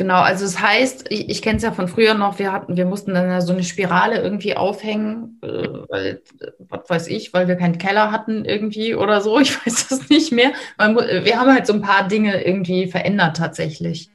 Genau, 0.00 0.22
also 0.22 0.46
es 0.46 0.54
das 0.54 0.62
heißt, 0.62 1.04
ich, 1.10 1.28
ich 1.28 1.42
kenne 1.42 1.58
es 1.58 1.62
ja 1.62 1.72
von 1.72 1.86
früher 1.86 2.14
noch, 2.14 2.38
wir 2.38 2.52
hatten, 2.52 2.74
wir 2.78 2.86
mussten 2.86 3.12
dann 3.12 3.38
so 3.42 3.52
eine 3.52 3.62
Spirale 3.62 4.22
irgendwie 4.22 4.56
aufhängen, 4.56 5.38
äh, 5.42 5.68
weil, 5.90 6.22
was 6.58 6.88
weiß 6.88 7.08
ich, 7.08 7.34
weil 7.34 7.48
wir 7.48 7.56
keinen 7.56 7.76
Keller 7.76 8.10
hatten 8.10 8.46
irgendwie 8.46 8.94
oder 8.94 9.20
so, 9.20 9.38
ich 9.40 9.54
weiß 9.54 9.88
das 9.88 10.08
nicht 10.08 10.32
mehr. 10.32 10.52
Man, 10.78 10.96
wir 10.96 11.38
haben 11.38 11.52
halt 11.52 11.66
so 11.66 11.74
ein 11.74 11.82
paar 11.82 12.08
Dinge 12.08 12.42
irgendwie 12.42 12.86
verändert 12.86 13.36
tatsächlich 13.36 14.08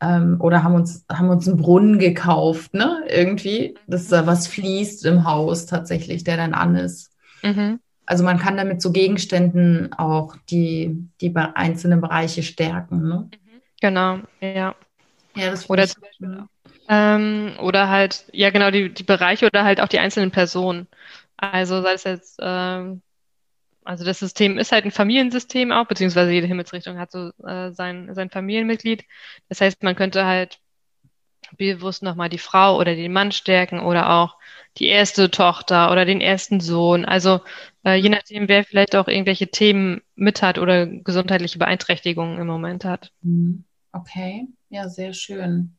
ähm, 0.00 0.38
oder 0.40 0.62
haben 0.62 0.76
uns, 0.76 1.04
haben 1.12 1.28
uns 1.28 1.46
einen 1.46 1.58
Brunnen 1.58 1.98
gekauft, 1.98 2.72
ne? 2.72 3.02
Irgendwie, 3.06 3.74
dass 3.86 4.08
da 4.08 4.26
was 4.26 4.46
fließt 4.46 5.04
im 5.04 5.26
Haus 5.26 5.66
tatsächlich, 5.66 6.24
der 6.24 6.38
dann 6.38 6.54
an 6.54 6.74
ist. 6.74 7.10
Mhm. 7.42 7.80
Also 8.06 8.24
man 8.24 8.38
kann 8.38 8.56
damit 8.56 8.80
so 8.80 8.92
Gegenständen 8.92 9.92
auch 9.92 10.36
die, 10.48 11.06
die 11.20 11.36
einzelnen 11.36 12.00
Bereiche 12.00 12.42
stärken. 12.42 13.06
Ne? 13.06 13.28
Genau, 13.82 14.20
ja. 14.40 14.74
Ja, 15.34 15.50
das 15.50 15.68
oder 15.68 15.86
zum 15.86 16.02
Beispiel 16.02 16.46
ähm, 16.88 17.56
oder 17.60 17.88
halt, 17.88 18.24
ja 18.32 18.50
genau, 18.50 18.70
die, 18.70 18.92
die 18.92 19.02
Bereiche 19.02 19.46
oder 19.46 19.64
halt 19.64 19.80
auch 19.80 19.88
die 19.88 19.98
einzelnen 19.98 20.30
Personen. 20.30 20.88
Also 21.36 21.82
sei 21.82 21.92
es 21.94 22.04
jetzt 22.04 22.38
ähm, 22.40 23.02
also 23.84 24.04
das 24.04 24.20
System 24.20 24.58
ist 24.58 24.72
halt 24.72 24.84
ein 24.84 24.90
Familiensystem 24.90 25.72
auch, 25.72 25.86
beziehungsweise 25.86 26.30
jede 26.30 26.46
Himmelsrichtung 26.46 26.98
hat 26.98 27.10
so 27.10 27.30
äh, 27.44 27.72
sein, 27.72 28.14
sein 28.14 28.30
Familienmitglied. 28.30 29.04
Das 29.48 29.60
heißt, 29.60 29.82
man 29.82 29.96
könnte 29.96 30.24
halt 30.24 30.60
bewusst 31.56 32.02
nochmal 32.02 32.28
die 32.28 32.38
Frau 32.38 32.78
oder 32.78 32.94
den 32.94 33.12
Mann 33.12 33.32
stärken 33.32 33.80
oder 33.80 34.10
auch 34.10 34.36
die 34.78 34.86
erste 34.86 35.30
Tochter 35.30 35.90
oder 35.90 36.04
den 36.04 36.20
ersten 36.20 36.60
Sohn. 36.60 37.04
Also 37.04 37.40
äh, 37.84 37.96
je 37.96 38.08
nachdem, 38.08 38.48
wer 38.48 38.64
vielleicht 38.64 38.96
auch 38.96 39.08
irgendwelche 39.08 39.48
Themen 39.48 40.00
mit 40.14 40.42
hat 40.42 40.58
oder 40.58 40.86
gesundheitliche 40.86 41.58
Beeinträchtigungen 41.58 42.38
im 42.38 42.46
Moment 42.46 42.84
hat. 42.84 43.10
Mhm. 43.22 43.64
Okay, 43.92 44.46
ja, 44.72 44.88
sehr 44.88 45.12
schön. 45.12 45.76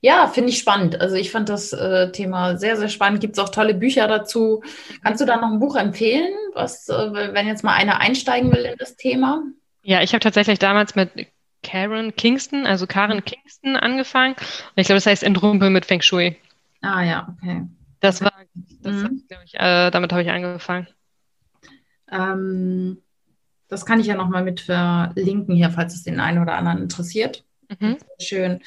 Ja, 0.00 0.28
finde 0.28 0.50
ich 0.50 0.58
spannend. 0.58 1.00
Also 1.00 1.16
ich 1.16 1.32
fand 1.32 1.48
das 1.48 1.72
äh, 1.72 2.12
Thema 2.12 2.56
sehr, 2.56 2.76
sehr 2.76 2.88
spannend. 2.88 3.20
Gibt 3.20 3.36
es 3.36 3.38
auch 3.42 3.48
tolle 3.48 3.74
Bücher 3.74 4.06
dazu. 4.06 4.62
Kannst 5.02 5.20
du 5.20 5.24
da 5.24 5.36
noch 5.36 5.50
ein 5.50 5.58
Buch 5.58 5.74
empfehlen, 5.74 6.32
was, 6.54 6.88
äh, 6.88 7.12
wenn 7.12 7.48
jetzt 7.48 7.64
mal 7.64 7.74
einer 7.74 8.00
einsteigen 8.00 8.52
will 8.52 8.64
in 8.64 8.76
das 8.78 8.96
Thema? 8.96 9.42
Ja, 9.82 10.00
ich 10.02 10.12
habe 10.12 10.20
tatsächlich 10.20 10.60
damals 10.60 10.94
mit 10.94 11.10
Karen 11.64 12.14
Kingston, 12.14 12.66
also 12.66 12.86
Karen 12.86 13.24
Kingston 13.24 13.74
angefangen. 13.74 14.34
Und 14.34 14.76
ich 14.76 14.86
glaube, 14.86 14.98
das 14.98 15.06
heißt 15.06 15.24
Entrümpel 15.24 15.70
mit 15.70 15.84
Feng 15.84 16.00
Shui. 16.00 16.36
Ah 16.80 17.02
ja, 17.02 17.36
okay. 17.36 17.66
Das 17.98 18.22
war, 18.22 18.32
das 18.80 18.94
mhm. 18.94 19.24
ich, 19.44 19.54
äh, 19.54 19.90
damit 19.90 20.12
habe 20.12 20.22
ich 20.22 20.30
angefangen. 20.30 20.86
Ähm, 22.12 23.02
das 23.66 23.84
kann 23.84 23.98
ich 23.98 24.06
ja 24.06 24.14
nochmal 24.14 24.44
mit 24.44 24.60
verlinken 24.60 25.56
hier, 25.56 25.70
falls 25.70 25.94
es 25.94 26.04
den 26.04 26.20
einen 26.20 26.40
oder 26.40 26.54
anderen 26.54 26.78
interessiert. 26.78 27.44
Mhm. 27.68 27.98
Schön. 28.18 28.60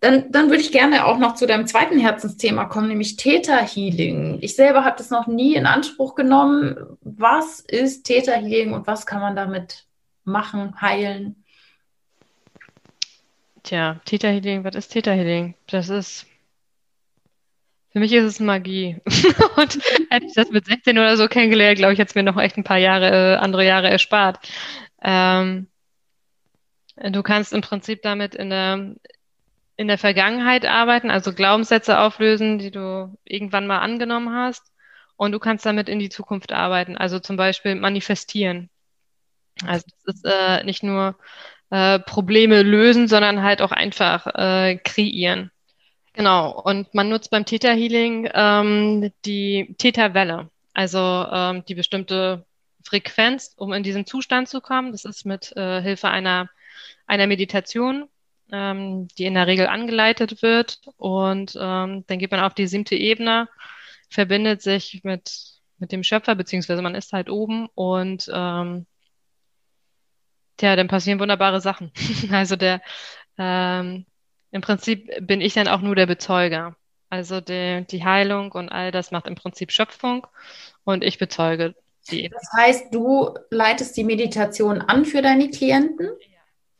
Dann, 0.00 0.32
dann 0.32 0.50
würde 0.50 0.62
ich 0.62 0.72
gerne 0.72 1.06
auch 1.06 1.18
noch 1.18 1.34
zu 1.34 1.46
deinem 1.46 1.66
zweiten 1.66 1.98
Herzensthema 1.98 2.64
kommen, 2.64 2.88
nämlich 2.88 3.16
Theta 3.16 3.58
Healing. 3.58 4.38
Ich 4.40 4.56
selber 4.56 4.84
habe 4.84 4.96
das 4.98 5.10
noch 5.10 5.28
nie 5.28 5.54
in 5.54 5.66
Anspruch 5.66 6.14
genommen. 6.14 6.76
Was 7.02 7.60
ist 7.60 8.04
Theta 8.04 8.32
Healing 8.32 8.72
und 8.72 8.86
was 8.86 9.06
kann 9.06 9.20
man 9.20 9.36
damit 9.36 9.86
machen, 10.24 10.80
heilen? 10.80 11.44
Tja, 13.62 14.00
Theta 14.04 14.28
Healing, 14.28 14.64
was 14.64 14.74
ist 14.74 14.88
Theta 14.88 15.12
Healing? 15.12 15.54
Das 15.68 15.88
ist 15.88 16.26
für 17.92 17.98
mich 17.98 18.12
ist 18.12 18.24
es 18.24 18.40
Magie. 18.40 18.96
und 19.56 19.78
hätte 20.10 20.26
ich 20.26 20.32
das 20.34 20.50
mit 20.50 20.64
16 20.64 20.98
oder 20.98 21.16
so 21.16 21.28
kennengelernt, 21.28 21.76
glaube 21.76 21.92
ich, 21.92 21.98
hätte 21.98 22.08
es 22.08 22.14
mir 22.14 22.22
noch 22.22 22.40
echt 22.40 22.56
ein 22.56 22.64
paar 22.64 22.78
Jahre, 22.78 23.34
äh, 23.34 23.36
andere 23.36 23.66
Jahre 23.66 23.90
erspart. 23.90 24.38
Ähm, 25.02 25.66
Du 26.96 27.22
kannst 27.22 27.52
im 27.52 27.62
Prinzip 27.62 28.02
damit 28.02 28.34
in 28.34 28.50
der, 28.50 28.94
in 29.76 29.88
der 29.88 29.98
Vergangenheit 29.98 30.66
arbeiten, 30.66 31.10
also 31.10 31.32
Glaubenssätze 31.32 31.98
auflösen, 31.98 32.58
die 32.58 32.70
du 32.70 33.16
irgendwann 33.24 33.66
mal 33.66 33.78
angenommen 33.78 34.34
hast. 34.34 34.72
Und 35.16 35.32
du 35.32 35.38
kannst 35.38 35.64
damit 35.64 35.88
in 35.88 35.98
die 35.98 36.08
Zukunft 36.08 36.52
arbeiten, 36.52 36.96
also 36.96 37.18
zum 37.18 37.36
Beispiel 37.36 37.74
manifestieren. 37.74 38.70
Also 39.66 39.84
das 40.04 40.16
ist 40.16 40.24
äh, 40.24 40.64
nicht 40.64 40.82
nur 40.82 41.16
äh, 41.70 41.98
Probleme 42.00 42.62
lösen, 42.62 43.08
sondern 43.08 43.42
halt 43.42 43.62
auch 43.62 43.72
einfach 43.72 44.26
äh, 44.26 44.76
kreieren. 44.76 45.50
Genau. 46.14 46.60
Und 46.60 46.92
man 46.94 47.08
nutzt 47.08 47.30
beim 47.30 47.44
Theta 47.44 47.70
Healing 47.70 48.28
ähm, 48.34 49.12
die 49.24 49.74
Theta 49.78 50.12
Welle, 50.14 50.50
also 50.74 50.98
ähm, 50.98 51.64
die 51.66 51.74
bestimmte 51.74 52.44
Frequenz, 52.84 53.54
um 53.56 53.72
in 53.72 53.82
diesen 53.82 54.06
Zustand 54.06 54.48
zu 54.48 54.60
kommen. 54.60 54.92
Das 54.92 55.04
ist 55.04 55.24
mit 55.24 55.56
äh, 55.56 55.80
Hilfe 55.80 56.08
einer 56.08 56.48
einer 57.12 57.26
Meditation, 57.26 58.08
ähm, 58.50 59.06
die 59.18 59.26
in 59.26 59.34
der 59.34 59.46
Regel 59.46 59.66
angeleitet 59.66 60.40
wird. 60.40 60.80
Und 60.96 61.54
ähm, 61.60 62.04
dann 62.06 62.18
geht 62.18 62.30
man 62.30 62.40
auf 62.40 62.54
die 62.54 62.66
siebte 62.66 62.96
Ebene, 62.96 63.48
verbindet 64.08 64.62
sich 64.62 65.04
mit, 65.04 65.30
mit 65.78 65.92
dem 65.92 66.02
Schöpfer, 66.02 66.34
beziehungsweise 66.34 66.80
man 66.80 66.94
ist 66.94 67.12
halt 67.12 67.28
oben 67.28 67.68
und 67.74 68.30
ähm, 68.32 68.86
ja, 70.60 70.76
dann 70.76 70.88
passieren 70.88 71.20
wunderbare 71.20 71.60
Sachen. 71.60 71.92
also 72.32 72.56
der 72.56 72.80
ähm, 73.36 74.06
im 74.50 74.60
Prinzip 74.62 75.10
bin 75.20 75.42
ich 75.42 75.52
dann 75.54 75.68
auch 75.68 75.80
nur 75.82 75.94
der 75.94 76.06
Bezeuger. 76.06 76.76
Also 77.10 77.42
die, 77.42 77.84
die 77.90 78.04
Heilung 78.04 78.52
und 78.52 78.70
all 78.70 78.90
das 78.90 79.10
macht 79.10 79.26
im 79.26 79.34
Prinzip 79.34 79.70
Schöpfung 79.70 80.26
und 80.84 81.04
ich 81.04 81.18
bezeuge 81.18 81.74
die. 82.10 82.30
Das 82.30 82.48
heißt, 82.56 82.94
du 82.94 83.34
leitest 83.50 83.96
die 83.98 84.04
Meditation 84.04 84.80
an 84.80 85.04
für 85.04 85.20
deine 85.20 85.50
Klienten? 85.50 86.08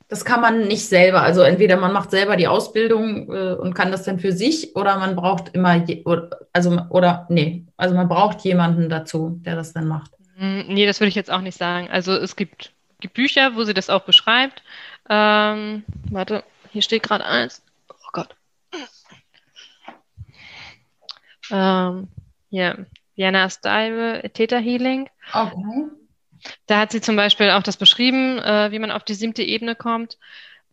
Das 0.08 0.24
kann 0.24 0.40
man 0.40 0.66
nicht 0.68 0.86
selber. 0.86 1.22
Also 1.22 1.42
entweder 1.42 1.76
man 1.76 1.92
macht 1.92 2.10
selber 2.10 2.36
die 2.36 2.48
Ausbildung 2.48 3.32
äh, 3.32 3.54
und 3.54 3.74
kann 3.74 3.90
das 3.90 4.04
dann 4.04 4.20
für 4.20 4.32
sich 4.32 4.76
oder 4.76 4.98
man 4.98 5.16
braucht 5.16 5.54
immer, 5.54 5.76
je, 5.76 6.04
oder, 6.04 6.40
also 6.52 6.78
oder 6.90 7.26
nee, 7.28 7.64
also 7.76 7.94
man 7.94 8.08
braucht 8.08 8.40
jemanden 8.40 8.88
dazu, 8.88 9.40
der 9.44 9.56
das 9.56 9.72
dann 9.72 9.88
macht. 9.88 10.12
Mm, 10.36 10.62
nee, 10.68 10.86
das 10.86 11.00
würde 11.00 11.08
ich 11.08 11.14
jetzt 11.14 11.30
auch 11.30 11.40
nicht 11.40 11.56
sagen. 11.56 11.88
Also 11.90 12.12
es 12.12 12.36
gibt, 12.36 12.72
gibt 13.00 13.14
Bücher, 13.14 13.56
wo 13.56 13.64
sie 13.64 13.74
das 13.74 13.90
auch 13.90 14.02
beschreibt. 14.02 14.62
Ähm, 15.08 15.84
warte, 16.10 16.44
hier 16.70 16.82
steht 16.82 17.02
gerade 17.02 17.24
eins. 17.24 17.62
Oh 17.88 18.10
Gott. 18.12 18.34
ähm, 21.50 22.08
ja, 22.50 22.76
Vienna 23.16 23.48
Style 23.50 24.30
Theta 24.32 24.58
Healing. 24.58 25.08
Okay. 25.32 26.01
Da 26.66 26.78
hat 26.78 26.92
sie 26.92 27.00
zum 27.00 27.16
Beispiel 27.16 27.50
auch 27.50 27.62
das 27.62 27.76
beschrieben, 27.76 28.38
äh, 28.38 28.70
wie 28.72 28.78
man 28.78 28.90
auf 28.90 29.04
die 29.04 29.14
siebte 29.14 29.42
Ebene 29.42 29.74
kommt. 29.74 30.18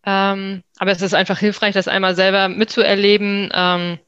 Ähm, 0.06 0.64
aber 0.78 0.92
es 0.92 1.02
ist 1.02 1.14
einfach 1.14 1.38
hilfreich, 1.40 1.74
das 1.74 1.88
einmal 1.88 2.16
selber 2.16 2.48
mitzuerleben, 2.48 3.50
ähm, 3.54 4.00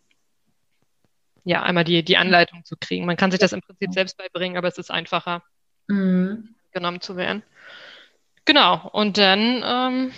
ja, 1.44 1.64
einmal 1.64 1.84
die, 1.84 2.04
die 2.04 2.18
Anleitung 2.18 2.64
zu 2.64 2.76
kriegen. 2.78 3.06
Man 3.06 3.18
kann 3.18 3.32
sich 3.32 3.40
das 3.40 3.54
im 3.54 3.62
Prinzip 3.62 3.94
selbst 3.94 4.18
beibringen, 4.18 4.58
aber 4.58 4.68
es 4.68 4.78
ist 4.78 4.92
einfacher, 4.92 5.44
mhm. 5.88 6.56
genommen 6.72 7.02
zu 7.02 7.18
werden. 7.18 7.44
Genau, 8.46 8.90
und 8.94 9.18
dann, 9.18 9.64
ähm, 9.66 10.12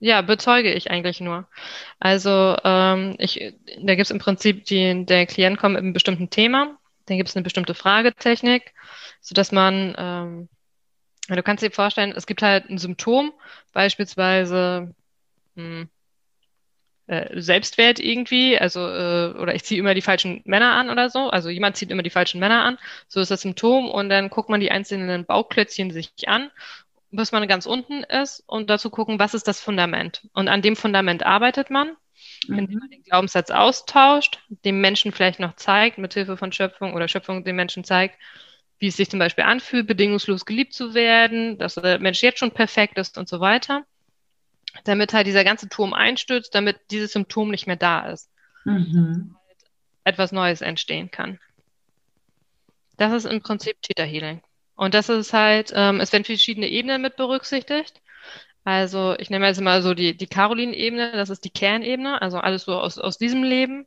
ja, 0.00 0.20
bezeuge 0.22 0.72
ich 0.72 0.90
eigentlich 0.90 1.20
nur. 1.20 1.46
Also 2.00 2.56
ähm, 2.64 3.14
ich, 3.18 3.54
da 3.80 3.94
gibt 3.94 4.06
es 4.06 4.10
im 4.10 4.18
Prinzip, 4.18 4.64
die, 4.64 5.06
der 5.06 5.26
Klient 5.26 5.58
kommt 5.58 5.74
mit 5.74 5.82
einem 5.82 5.92
bestimmten 5.92 6.28
Thema, 6.28 6.76
dann 7.06 7.16
gibt 7.16 7.28
es 7.28 7.36
eine 7.36 7.42
bestimmte 7.42 7.74
Fragetechnik, 7.74 8.72
sodass 9.20 9.52
man, 9.52 9.94
ähm, 9.98 10.48
du 11.28 11.42
kannst 11.42 11.62
dir 11.62 11.70
vorstellen, 11.70 12.12
es 12.16 12.26
gibt 12.26 12.42
halt 12.42 12.68
ein 12.70 12.78
Symptom, 12.78 13.32
beispielsweise 13.72 14.94
hm, 15.56 15.88
äh, 17.06 17.40
Selbstwert 17.40 17.98
irgendwie, 17.98 18.58
also 18.58 18.80
äh, 18.80 19.34
oder 19.38 19.54
ich 19.54 19.64
ziehe 19.64 19.80
immer 19.80 19.94
die 19.94 20.02
falschen 20.02 20.42
Männer 20.44 20.72
an 20.72 20.88
oder 20.90 21.10
so, 21.10 21.30
also 21.30 21.50
jemand 21.50 21.76
zieht 21.76 21.90
immer 21.90 22.02
die 22.02 22.10
falschen 22.10 22.40
Männer 22.40 22.64
an, 22.64 22.78
so 23.08 23.20
ist 23.20 23.30
das 23.30 23.42
Symptom 23.42 23.90
und 23.90 24.08
dann 24.08 24.30
guckt 24.30 24.48
man 24.48 24.60
die 24.60 24.70
einzelnen 24.70 25.24
Bauklötzchen 25.24 25.90
sich 25.90 26.12
an, 26.26 26.50
bis 27.10 27.32
man 27.32 27.46
ganz 27.48 27.66
unten 27.66 28.04
ist 28.04 28.42
und 28.46 28.70
dazu 28.70 28.88
gucken, 28.88 29.18
was 29.18 29.34
ist 29.34 29.46
das 29.46 29.60
Fundament. 29.60 30.22
Und 30.32 30.48
an 30.48 30.62
dem 30.62 30.76
Fundament 30.76 31.24
arbeitet 31.24 31.70
man, 31.70 31.96
indem 32.48 32.78
man 32.78 32.88
mhm. 32.88 32.92
den 32.92 33.02
Glaubenssatz 33.02 33.50
austauscht, 33.50 34.40
dem 34.64 34.80
Menschen 34.80 35.12
vielleicht 35.12 35.40
noch 35.40 35.56
zeigt, 35.56 35.98
mit 35.98 36.14
Hilfe 36.14 36.36
von 36.36 36.52
Schöpfung 36.52 36.94
oder 36.94 37.08
Schöpfung 37.08 37.44
dem 37.44 37.56
Menschen 37.56 37.84
zeigt, 37.84 38.18
wie 38.78 38.88
es 38.88 38.96
sich 38.96 39.10
zum 39.10 39.18
Beispiel 39.18 39.44
anfühlt, 39.44 39.86
bedingungslos 39.86 40.44
geliebt 40.44 40.72
zu 40.72 40.94
werden, 40.94 41.58
dass 41.58 41.76
der 41.76 41.98
Mensch 41.98 42.22
jetzt 42.22 42.38
schon 42.38 42.50
perfekt 42.50 42.98
ist 42.98 43.16
und 43.16 43.28
so 43.28 43.40
weiter, 43.40 43.84
damit 44.84 45.12
halt 45.12 45.26
dieser 45.26 45.44
ganze 45.44 45.68
Turm 45.68 45.92
einstürzt, 45.92 46.54
damit 46.54 46.78
dieses 46.90 47.12
Symptom 47.12 47.50
nicht 47.50 47.66
mehr 47.66 47.76
da 47.76 48.10
ist. 48.10 48.28
Mhm. 48.64 49.36
etwas 50.04 50.32
Neues 50.32 50.60
entstehen 50.60 51.10
kann. 51.10 51.38
Das 52.96 53.12
ist 53.12 53.24
im 53.24 53.40
Prinzip 53.40 53.80
Theta 53.82 54.04
Healing. 54.04 54.42
Und 54.74 54.94
das 54.94 55.08
ist 55.08 55.32
halt, 55.32 55.72
ähm, 55.74 56.00
es 56.00 56.12
werden 56.12 56.24
verschiedene 56.24 56.68
Ebenen 56.68 57.02
mit 57.02 57.16
berücksichtigt. 57.16 58.01
Also 58.64 59.16
ich 59.18 59.28
nehme 59.30 59.46
jetzt 59.46 59.60
mal 59.60 59.82
so 59.82 59.94
die, 59.94 60.16
die 60.16 60.26
Caroline-Ebene, 60.26 61.12
das 61.12 61.30
ist 61.30 61.44
die 61.44 61.50
Kernebene, 61.50 62.22
also 62.22 62.38
alles 62.38 62.64
so 62.64 62.78
aus, 62.78 62.98
aus 62.98 63.18
diesem 63.18 63.42
Leben. 63.42 63.86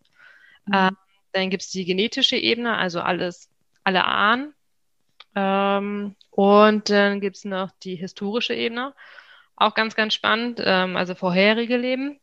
Mhm. 0.65 0.73
Ähm, 0.73 0.97
dann 1.31 1.49
gibt 1.49 1.63
es 1.63 1.69
die 1.69 1.85
genetische 1.85 2.37
Ebene, 2.37 2.77
also 2.77 3.01
alles, 3.01 3.49
alle 3.83 4.05
Ahnen. 4.05 4.53
Ähm, 5.35 6.15
und 6.29 6.89
dann 6.89 7.21
gibt 7.21 7.37
es 7.37 7.45
noch 7.45 7.71
die 7.83 7.95
historische 7.95 8.53
Ebene. 8.53 8.93
Auch 9.55 9.73
ganz, 9.73 9.95
ganz 9.95 10.13
spannend, 10.13 10.61
ähm, 10.63 10.97
also 10.97 11.15
vorherige 11.15 11.77
Leben. 11.77 12.19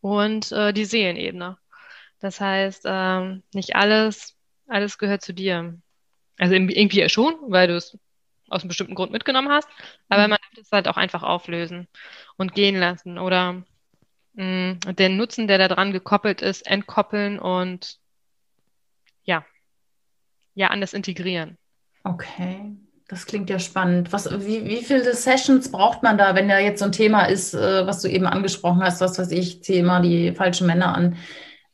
Und 0.00 0.50
äh, 0.52 0.72
die 0.72 0.84
Seelenebene. 0.84 1.58
Das 2.20 2.40
heißt, 2.40 2.84
ähm, 2.86 3.42
nicht 3.52 3.74
alles, 3.74 4.36
alles 4.68 4.98
gehört 4.98 5.22
zu 5.22 5.34
dir. 5.34 5.76
Also 6.38 6.54
irgendwie 6.54 7.00
ja 7.00 7.08
schon, 7.08 7.34
weil 7.48 7.68
du 7.68 7.76
es 7.76 7.98
aus 8.52 8.62
einem 8.62 8.68
bestimmten 8.68 8.94
Grund 8.94 9.12
mitgenommen 9.12 9.50
hast, 9.50 9.68
aber 10.08 10.24
mhm. 10.24 10.30
man 10.30 10.38
darf 10.40 10.64
es 10.64 10.72
halt 10.72 10.88
auch 10.88 10.96
einfach 10.96 11.22
auflösen 11.22 11.88
und 12.36 12.54
gehen 12.54 12.78
lassen 12.78 13.18
oder 13.18 13.62
mh, 14.34 14.74
mm, 14.84 14.96
den 14.96 15.16
Nutzen, 15.16 15.48
der 15.48 15.58
da 15.58 15.68
dran 15.68 15.92
gekoppelt 15.92 16.42
ist, 16.42 16.66
entkoppeln 16.66 17.38
und 17.38 17.98
ja, 19.24 19.44
ja, 20.54 20.68
anders 20.68 20.92
integrieren. 20.92 21.56
Okay, 22.04 22.76
das 23.08 23.26
klingt 23.26 23.50
ja 23.50 23.58
spannend. 23.58 24.12
Was, 24.12 24.30
wie, 24.46 24.64
wie 24.64 24.82
viele 24.82 25.14
Sessions 25.14 25.70
braucht 25.70 26.02
man 26.02 26.18
da, 26.18 26.34
wenn 26.34 26.48
da 26.48 26.58
jetzt 26.58 26.80
so 26.80 26.86
ein 26.86 26.92
Thema 26.92 27.24
ist, 27.24 27.54
äh, 27.54 27.86
was 27.86 28.02
du 28.02 28.08
eben 28.08 28.26
angesprochen 28.26 28.82
hast, 28.82 29.00
was 29.00 29.18
weiß 29.18 29.30
ich, 29.30 29.62
ziehe 29.62 29.80
immer 29.80 30.00
die 30.00 30.32
falschen 30.32 30.66
Männer 30.66 30.94
an. 30.94 31.16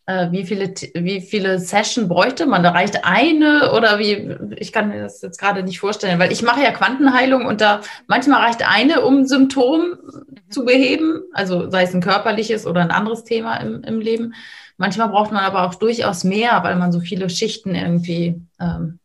Äh, 0.09 0.33
wie 0.33 0.47
viele, 0.47 0.73
wie 0.95 1.21
viele 1.21 1.59
Session 1.59 2.09
bräuchte 2.09 2.47
man? 2.47 2.63
Da 2.63 2.71
reicht 2.71 3.05
eine 3.05 3.73
oder 3.73 3.99
wie? 3.99 4.35
Ich 4.57 4.73
kann 4.73 4.89
mir 4.89 5.03
das 5.03 5.21
jetzt 5.21 5.39
gerade 5.39 5.63
nicht 5.63 5.81
vorstellen, 5.81 6.19
weil 6.19 6.33
ich 6.33 6.41
mache 6.41 6.63
ja 6.63 6.71
Quantenheilung 6.71 7.45
und 7.45 7.61
da 7.61 7.83
manchmal 8.07 8.41
reicht 8.41 8.67
eine, 8.67 9.03
um 9.03 9.27
Symptom 9.27 9.81
mhm. 9.83 10.51
zu 10.51 10.65
beheben, 10.65 11.25
also 11.35 11.69
sei 11.69 11.83
es 11.83 11.93
ein 11.93 12.01
körperliches 12.01 12.67
oder 12.67 12.81
ein 12.81 12.91
anderes 12.91 13.25
Thema 13.25 13.59
im, 13.59 13.85
im 13.85 14.01
Leben. 14.01 14.33
Manchmal 14.79 15.11
braucht 15.11 15.31
man 15.31 15.45
aber 15.45 15.65
auch 15.65 15.75
durchaus 15.75 16.25
mehr, 16.25 16.63
weil 16.63 16.77
man 16.77 16.91
so 16.91 17.01
viele 17.01 17.29
Schichten 17.29 17.75
irgendwie 17.75 18.41
ähm, 18.59 19.01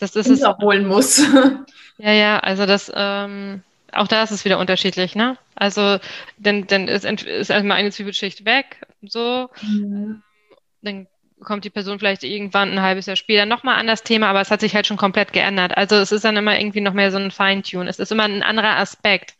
das 0.00 0.16
ist 0.16 0.30
es 0.30 0.48
holen 0.62 0.86
muss. 0.86 1.22
Ja, 2.00 2.12
ja, 2.12 2.38
also 2.38 2.64
das 2.64 2.92
ähm, 2.94 3.64
auch 3.90 4.06
da 4.06 4.22
ist 4.22 4.30
es 4.30 4.44
wieder 4.44 4.60
unterschiedlich, 4.60 5.16
ne? 5.16 5.36
Also 5.56 5.98
dann, 6.38 6.68
dann 6.68 6.86
ist, 6.86 7.04
ist 7.04 7.50
erstmal 7.50 7.76
eine 7.76 7.90
Zwiebelschicht 7.90 8.44
weg, 8.44 8.86
so. 9.02 9.50
Mhm 9.62 10.22
dann 10.82 11.06
kommt 11.40 11.64
die 11.64 11.70
Person 11.70 11.98
vielleicht 11.98 12.24
irgendwann 12.24 12.72
ein 12.72 12.82
halbes 12.82 13.06
Jahr 13.06 13.16
später 13.16 13.46
nochmal 13.46 13.76
an 13.76 13.86
das 13.86 14.02
Thema, 14.02 14.28
aber 14.28 14.40
es 14.40 14.50
hat 14.50 14.60
sich 14.60 14.74
halt 14.74 14.86
schon 14.86 14.96
komplett 14.96 15.32
geändert. 15.32 15.76
Also 15.76 15.96
es 15.96 16.12
ist 16.12 16.24
dann 16.24 16.36
immer 16.36 16.58
irgendwie 16.58 16.80
noch 16.80 16.92
mehr 16.92 17.10
so 17.10 17.18
ein 17.18 17.30
Feintune. 17.30 17.88
Es 17.88 17.98
ist 17.98 18.12
immer 18.12 18.24
ein 18.24 18.42
anderer 18.42 18.76
Aspekt. 18.76 19.36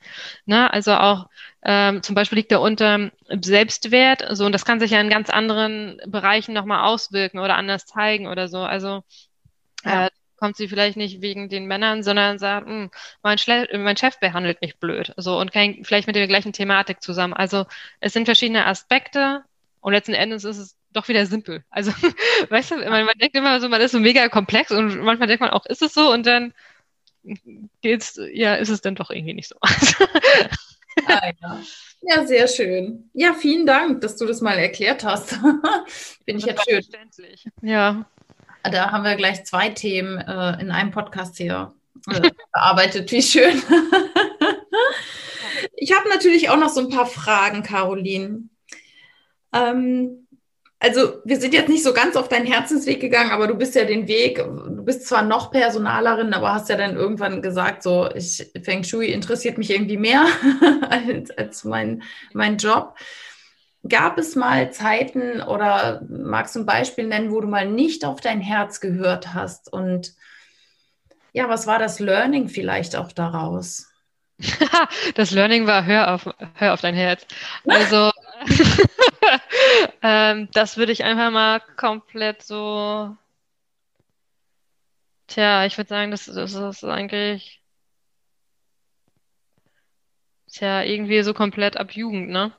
Ne? 0.47 0.73
Also 0.73 0.95
auch 0.95 1.29
ähm, 1.63 2.03
zum 2.03 2.15
Beispiel 2.15 2.39
liegt 2.39 2.53
da 2.53 2.59
unter 2.59 3.11
Selbstwert, 3.29 4.25
so 4.31 4.47
und 4.47 4.53
das 4.53 4.65
kann 4.65 4.81
sich 4.81 4.93
ja 4.93 5.01
in 5.01 5.11
ganz 5.11 5.29
anderen 5.29 6.01
Bereichen 6.07 6.55
nochmal 6.55 6.85
auswirken 6.85 7.39
oder 7.41 7.57
anders 7.57 7.87
zeigen 7.87 8.29
oder 8.29 8.49
so. 8.49 8.59
Also 8.59 9.03
ja. 9.85 10.07
äh, 10.07 10.11
kommt 10.37 10.57
sie 10.57 10.69
vielleicht 10.69 10.97
nicht 10.97 11.21
wegen 11.21 11.49
den 11.49 11.67
Männern, 11.67 12.05
sondern 12.05 12.39
sagt, 12.39 12.67
hm, 12.69 12.91
mein, 13.23 13.39
mein, 13.75 13.97
Chef 13.97 14.21
behandelt 14.21 14.63
mich 14.63 14.79
blöd. 14.79 15.13
So 15.17 15.39
und 15.39 15.53
kann 15.53 15.79
vielleicht 15.83 16.07
mit 16.07 16.15
der 16.15 16.29
gleichen 16.29 16.53
Thematik 16.53 17.03
zusammen. 17.03 17.35
Also 17.35 17.67
es 17.99 18.13
sind 18.13 18.27
verschiedene 18.27 18.67
Aspekte 18.67 19.43
und 19.81 19.93
letzten 19.93 20.15
Endes 20.15 20.45
ist 20.45 20.59
es 20.59 20.78
doch 20.93 21.09
wieder 21.09 21.27
simpel. 21.27 21.65
Also, 21.71 21.93
weißt 22.49 22.73
du, 22.73 22.77
man, 22.77 23.05
man, 23.05 23.19
denkt 23.19 23.37
immer 23.37 23.61
so, 23.61 23.69
man 23.69 23.81
ist 23.81 23.93
so 23.93 24.01
mega 24.01 24.29
komplex 24.29 24.71
und 24.71 25.03
manchmal 25.03 25.29
denkt 25.29 25.41
man 25.41 25.51
auch, 25.51 25.67
ist 25.67 25.83
es 25.83 25.95
so? 25.95 26.13
Und 26.13 26.27
dann 26.27 26.53
geht's, 27.81 28.19
ja, 28.33 28.55
ist 28.55 28.69
es 28.69 28.81
dann 28.81 28.95
doch 28.95 29.11
irgendwie 29.11 29.35
nicht 29.35 29.49
so. 29.49 29.57
ah, 31.07 31.31
ja. 31.41 31.61
ja. 32.03 32.27
sehr 32.27 32.49
schön. 32.49 33.11
Ja, 33.13 33.35
vielen 33.35 33.67
Dank, 33.67 34.01
dass 34.01 34.17
du 34.17 34.27
das 34.27 34.41
mal 34.41 34.59
erklärt 34.59 35.05
hast. 35.05 35.33
Finde 36.25 36.41
ich 36.41 36.45
jetzt 36.45 36.65
schön. 36.69 36.83
Ja. 37.63 38.07
Da 38.63 38.91
haben 38.91 39.05
wir 39.05 39.17
gleich 39.17 39.45
zwei 39.45 39.71
Themen 39.71 40.19
äh, 40.19 40.61
in 40.61 40.71
einem 40.71 40.91
Podcast 40.91 41.37
hier 41.37 41.73
äh, 42.11 42.31
bearbeitet. 42.53 43.11
Wie 43.13 43.23
schön. 43.23 43.63
ich 45.77 45.93
habe 45.93 46.09
natürlich 46.09 46.51
auch 46.51 46.59
noch 46.59 46.69
so 46.69 46.81
ein 46.81 46.91
paar 46.91 47.07
Fragen, 47.07 47.63
Caroline. 47.63 48.49
Ähm, 49.53 50.28
also 50.81 51.21
wir 51.25 51.41
sind 51.41 51.55
jetzt 51.55 51.69
nicht 51.69 51.83
so 51.83 51.93
ganz 51.93 52.15
auf 52.15 52.29
deinen 52.29 52.47
Herzensweg 52.47 53.01
gegangen, 53.01 53.33
aber 53.33 53.49
du 53.49 53.55
bist 53.55 53.75
ja 53.75 53.85
den 53.85 54.07
Weg, 54.07 54.37
du 54.37 54.85
bist 54.85 55.07
zwar 55.07 55.23
noch 55.23 55.51
Personalerin, 55.51 56.33
aber 56.35 56.55
hast 56.55 56.69
ja 56.69 56.77
dann 56.77 56.97
irgendwann 56.97 57.43
gesagt, 57.43 57.83
so 57.83 58.09
ich, 58.15 58.51
Feng 58.63 58.85
Shui 58.85 59.11
interessiert 59.11 59.59
mich 59.59 59.71
irgendwie 59.71 59.97
mehr 59.97 60.27
als, 60.89 61.31
als 61.33 61.65
mein, 61.65 62.03
mein 62.33 62.59
Job. 62.59 62.97
Gab 63.89 64.19
es 64.19 64.37
mal 64.37 64.71
Zeiten 64.73 65.41
oder 65.41 66.03
magst 66.09 66.55
du 66.55 66.61
ein 66.61 66.67
Beispiel 66.67 67.07
nennen, 67.07 67.33
wo 67.33 67.41
du 67.41 67.49
mal 67.49 67.67
nicht 67.67 68.05
auf 68.05 68.21
dein 68.21 68.41
Herz 68.41 68.81
gehört 68.81 69.35
hast? 69.35 69.73
Und 69.73 70.15
ja, 71.33 71.49
was 71.49 71.67
war 71.67 71.79
das 71.79 71.99
Learning 71.99 72.49
vielleicht 72.49 72.95
auch 72.95 73.11
daraus? 73.13 73.87
das 75.15 75.33
Learning 75.33 75.67
war, 75.67 75.85
hör 75.85 76.15
auf, 76.15 76.29
hör 76.55 76.75
auf 76.75 76.81
dein 76.81 76.95
Herz. 76.95 77.27
Also 77.67 78.11
ähm, 80.03 80.49
das 80.53 80.77
würde 80.77 80.93
ich 80.93 81.05
einfach 81.05 81.31
mal 81.31 81.61
komplett 81.77 82.43
so. 82.43 83.17
Tja, 85.27 85.67
ich 85.67 85.77
würde 85.77 85.89
sagen, 85.89 86.11
das, 86.11 86.25
das 86.27 86.55
ist 86.55 86.85
eigentlich. 86.85 87.63
Tja, 90.51 90.83
irgendwie 90.83 91.23
so 91.23 91.35
komplett 91.35 91.77
ab 91.77 91.93
Jugend, 91.93 92.31
ne? 92.31 92.53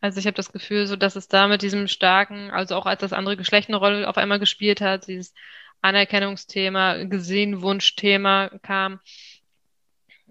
Also 0.00 0.20
ich 0.20 0.26
habe 0.26 0.34
das 0.36 0.52
Gefühl, 0.52 0.86
so 0.86 0.96
dass 0.96 1.16
es 1.16 1.28
da 1.28 1.48
mit 1.48 1.62
diesem 1.62 1.88
starken, 1.88 2.50
also 2.50 2.76
auch 2.76 2.86
als 2.86 3.00
das 3.00 3.12
andere 3.12 3.36
Geschlecht 3.36 3.68
eine 3.68 3.78
Rolle 3.78 4.08
auf 4.08 4.16
einmal 4.16 4.38
gespielt 4.38 4.80
hat, 4.80 5.08
dieses 5.08 5.34
Anerkennungsthema, 5.82 7.04
Gesehenwunschthema 7.04 8.50
kam, 8.62 9.00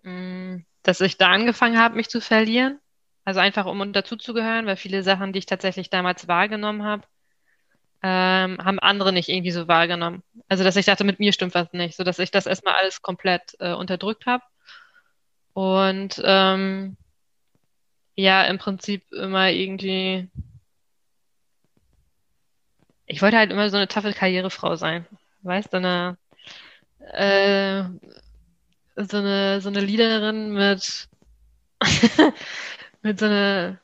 mm, 0.03 0.57
dass 0.83 1.01
ich 1.01 1.17
da 1.17 1.29
angefangen 1.29 1.79
habe, 1.79 1.95
mich 1.95 2.09
zu 2.09 2.21
verlieren. 2.21 2.79
Also 3.27 3.41
einfach, 3.41 3.65
um 3.65 3.91
dazuzugehören, 3.91 4.67
weil 4.67 4.77
viele 4.77 5.03
Sachen, 5.03 5.33
die 5.33 5.39
ich 5.39 5.45
tatsächlich 5.45 5.89
damals 5.89 6.29
wahrgenommen 6.29 6.85
habe, 6.85 7.03
ähm, 8.01 8.57
haben 8.63 8.79
andere 8.79 9.11
nicht 9.11 9.27
irgendwie 9.27 9.51
so 9.51 9.67
wahrgenommen. 9.67 10.23
Also 10.47 10.63
dass 10.63 10.77
ich 10.77 10.85
dachte, 10.85 11.03
mit 11.03 11.19
mir 11.19 11.33
stimmt 11.33 11.53
was 11.53 11.73
nicht, 11.73 11.97
so 11.97 12.05
dass 12.05 12.19
ich 12.19 12.31
das 12.31 12.45
erstmal 12.45 12.75
alles 12.75 13.01
komplett 13.01 13.57
äh, 13.59 13.73
unterdrückt 13.73 14.27
habe. 14.27 14.45
Und 15.51 16.21
ähm, 16.23 16.95
ja, 18.15 18.45
im 18.45 18.59
Prinzip 18.59 19.03
immer 19.11 19.49
irgendwie 19.49 20.29
ich 23.07 23.21
wollte 23.21 23.37
halt 23.37 23.51
immer 23.51 23.69
so 23.69 23.75
eine 23.75 23.89
taffe 23.89 24.13
Karrierefrau 24.13 24.77
sein. 24.77 25.05
Weißt 25.41 25.73
du, 25.73 25.77
eine, 25.77 26.17
äh, 27.11 27.83
so 28.95 29.17
eine, 29.17 29.59
so 29.59 29.67
eine 29.67 29.81
Leaderin 29.81 30.53
mit, 30.53 31.09
mit 33.01 33.19
so 33.19 33.25
einer, 33.25 33.79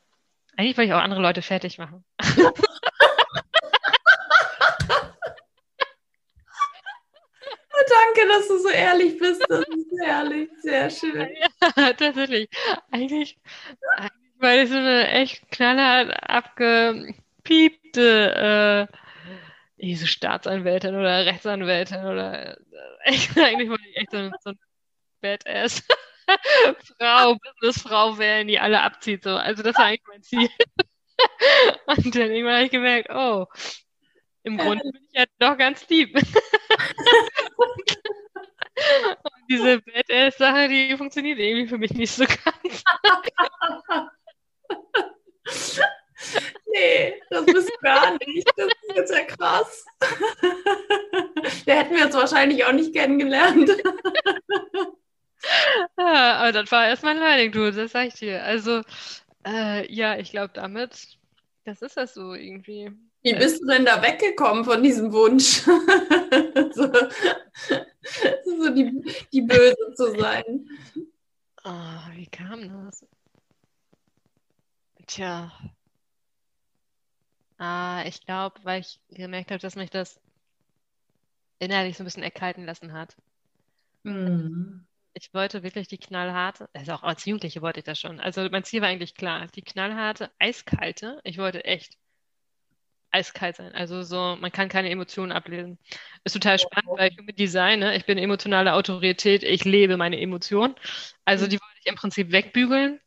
eigentlich 0.56 0.76
wollte 0.76 0.88
ich 0.88 0.94
auch 0.94 1.02
andere 1.02 1.22
Leute 1.22 1.42
fertig 1.42 1.78
machen. 1.78 2.04
Danke, 7.88 8.28
dass 8.28 8.48
du 8.48 8.58
so 8.58 8.68
ehrlich 8.68 9.18
bist. 9.18 9.42
Das 9.48 9.60
ist 9.60 10.00
ehrlich, 10.04 10.50
sehr 10.62 10.90
schön. 10.90 11.28
Ja, 11.76 11.92
tatsächlich. 11.92 12.48
Eigentlich, 12.90 13.38
eigentlich 13.96 14.12
war 14.38 14.54
ich 14.54 14.68
so 14.68 14.76
eine 14.76 15.08
echt 15.08 15.50
knallhart 15.50 16.10
abgepiepte 16.28 18.88
äh, 18.90 18.96
diese 19.76 20.06
Staatsanwältin 20.06 20.94
oder 20.94 21.26
Rechtsanwältin 21.26 22.04
oder 22.04 22.56
äh, 23.04 23.04
eigentlich 23.36 23.68
wollte 23.68 23.88
ich 23.88 23.96
echt 23.96 24.10
so, 24.10 24.30
so 24.40 24.50
eine 24.50 24.58
Badass 25.20 25.82
Frau, 26.98 27.36
Businessfrau 27.60 28.18
werden, 28.18 28.48
die 28.48 28.58
alle 28.58 28.80
abzieht. 28.80 29.24
So. 29.24 29.30
Also 29.30 29.62
das 29.62 29.76
war 29.76 29.86
eigentlich 29.86 30.02
mein 30.08 30.22
Ziel. 30.22 30.48
Und 31.86 32.14
dann 32.14 32.30
irgendwann 32.30 32.54
habe 32.54 32.64
ich 32.64 32.70
gemerkt, 32.70 33.08
oh, 33.10 33.46
im 34.42 34.58
Grunde 34.58 34.84
bin 34.84 35.02
ich 35.08 35.18
ja 35.18 35.24
doch 35.38 35.56
ganz 35.56 35.88
lieb. 35.88 36.14
Und 38.76 39.42
diese 39.48 39.80
Badass-Sache, 39.80 40.68
die 40.68 40.96
funktioniert 40.96 41.38
irgendwie 41.38 41.68
für 41.68 41.78
mich 41.78 41.92
nicht 41.94 42.12
so 42.12 42.24
ganz. 42.24 42.84
Nee, 46.66 47.22
das 47.30 47.46
bist 47.46 47.68
du 47.68 47.78
gar 47.82 48.12
nicht. 48.26 48.50
Das 48.56 48.66
ist 48.66 48.96
jetzt 48.96 49.12
ja 49.12 49.24
krass. 49.24 49.84
Da 51.66 51.72
hätten 51.72 51.94
wir 51.94 52.06
uns 52.06 52.14
wahrscheinlich 52.14 52.64
auch 52.64 52.72
nicht 52.72 52.92
kennengelernt. 52.94 53.70
Ja, 55.98 56.36
aber 56.38 56.52
das 56.52 56.70
war 56.72 56.88
erstmal 56.88 57.14
ein 57.14 57.20
Learning, 57.20 57.52
du, 57.52 57.70
das 57.72 57.92
sag 57.92 58.08
ich 58.08 58.14
dir. 58.14 58.42
Also, 58.44 58.82
äh, 59.46 59.92
ja, 59.92 60.18
ich 60.18 60.30
glaube 60.30 60.52
damit, 60.54 61.18
das 61.64 61.82
ist 61.82 61.96
das 61.96 62.14
so 62.14 62.34
irgendwie. 62.34 62.90
Wie 63.22 63.34
bist 63.34 63.62
du 63.62 63.66
denn 63.66 63.84
da 63.86 64.02
weggekommen 64.02 64.64
von 64.64 64.82
diesem 64.82 65.12
Wunsch? 65.12 65.62
so, 66.74 66.92
so 68.44 68.74
die, 68.74 69.02
die 69.32 69.42
Böse 69.42 69.94
zu 69.94 70.18
sein. 70.18 70.68
Oh, 71.64 72.10
wie 72.12 72.26
kam 72.26 72.68
das? 72.68 73.06
Tja. 75.06 75.50
Ah, 77.58 78.02
ich 78.06 78.24
glaube, 78.26 78.60
weil 78.64 78.80
ich 78.80 79.00
gemerkt 79.10 79.50
habe, 79.50 79.60
dass 79.60 79.76
mich 79.76 79.88
das 79.88 80.20
innerlich 81.58 81.96
so 81.96 82.02
ein 82.02 82.06
bisschen 82.06 82.22
erkalten 82.22 82.66
lassen 82.66 82.92
hat. 82.92 83.16
Mhm. 84.02 84.86
Ich 85.14 85.32
wollte 85.32 85.62
wirklich 85.62 85.86
die 85.88 85.98
knallharte, 85.98 86.68
also 86.72 86.92
auch 86.92 87.02
als 87.04 87.24
Jugendliche 87.24 87.62
wollte 87.62 87.78
ich 87.78 87.84
das 87.84 88.00
schon. 88.00 88.18
Also 88.20 88.48
mein 88.50 88.64
Ziel 88.64 88.82
war 88.82 88.88
eigentlich 88.88 89.14
klar, 89.14 89.46
die 89.54 89.62
knallharte, 89.62 90.30
eiskalte. 90.40 91.20
Ich 91.22 91.38
wollte 91.38 91.64
echt 91.64 91.96
eiskalt 93.12 93.56
sein. 93.56 93.72
Also 93.74 94.02
so, 94.02 94.36
man 94.40 94.50
kann 94.50 94.68
keine 94.68 94.90
Emotionen 94.90 95.30
ablesen. 95.30 95.78
Ist 96.24 96.32
total 96.32 96.58
spannend, 96.58 96.98
weil 96.98 97.12
ich 97.12 97.20
mit 97.22 97.38
Design, 97.38 97.78
ne? 97.78 97.96
ich 97.96 98.06
bin 98.06 98.18
emotionale 98.18 98.74
Autorität, 98.74 99.44
ich 99.44 99.64
lebe 99.64 99.96
meine 99.96 100.20
Emotionen. 100.20 100.74
Also 101.24 101.46
die 101.46 101.60
wollte 101.60 101.78
ich 101.80 101.86
im 101.86 101.94
Prinzip 101.94 102.32
wegbügeln. 102.32 103.00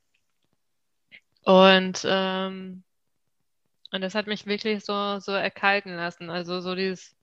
Und, 1.43 2.05
ähm, 2.09 2.83
und 3.91 4.01
das 4.01 4.15
hat 4.15 4.27
mich 4.27 4.45
wirklich 4.45 4.85
so, 4.85 5.19
so 5.19 5.33
erkalten 5.33 5.95
lassen. 5.95 6.29
Also 6.29 6.61
so 6.61 6.73
dieses, 6.73 7.16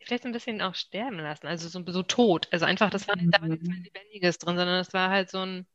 vielleicht 0.00 0.24
ein 0.26 0.32
bisschen 0.32 0.60
auch 0.62 0.74
sterben 0.74 1.18
lassen. 1.18 1.46
Also 1.46 1.68
so, 1.68 1.82
so 1.92 2.02
tot. 2.02 2.48
Also 2.52 2.64
einfach, 2.66 2.90
das 2.90 3.08
war 3.08 3.16
nicht, 3.16 3.32
da 3.34 3.40
war 3.40 3.48
nichts 3.48 3.66
mehr 3.68 3.78
Lebendiges 3.78 4.38
drin, 4.38 4.56
sondern 4.56 4.80
es 4.80 4.92
war 4.94 5.10
halt 5.10 5.30
so 5.30 5.38
ein, 5.44 5.66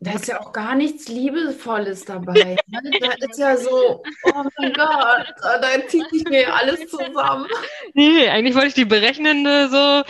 Da 0.00 0.12
ist 0.12 0.28
ja 0.28 0.40
auch 0.40 0.52
gar 0.52 0.74
nichts 0.74 1.08
Liebevolles 1.08 2.04
dabei. 2.04 2.56
Ne? 2.66 2.80
Da 3.00 3.12
ist 3.26 3.38
ja 3.38 3.56
so, 3.56 4.02
oh 4.22 4.44
mein 4.58 4.72
Gott, 4.72 5.34
da 5.42 5.86
zieht 5.88 6.10
sich 6.10 6.24
mir 6.28 6.54
alles 6.54 6.86
zusammen. 6.88 7.46
Nee, 7.94 8.28
eigentlich 8.28 8.54
wollte 8.54 8.68
ich 8.68 8.74
die 8.74 8.84
berechnende, 8.84 9.68
so 9.68 10.02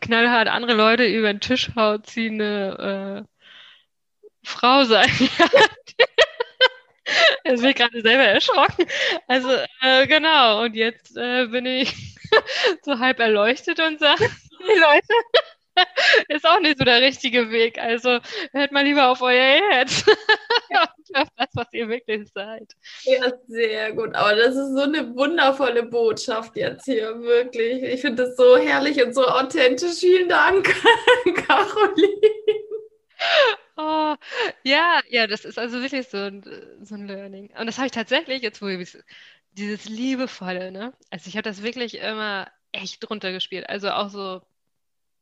knallhart 0.00 0.48
andere 0.48 0.74
Leute 0.74 1.04
über 1.06 1.32
den 1.32 1.40
Tisch 1.40 1.70
haut, 1.76 2.06
ziehende 2.06 3.26
äh, 3.26 4.46
Frau 4.46 4.84
sein. 4.84 5.10
Jetzt 7.44 7.60
bin 7.60 7.70
ich 7.70 7.76
gerade 7.76 8.00
selber 8.02 8.24
erschrocken. 8.24 8.86
Also, 9.26 9.48
äh, 9.82 10.06
genau, 10.06 10.62
und 10.64 10.74
jetzt 10.74 11.16
äh, 11.16 11.46
bin 11.46 11.66
ich 11.66 12.09
so 12.82 12.98
halb 12.98 13.18
erleuchtet 13.20 13.80
und 13.80 13.98
sage, 13.98 14.28
die 14.60 14.78
Leute, 14.78 15.14
ist 16.28 16.46
auch 16.46 16.60
nicht 16.60 16.78
so 16.78 16.84
der 16.84 17.00
richtige 17.00 17.50
Weg. 17.50 17.78
Also 17.78 18.18
hört 18.52 18.72
mal 18.72 18.84
lieber 18.84 19.08
auf 19.08 19.22
euer 19.22 19.60
Herz 19.70 20.04
und 20.06 21.16
auf 21.16 21.28
das, 21.36 21.48
was 21.54 21.66
ihr 21.72 21.88
wirklich 21.88 22.28
seid. 22.32 22.72
Ja, 23.02 23.32
sehr 23.48 23.92
gut. 23.92 24.14
Aber 24.14 24.34
das 24.34 24.56
ist 24.56 24.74
so 24.74 24.82
eine 24.82 25.14
wundervolle 25.14 25.84
Botschaft 25.84 26.56
jetzt 26.56 26.84
hier, 26.84 27.20
wirklich. 27.20 27.82
Ich 27.82 28.00
finde 28.00 28.24
das 28.24 28.36
so 28.36 28.56
herrlich 28.56 29.02
und 29.02 29.14
so 29.14 29.26
authentisch. 29.26 29.98
Vielen 29.98 30.28
Dank, 30.28 30.64
Caroline. 31.46 32.20
Oh, 33.76 34.14
ja, 34.62 35.00
ja, 35.08 35.26
das 35.26 35.44
ist 35.44 35.58
also 35.58 35.80
wirklich 35.80 36.08
so 36.08 36.18
ein, 36.18 36.42
so 36.82 36.94
ein 36.94 37.06
Learning. 37.06 37.50
Und 37.58 37.66
das 37.66 37.78
habe 37.78 37.86
ich 37.86 37.92
tatsächlich, 37.92 38.42
jetzt 38.42 38.60
wo 38.60 38.66
ich 38.68 38.98
dieses 39.52 39.86
Liebevolle, 39.86 40.70
ne? 40.72 40.94
Also 41.10 41.28
ich 41.28 41.36
habe 41.36 41.42
das 41.48 41.62
wirklich 41.62 41.96
immer 41.98 42.50
echt 42.72 43.08
runtergespielt. 43.10 43.68
Also 43.68 43.90
auch 43.90 44.08
so 44.10 44.42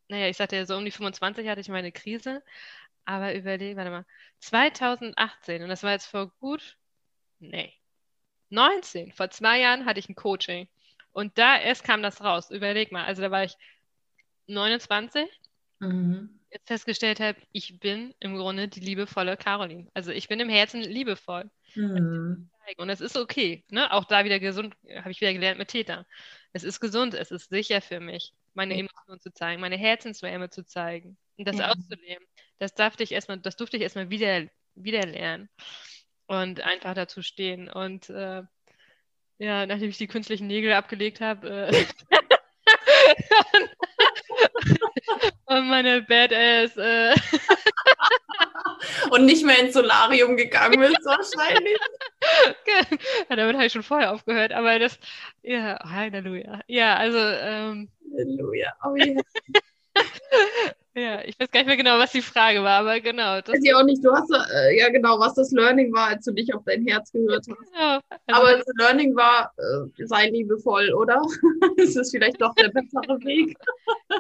naja, 0.09 0.29
ich 0.29 0.37
sagte 0.37 0.57
ja, 0.57 0.67
so 0.67 0.77
um 0.77 0.85
die 0.85 0.91
25 0.91 1.49
hatte 1.49 1.61
ich 1.61 1.69
meine 1.69 1.93
Krise. 1.93 2.43
Aber 3.05 3.35
überleg, 3.35 3.77
warte 3.77 3.91
mal, 3.91 4.07
2018, 4.41 5.63
und 5.63 5.69
das 5.69 5.83
war 5.83 5.93
jetzt 5.93 6.07
vor 6.07 6.31
gut, 6.41 6.77
nee, 7.41 7.73
19, 8.51 9.13
vor 9.13 9.31
zwei 9.31 9.61
Jahren 9.61 9.87
hatte 9.87 10.01
ich 10.01 10.09
ein 10.09 10.15
Coaching. 10.15 10.69
Und 11.13 11.39
da 11.39 11.59
erst 11.59 11.85
kam 11.85 12.03
das 12.03 12.23
raus. 12.23 12.51
Überleg 12.51 12.93
mal, 12.93 13.05
also 13.05 13.23
da 13.23 13.31
war 13.31 13.45
ich 13.45 13.57
29, 14.47 15.29
Mhm. 15.81 16.38
Jetzt 16.51 16.69
festgestellt 16.69 17.21
habe, 17.21 17.39
ich 17.53 17.79
bin 17.81 18.15
im 18.21 18.37
Grunde 18.37 18.69
die 18.69 18.81
liebevolle 18.81 19.37
Caroline. 19.37 19.89
Also 19.95 20.11
ich 20.13 20.29
bin 20.29 20.41
im 20.41 20.49
Herzen 20.49 20.81
liebevoll. 20.83 21.51
Mhm. 21.75 22.51
Und 22.77 22.91
es 22.91 23.01
ist 23.01 23.17
okay, 23.17 23.65
ne? 23.71 23.91
Auch 23.93 24.05
da 24.05 24.25
wieder 24.25 24.39
gesund, 24.39 24.75
habe 24.99 25.11
ich 25.11 25.21
wieder 25.23 25.33
gelernt 25.33 25.59
mit 25.59 25.69
Täter. 25.69 26.07
Es 26.53 26.65
ist 26.65 26.81
gesund, 26.81 27.15
es 27.15 27.31
ist 27.31 27.49
sicher 27.49 27.81
für 27.81 27.99
mich, 27.99 28.35
meine 28.53 28.75
Ja. 28.75 28.81
Emotionen 28.81 29.21
zu 29.21 29.33
zeigen, 29.33 29.61
meine 29.61 29.77
Herzenswärme 29.79 30.51
zu 30.51 30.67
zeigen 30.67 31.17
und 31.39 31.49
das 31.49 31.59
Ja. 31.59 31.71
auszuleben. 31.71 32.27
Das 32.59 32.75
darf 32.75 33.01
ich 33.01 33.13
erstmal, 33.13 33.39
das 33.39 33.57
durfte 33.57 33.79
ich 33.79 33.83
erstmal 33.83 34.11
wieder, 34.11 34.47
wieder 34.75 35.07
lernen 35.07 35.49
und 36.27 36.61
einfach 36.61 36.93
dazu 36.95 37.23
stehen. 37.23 37.71
Und 37.71 38.11
äh, 38.11 38.43
ja, 39.39 39.67
nachdem 39.67 39.89
ich 39.89 39.99
die 39.99 40.09
künstlichen 40.09 40.47
Nägel 40.47 40.73
abgelegt 40.75 41.23
habe, 41.23 41.71
äh, 41.71 41.87
und 45.47 45.69
meine 45.69 46.03
Badass, 46.03 46.77
äh, 46.77 47.15
Und 49.11 49.25
nicht 49.25 49.45
mehr 49.45 49.59
ins 49.59 49.75
Solarium 49.75 50.37
gegangen 50.37 50.81
bist, 50.81 51.05
wahrscheinlich. 51.05 51.79
ja, 53.29 53.37
damit 53.37 53.57
habe 53.57 53.67
ich 53.67 53.73
schon 53.73 53.83
vorher 53.83 54.13
aufgehört, 54.13 54.53
aber 54.53 54.79
das, 54.79 54.99
ja, 55.43 55.79
Halleluja. 55.85 56.61
Ja, 56.67 56.97
also, 56.97 57.19
ähm, 57.19 57.89
Halleluja. 58.13 58.73
Oh, 58.85 58.95
ja. 58.97 59.21
Ja, 60.99 61.25
ich 61.25 61.39
weiß 61.39 61.51
gar 61.51 61.61
nicht 61.61 61.67
mehr 61.67 61.77
genau, 61.77 61.99
was 61.99 62.13
die 62.13 62.23
Frage 62.23 62.63
war, 62.63 62.81
aber 62.81 63.01
genau. 63.01 63.41
Das, 63.41 63.55
Weiß 63.55 63.61
ich 63.63 63.75
auch 63.75 63.85
nicht, 63.85 64.05
du 64.05 64.13
hast 64.13 64.31
äh, 64.31 64.79
ja 64.79 64.89
genau, 64.91 65.19
was 65.19 65.35
das 65.35 65.51
Learning 65.53 65.93
war, 65.93 66.09
als 66.09 66.25
du 66.25 66.33
nicht 66.33 66.55
auf 66.55 66.63
dein 66.65 66.87
Herz 66.87 67.13
gehört 67.13 67.47
hast. 67.49 67.73
genau. 67.73 68.01
Also, 68.09 68.43
Aber 68.43 68.57
das 68.57 68.67
Learning 68.77 69.17
war, 69.17 69.53
äh, 69.57 70.07
sei 70.07 70.29
liebevoll, 70.29 70.93
oder? 70.93 71.21
das 71.77 71.97
ist 71.97 72.11
vielleicht 72.11 72.41
doch 72.41 72.55
der 72.55 72.69
bessere 72.69 73.19
Weg. 73.25 73.57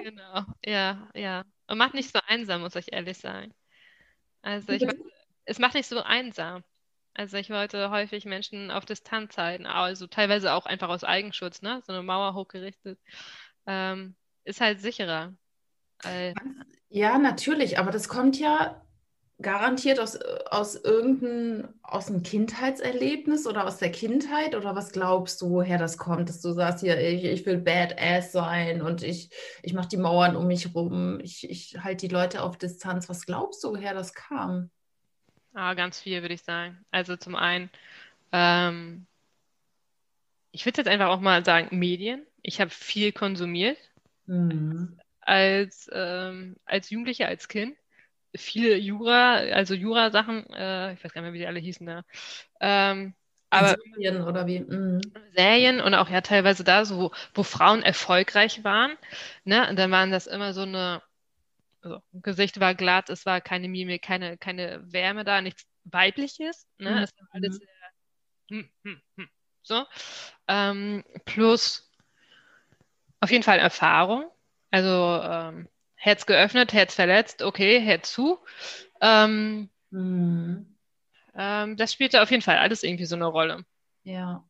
genau, 0.03 0.45
ja, 0.65 1.09
ja. 1.15 1.45
Und 1.67 1.79
macht 1.79 1.95
nicht 1.95 2.13
so 2.13 2.21
einsam, 2.27 2.63
muss 2.63 2.77
ich 2.77 2.93
ehrlich 2.93 3.19
sagen. 3.19 3.53
Also, 4.43 4.73
ich, 4.73 4.87
es 5.45 5.59
macht 5.59 5.75
nicht 5.75 5.89
so 5.89 6.01
einsam. 6.03 6.65
Also, 7.15 7.37
ich 7.37 7.51
wollte 7.51 7.91
häufig 7.91 8.25
Menschen 8.25 8.71
auf 8.71 8.87
Distanz 8.87 9.37
halten, 9.37 9.67
also 9.67 10.07
teilweise 10.07 10.53
auch 10.53 10.67
einfach 10.67 10.89
aus 10.89 11.05
Eigenschutz, 11.05 11.63
ne? 11.63 11.83
So 11.87 11.93
eine 11.93 12.03
Mauer 12.03 12.35
hochgerichtet. 12.35 12.99
Ähm, 13.67 14.15
ist 14.45 14.61
halt 14.61 14.81
sicherer. 14.81 15.35
Äh, 16.05 16.35
Ja, 16.91 17.19
natürlich, 17.19 17.79
aber 17.79 17.91
das 17.91 18.09
kommt 18.09 18.39
ja 18.39 18.83
garantiert 19.41 20.01
aus, 20.01 20.17
aus 20.51 20.75
irgendeinem, 20.75 21.69
aus 21.83 22.09
einem 22.09 22.23
Kindheitserlebnis 22.25 23.47
oder 23.47 23.67
aus 23.67 23.79
der 23.79 23.93
Kindheit 23.93 24.57
oder 24.57 24.75
was 24.75 24.91
glaubst 24.91 25.41
du, 25.41 25.51
woher 25.51 25.79
das 25.79 25.97
kommt, 25.97 26.29
dass 26.29 26.41
du 26.41 26.53
sagst, 26.53 26.81
hier, 26.81 26.99
ich, 27.01 27.25
ich 27.25 27.47
will 27.47 27.59
Badass 27.59 28.33
sein 28.33 28.83
und 28.83 29.03
ich, 29.03 29.31
ich 29.63 29.75
mache 29.75 29.89
die 29.89 29.97
Mauern 29.97 30.35
um 30.35 30.49
mich 30.49 30.75
rum, 30.75 31.21
ich, 31.21 31.49
ich 31.49 31.79
halte 31.85 32.09
die 32.09 32.13
Leute 32.13 32.43
auf 32.43 32.59
Distanz. 32.59 33.09
Was 33.09 33.27
glaubst 33.27 33.63
du, 33.63 33.71
woher 33.71 33.95
das 33.95 34.13
kam? 34.13 34.71
Ah, 35.55 35.75
ganz 35.75 36.01
viel, 36.01 36.21
würde 36.23 36.35
ich 36.35 36.43
sagen. 36.43 36.85
Also 36.91 37.17
zum 37.17 37.37
einen, 37.37 37.71
ähm, 38.33 39.07
ich 40.51 40.65
würde 40.67 40.79
jetzt 40.81 40.89
einfach 40.89 41.09
auch 41.09 41.21
mal 41.21 41.45
sagen, 41.45 41.79
Medien. 41.79 42.27
Ich 42.43 42.61
habe 42.61 42.71
viel 42.71 43.13
konsumiert 43.13 43.79
mhm. 44.27 44.99
Als, 45.29 45.89
ähm, 45.93 46.57
als 46.65 46.91
Jugendliche, 46.91 47.27
als 47.27 47.49
Kind. 47.49 47.77
Viele 48.37 48.77
Jura, 48.77 49.37
also 49.37 49.75
Jura-Sachen, 49.75 50.47
äh, 50.53 50.95
ich 50.95 51.05
weiß 51.05 51.13
gar 51.13 51.23
nicht 51.23 51.29
mehr, 51.29 51.33
wie 51.33 51.39
die 51.39 51.47
alle 51.47 51.61
hießen 51.61 51.87
da. 51.87 52.03
Ähm, 52.61 53.15
aber 53.51 53.77
Serien 53.95 54.23
oder 54.23 54.47
wie? 54.47 54.61
Mhm. 54.61 55.01
Serien 55.35 55.81
und 55.81 55.95
auch 55.95 56.11
ja 56.11 56.21
teilweise 56.21 56.65
da, 56.65 56.85
so, 56.85 56.99
wo, 56.99 57.13
wo 57.35 57.43
Frauen 57.43 57.83
erfolgreich 57.83 58.65
waren. 58.65 58.93
Ne? 59.45 59.69
Und 59.69 59.79
dann 59.79 59.91
waren 59.91 60.11
das 60.11 60.27
immer 60.27 60.53
so 60.53 60.63
eine, 60.63 61.03
also 61.83 62.01
Gesicht 62.13 62.61
war 62.61 62.75
glatt, 62.75 63.11
es 63.11 63.27
war 63.27 63.41
keine 63.41 63.69
Mimik, 63.69 64.03
keine, 64.03 64.39
keine 64.39 64.83
Wärme 64.93 65.25
da, 65.25 65.41
nichts 65.41 65.67
Weibliches. 65.85 66.67
Ne? 66.79 66.91
Mhm. 66.91 66.97
Es 66.99 67.11
war 67.19 67.29
alles 67.33 67.57
sehr, 67.57 67.69
hm, 68.51 68.71
hm, 68.85 69.01
hm, 69.17 69.29
so. 69.63 69.85
Ähm, 70.49 71.05
plus 71.25 71.91
auf 73.21 73.31
jeden 73.31 73.43
Fall 73.43 73.59
Erfahrung. 73.59 74.31
Also 74.71 75.21
ähm, 75.23 75.69
Herz 75.95 76.27
geöffnet, 76.27 76.73
Herz 76.73 76.95
verletzt, 76.95 77.43
okay, 77.43 77.81
Herz 77.81 78.13
zu. 78.13 78.39
Ähm, 79.01 79.69
mhm. 79.91 80.77
ähm, 81.35 81.77
das 81.77 81.93
spielte 81.93 82.23
auf 82.23 82.31
jeden 82.31 82.43
Fall 82.43 82.59
alles 82.59 82.83
irgendwie 82.83 83.07
so 83.07 83.17
eine 83.17 83.27
Rolle. 83.27 83.65
Ja. 84.05 84.45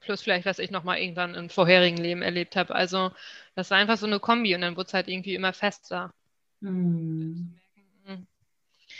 Plus 0.00 0.22
vielleicht, 0.22 0.46
was 0.46 0.58
ich 0.58 0.70
nochmal 0.70 0.98
irgendwann 0.98 1.34
im 1.34 1.50
vorherigen 1.50 1.96
Leben 1.96 2.22
erlebt 2.22 2.56
habe. 2.56 2.74
Also 2.74 3.10
das 3.54 3.70
war 3.70 3.78
einfach 3.78 3.98
so 3.98 4.06
eine 4.06 4.20
Kombi 4.20 4.54
und 4.54 4.60
dann 4.60 4.76
wurde 4.76 4.86
es 4.86 4.94
halt 4.94 5.08
irgendwie 5.08 5.34
immer 5.34 5.52
fester. 5.52 6.12
Mhm. 6.60 7.56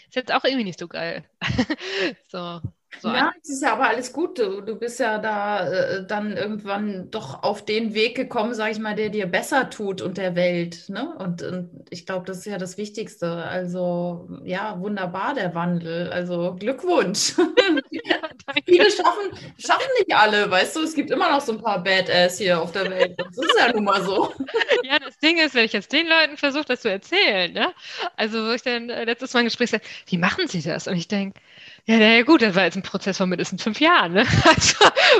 Ist 0.09 0.17
jetzt 0.17 0.33
auch 0.33 0.45
irgendwie 0.45 0.65
nicht 0.65 0.79
so 0.79 0.89
geil. 0.89 1.25
so. 2.29 2.61
So 2.99 3.09
ja, 3.09 3.33
es 3.43 3.49
ist 3.51 3.63
ja 3.63 3.73
aber 3.73 3.89
alles 3.89 4.13
gut. 4.13 4.39
Du, 4.39 4.61
du 4.61 4.77
bist 4.77 5.01
ja 5.01 5.19
da 5.19 5.67
äh, 5.69 6.07
dann 6.07 6.37
irgendwann 6.37 7.11
doch 7.11 7.43
auf 7.43 7.65
den 7.65 7.95
Weg 7.95 8.15
gekommen, 8.17 8.53
sag 8.55 8.73
ich 8.73 8.79
mal, 8.79 8.95
der 8.95 9.09
dir 9.09 9.27
besser 9.27 9.71
tut 9.71 10.03
und 10.03 10.19
der 10.19 10.35
Welt. 10.35 10.89
Ne? 10.89 11.15
Und, 11.19 11.43
und 11.43 11.71
ich 11.91 12.05
glaube, 12.05 12.27
das 12.27 12.39
ist 12.39 12.45
ja 12.47 12.59
das 12.59 12.77
Wichtigste. 12.77 13.45
Also 13.45 14.29
ja, 14.45 14.79
wunderbar 14.81 15.35
der 15.35 15.55
Wandel. 15.55 16.11
Also 16.13 16.57
Glückwunsch. 16.59 17.35
Viele 18.67 18.91
schaffen, 18.91 19.31
schaffen 19.59 19.89
nicht 19.99 20.15
alle, 20.15 20.51
weißt 20.51 20.77
du, 20.77 20.83
es 20.83 20.95
gibt 20.95 21.11
immer 21.11 21.31
noch 21.31 21.41
so 21.41 21.53
ein 21.53 21.61
paar 21.61 21.83
Badass 21.83 22.39
hier 22.39 22.61
auf 22.61 22.73
der 22.73 22.89
Welt. 22.91 23.15
Das 23.19 23.37
ist 23.37 23.57
ja 23.59 23.73
nun 23.73 23.85
mal 23.85 24.03
so. 24.03 24.33
Ja, 24.83 24.99
das 24.99 25.19
Ding 25.19 25.39
ist, 25.39 25.55
wenn 25.55 25.65
ich 25.65 25.73
jetzt 25.73 25.93
den 25.93 26.09
Leuten 26.09 26.37
versuche, 26.37 26.65
das 26.65 26.81
zu 26.83 26.91
erzählen, 26.91 27.53
ne? 27.53 27.73
Also, 28.17 28.47
wo 28.47 28.53
ich 28.53 28.63
dann 28.63 28.89
äh, 28.91 29.05
letztes 29.05 29.33
Mal 29.35 29.41
ein 29.41 29.47
Gespräch 29.47 29.71
sage, 29.71 29.85
wie 30.07 30.19
machen 30.19 30.49
sie 30.49 30.63
das? 30.63 30.89
Und 30.89 30.97
ich 30.97 31.07
denke, 31.09 31.41
ja, 31.87 31.99
naja, 31.99 32.23
gut, 32.23 32.43
das 32.43 32.55
war 32.55 32.65
jetzt 32.65 32.77
ein 32.77 32.83
Prozess 32.83 33.19
von 33.19 33.29
mindestens 33.29 33.63
fünf 33.63 33.81
Jahren, 33.81 34.13
ne? 34.13 34.27
Also, 34.45 34.77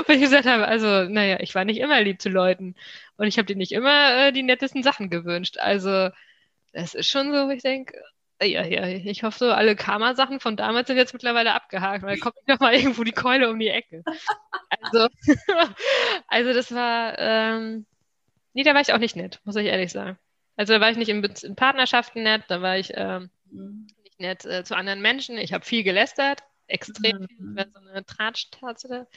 weil 0.07 0.15
ich 0.17 0.21
gesagt 0.21 0.45
habe, 0.45 0.67
also, 0.67 1.03
naja, 1.09 1.37
ich 1.39 1.55
war 1.55 1.65
nicht 1.65 1.79
immer 1.79 2.01
lieb 2.01 2.21
zu 2.21 2.29
Leuten 2.29 2.75
und 3.17 3.27
ich 3.27 3.37
habe 3.37 3.45
dir 3.45 3.55
nicht 3.55 3.71
immer 3.71 4.27
äh, 4.27 4.31
die 4.31 4.43
nettesten 4.43 4.83
Sachen 4.83 5.09
gewünscht. 5.09 5.57
Also, 5.59 6.09
das 6.73 6.93
ist 6.95 7.09
schon 7.09 7.31
so, 7.33 7.47
wo 7.47 7.51
ich 7.51 7.63
denke, 7.63 7.93
ja, 8.41 8.65
ja, 8.65 8.87
ich 8.87 9.23
hoffe, 9.23 9.37
so 9.37 9.51
alle 9.51 9.75
Karma-Sachen 9.75 10.39
von 10.39 10.57
damals 10.57 10.87
sind 10.87 10.97
jetzt 10.97 11.13
mittlerweile 11.13 11.53
abgehakt, 11.53 12.03
weil 12.03 12.17
kommt 12.19 12.35
noch 12.47 12.59
mal 12.59 12.73
irgendwo 12.73 13.03
die 13.03 13.11
Keule 13.11 13.49
um 13.49 13.59
die 13.59 13.69
Ecke. 13.69 14.03
Also, 14.69 15.07
also 16.27 16.53
das 16.53 16.73
war, 16.73 17.17
ähm, 17.19 17.85
nee, 18.53 18.63
da 18.63 18.73
war 18.73 18.81
ich 18.81 18.93
auch 18.93 18.99
nicht 18.99 19.15
nett, 19.15 19.39
muss 19.43 19.55
ich 19.55 19.67
ehrlich 19.67 19.91
sagen. 19.91 20.17
Also 20.55 20.73
da 20.73 20.81
war 20.81 20.91
ich 20.91 20.97
nicht 20.97 21.09
in, 21.09 21.23
in 21.23 21.55
Partnerschaften 21.55 22.23
nett, 22.23 22.43
da 22.47 22.61
war 22.61 22.77
ich 22.77 22.91
ähm, 22.95 23.29
mhm. 23.51 23.87
nicht 24.03 24.19
nett 24.19 24.45
äh, 24.45 24.63
zu 24.63 24.75
anderen 24.75 25.01
Menschen. 25.01 25.37
Ich 25.37 25.53
habe 25.53 25.65
viel 25.65 25.83
gelästert, 25.83 26.43
extrem 26.67 27.21
mhm. 27.21 27.27
viel. 27.27 27.55
War 27.55 27.65
so 27.73 27.89
eine 27.89 28.05
Tratschtatze. 28.05 29.07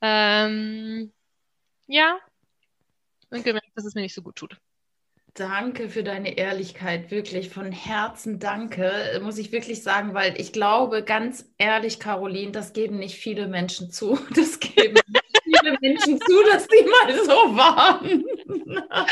Ähm, 0.00 1.12
ja, 1.86 2.18
und 3.30 3.44
gemerkt, 3.44 3.70
dass 3.74 3.84
es 3.84 3.94
mir 3.94 4.02
nicht 4.02 4.14
so 4.14 4.22
gut 4.22 4.36
tut. 4.36 4.56
Danke 5.36 5.90
für 5.90 6.02
deine 6.02 6.38
Ehrlichkeit, 6.38 7.10
wirklich 7.10 7.50
von 7.50 7.70
Herzen 7.70 8.38
danke, 8.38 9.20
muss 9.22 9.36
ich 9.36 9.52
wirklich 9.52 9.82
sagen, 9.82 10.14
weil 10.14 10.40
ich 10.40 10.50
glaube, 10.50 11.02
ganz 11.02 11.44
ehrlich, 11.58 12.00
Caroline, 12.00 12.52
das 12.52 12.72
geben 12.72 12.98
nicht 12.98 13.16
viele 13.16 13.46
Menschen 13.46 13.90
zu. 13.90 14.18
Das 14.34 14.58
geben 14.58 14.98
nicht 15.08 15.42
viele 15.44 15.76
Menschen 15.82 16.18
zu, 16.20 16.42
dass 16.50 16.66
die 16.66 16.84
mal 16.84 17.24
so 17.24 17.54
waren. 17.54 18.24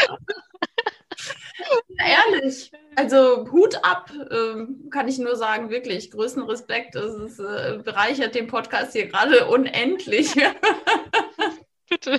ehrlich, 1.98 2.72
also 2.96 3.46
Hut 3.52 3.76
ab, 3.82 4.10
äh, 4.30 4.66
kann 4.90 5.08
ich 5.08 5.18
nur 5.18 5.36
sagen, 5.36 5.68
wirklich, 5.68 6.10
größten 6.10 6.44
Respekt. 6.44 6.94
Es 6.96 7.38
äh, 7.38 7.80
bereichert 7.84 8.34
den 8.34 8.46
Podcast 8.46 8.92
hier 8.92 9.08
gerade 9.08 9.46
unendlich. 9.46 10.34
Bitte. 11.88 12.18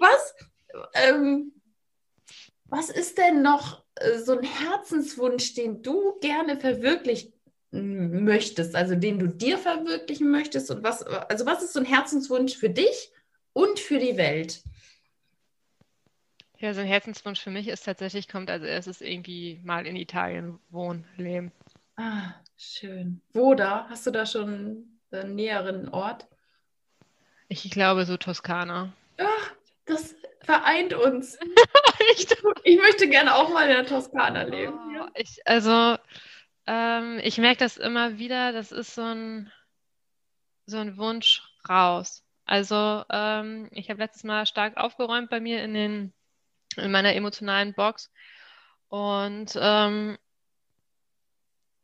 Was? 0.00 0.34
Ähm, 0.94 1.52
was 2.66 2.90
ist 2.90 3.18
denn 3.18 3.42
noch 3.42 3.84
äh, 3.96 4.18
so 4.18 4.38
ein 4.38 4.44
Herzenswunsch, 4.44 5.54
den 5.54 5.82
du 5.82 6.18
gerne 6.20 6.58
verwirklichen 6.58 7.32
möchtest, 7.70 8.74
also 8.74 8.94
den 8.94 9.18
du 9.18 9.28
dir 9.28 9.58
verwirklichen 9.58 10.30
möchtest? 10.30 10.70
Und 10.70 10.82
was, 10.82 11.02
also 11.02 11.46
was 11.46 11.62
ist 11.62 11.72
so 11.72 11.80
ein 11.80 11.86
Herzenswunsch 11.86 12.56
für 12.56 12.70
dich 12.70 13.12
und 13.52 13.78
für 13.78 13.98
die 13.98 14.16
Welt? 14.16 14.62
Ja, 16.58 16.72
so 16.72 16.80
ein 16.80 16.86
Herzenswunsch 16.86 17.40
für 17.40 17.50
mich 17.50 17.68
ist 17.68 17.84
tatsächlich, 17.84 18.28
kommt 18.28 18.50
als 18.50 18.64
erstes 18.64 19.02
irgendwie 19.02 19.60
mal 19.62 19.86
in 19.86 19.94
Italien 19.94 20.58
wohnen, 20.70 21.04
leben. 21.16 21.52
Ah, 21.96 22.34
schön. 22.56 23.20
Wo 23.32 23.54
da? 23.54 23.86
Hast 23.90 24.06
du 24.06 24.10
da 24.10 24.24
schon 24.24 24.98
einen 25.10 25.34
näheren 25.34 25.88
Ort? 25.90 26.26
Ich 27.48 27.70
glaube 27.70 28.06
so 28.06 28.16
Toskana. 28.16 28.92
Ach, 29.18 29.54
das 29.84 30.14
vereint 30.46 30.94
uns. 30.94 31.38
ich 32.64 32.78
möchte 32.78 33.08
gerne 33.08 33.34
auch 33.34 33.50
mal 33.50 33.68
in 33.68 33.76
der 33.76 33.86
Toskana 33.86 34.42
leben. 34.42 34.78
Oh, 35.00 35.06
ich, 35.14 35.46
also, 35.46 35.96
ähm, 36.66 37.20
ich 37.22 37.38
merke 37.38 37.58
das 37.58 37.76
immer 37.76 38.18
wieder, 38.18 38.52
das 38.52 38.72
ist 38.72 38.94
so 38.94 39.02
ein, 39.02 39.52
so 40.66 40.78
ein 40.78 40.96
Wunsch 40.96 41.42
raus. 41.68 42.24
Also, 42.46 43.04
ähm, 43.10 43.68
ich 43.72 43.90
habe 43.90 44.00
letztes 44.00 44.24
Mal 44.24 44.46
stark 44.46 44.76
aufgeräumt 44.76 45.30
bei 45.30 45.40
mir 45.40 45.62
in 45.62 45.74
den 45.74 46.12
in 46.76 46.90
meiner 46.90 47.14
emotionalen 47.14 47.74
Box. 47.74 48.10
Und 48.88 49.52
ähm, 49.60 50.18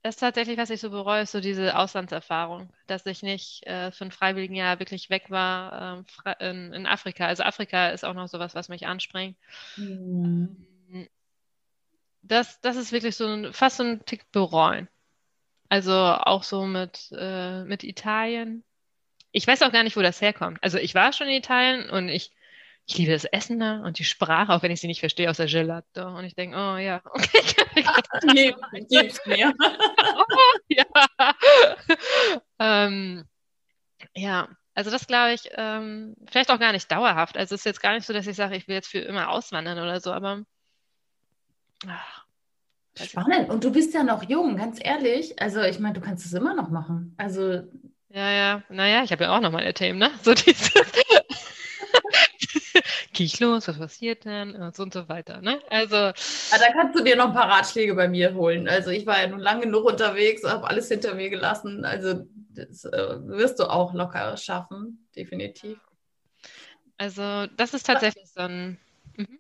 das 0.03 0.17
ist 0.17 0.21
tatsächlich, 0.21 0.59
was 0.59 0.71
ich 0.71 0.81
so 0.81 0.91
bereue, 0.91 1.23
ist 1.23 1.33
so 1.33 1.41
diese 1.41 1.79
Auslandserfahrung, 1.79 2.71
dass 2.89 3.07
ich 3.07 3.23
nicht 3.23 3.65
äh, 3.67 3.93
für 3.93 4.05
ein 4.05 4.11
freiwilligen 4.11 4.57
Jahr 4.57 4.81
wirklich 4.81 5.11
weg 5.11 5.31
war 5.31 6.05
äh, 6.25 6.51
in, 6.51 6.73
in, 6.73 6.87
Afrika. 6.87 7.27
Also 7.27 7.45
Afrika 7.45 7.91
ist 7.91 8.05
auch 8.05 8.15
noch 8.15 8.27
sowas, 8.27 8.57
was 8.57 8.69
mich 8.69 8.87
anspringt. 8.87 9.37
Mhm. 9.77 10.67
Das, 12.23 12.61
das 12.61 12.77
ist 12.77 12.91
wirklich 12.91 13.17
so 13.17 13.27
ein, 13.27 13.53
fast 13.53 13.77
so 13.77 13.85
ein 13.85 14.05
Tick 14.05 14.31
bereuen. 14.33 14.89
Also 15.69 15.93
auch 15.93 16.43
so 16.43 16.67
mit, 16.67 17.09
äh, 17.17 17.63
mit 17.65 17.85
Italien. 17.85 18.65
Ich 19.31 19.47
weiß 19.47 19.63
auch 19.63 19.73
gar 19.73 19.85
nicht, 19.85 19.97
wo 19.97 20.03
das 20.03 20.21
herkommt. 20.21 20.59
Also 20.63 20.79
ich 20.79 20.95
war 20.97 21.13
schon 21.13 21.29
in 21.29 21.35
Italien 21.35 21.89
und 21.91 22.09
ich 22.09 22.33
ich 22.87 22.99
liebe 22.99 23.13
das 23.13 23.25
Essen 23.25 23.61
da 23.61 23.81
und 23.81 23.99
die 23.99 24.05
Sprache, 24.05 24.53
auch 24.53 24.63
wenn 24.63 24.71
ich 24.71 24.81
sie 24.81 24.87
nicht 24.87 25.01
verstehe, 25.01 25.31
aus 25.31 25.37
der 25.37 25.47
Gelato. 25.47 26.07
Und 26.17 26.25
ich 26.25 26.35
denke, 26.35 26.57
oh 26.57 26.77
ja, 26.77 27.01
okay. 27.13 27.75
nee, 28.35 28.55
gib's 28.89 29.21
mir. 29.27 29.53
oh, 29.59 30.25
ja. 30.69 30.85
ähm, 32.59 33.25
ja, 34.15 34.49
also 34.75 34.91
das 34.91 35.07
glaube 35.07 35.35
ich, 35.35 35.51
ähm, 35.53 36.17
vielleicht 36.31 36.51
auch 36.51 36.59
gar 36.59 36.73
nicht 36.73 36.91
dauerhaft. 36.91 37.37
Also 37.37 37.55
es 37.55 37.61
ist 37.61 37.67
jetzt 37.67 37.83
gar 37.83 37.95
nicht 37.95 38.07
so, 38.07 38.13
dass 38.13 38.27
ich 38.27 38.37
sage, 38.37 38.57
ich 38.57 38.69
will 38.69 38.75
jetzt 38.75 38.89
für 38.89 39.01
immer 39.01 39.31
auswandern 39.31 39.79
oder 39.79 40.01
so, 40.01 40.13
aber 40.13 40.43
ach, 41.87 42.23
Spannend. 43.01 43.49
Und 43.49 43.65
du 43.65 43.73
bist 43.73 43.95
ja 43.95 44.03
noch 44.03 44.23
jung, 44.29 44.57
ganz 44.57 44.79
ehrlich. 44.83 45.41
Also 45.41 45.63
ich 45.63 45.79
meine, 45.79 45.95
du 45.95 46.01
kannst 46.01 46.27
es 46.27 46.33
immer 46.35 46.55
noch 46.55 46.69
machen. 46.69 47.15
Also 47.17 47.63
ja, 48.11 48.31
ja, 48.31 48.63
naja, 48.69 49.03
ich 49.03 49.13
habe 49.13 49.25
ja 49.25 49.35
auch 49.35 49.41
noch 49.41 49.53
meine 49.53 49.73
Themen, 49.73 49.99
ne? 49.99 50.11
So 50.23 50.35
dieses, 50.35 50.71
gehe 53.23 53.27
ich 53.27 53.39
los, 53.39 53.69
was 53.69 53.79
passiert 53.79 54.25
denn 54.25 54.57
und 54.57 54.75
so 54.75 54.83
und 54.83 54.93
so 54.93 55.09
weiter. 55.09 55.41
Ne? 55.41 55.61
Also, 55.71 55.95
ja, 55.95 56.13
da 56.59 56.73
kannst 56.73 56.99
du 56.99 57.05
dir 57.05 57.15
noch 57.15 57.29
ein 57.29 57.33
paar 57.33 57.49
Ratschläge 57.49 57.95
bei 57.95 58.09
mir 58.09 58.35
holen. 58.35 58.69
Also 58.69 58.91
ich 58.91 59.07
war 59.07 59.21
ja 59.21 59.29
nun 59.29 59.39
lange 59.39 59.63
genug 59.63 59.85
unterwegs, 59.85 60.43
habe 60.43 60.67
alles 60.67 60.89
hinter 60.89 61.15
mir 61.15 61.31
gelassen. 61.31 61.85
Also 61.85 62.27
das 62.51 62.85
äh, 62.85 63.29
wirst 63.29 63.61
du 63.61 63.71
auch 63.71 63.95
locker 63.95 64.37
schaffen, 64.37 65.07
definitiv. 65.15 65.79
Also 66.99 67.47
das 67.57 67.75
ist 67.75 67.87
tatsächlich 67.87 68.29
so 68.29 68.41
ein... 68.41 68.79
Mhm. 69.17 69.39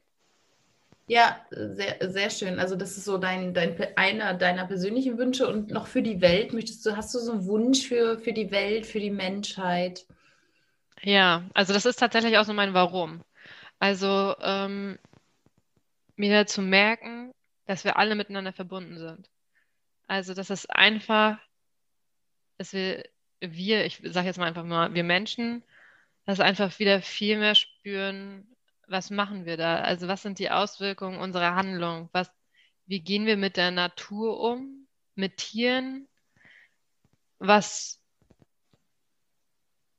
Ja, 1.08 1.44
sehr, 1.50 1.96
sehr 2.08 2.30
schön. 2.30 2.60
Also 2.60 2.76
das 2.76 2.96
ist 2.96 3.04
so 3.04 3.18
dein, 3.18 3.52
dein 3.52 3.76
einer 3.96 4.34
deiner 4.34 4.66
persönlichen 4.68 5.18
Wünsche 5.18 5.48
und 5.48 5.72
noch 5.72 5.88
für 5.88 6.02
die 6.02 6.20
Welt. 6.20 6.52
Möchtest 6.52 6.86
du, 6.86 6.96
hast 6.96 7.12
du 7.14 7.18
so 7.18 7.32
einen 7.32 7.46
Wunsch 7.46 7.88
für, 7.88 8.20
für 8.20 8.32
die 8.32 8.52
Welt, 8.52 8.86
für 8.86 9.00
die 9.00 9.10
Menschheit? 9.10 10.06
Ja, 11.02 11.42
also 11.52 11.72
das 11.72 11.84
ist 11.84 11.98
tatsächlich 11.98 12.38
auch 12.38 12.44
so 12.44 12.52
mein 12.52 12.74
Warum. 12.74 13.24
Also 13.82 14.36
ähm, 14.40 14.96
mir 16.14 16.46
zu 16.46 16.62
merken, 16.62 17.34
dass 17.66 17.82
wir 17.82 17.96
alle 17.96 18.14
miteinander 18.14 18.52
verbunden 18.52 18.96
sind. 18.96 19.28
Also 20.06 20.34
dass 20.34 20.50
es 20.50 20.66
einfach, 20.66 21.36
dass 22.58 22.72
wir 22.74 23.02
wir, 23.40 23.84
ich 23.84 24.00
sage 24.04 24.28
jetzt 24.28 24.36
mal 24.38 24.46
einfach 24.46 24.62
mal, 24.62 24.94
wir 24.94 25.02
Menschen, 25.02 25.64
das 26.26 26.38
einfach 26.38 26.78
wieder 26.78 27.02
viel 27.02 27.36
mehr 27.38 27.56
spüren, 27.56 28.46
was 28.86 29.10
machen 29.10 29.46
wir 29.46 29.56
da? 29.56 29.80
Also 29.80 30.06
was 30.06 30.22
sind 30.22 30.38
die 30.38 30.52
Auswirkungen 30.52 31.18
unserer 31.18 31.56
Handlung? 31.56 32.08
Was, 32.12 32.30
wie 32.86 33.00
gehen 33.00 33.26
wir 33.26 33.36
mit 33.36 33.56
der 33.56 33.72
Natur 33.72 34.38
um, 34.38 34.86
mit 35.16 35.38
Tieren? 35.38 36.06
Was, 37.40 38.00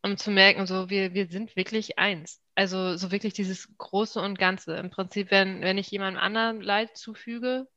um 0.04 0.18
zu 0.18 0.32
merken, 0.32 0.68
so 0.68 0.90
wir, 0.90 1.14
wir 1.14 1.28
sind 1.28 1.56
wirklich 1.56 1.98
eins. 1.98 2.42
Also 2.56 2.98
so 2.98 3.12
wirklich 3.12 3.34
dieses 3.34 3.70
Große 3.78 4.22
und 4.22 4.38
Ganze. 4.38 4.76
Im 4.76 4.90
Prinzip, 4.90 5.32
wenn, 5.32 5.62
wenn 5.62 5.78
ich 5.78 5.90
jemandem 5.90 6.22
anderen 6.22 6.62
Leid 6.62 6.96
zufüge, 6.98 7.68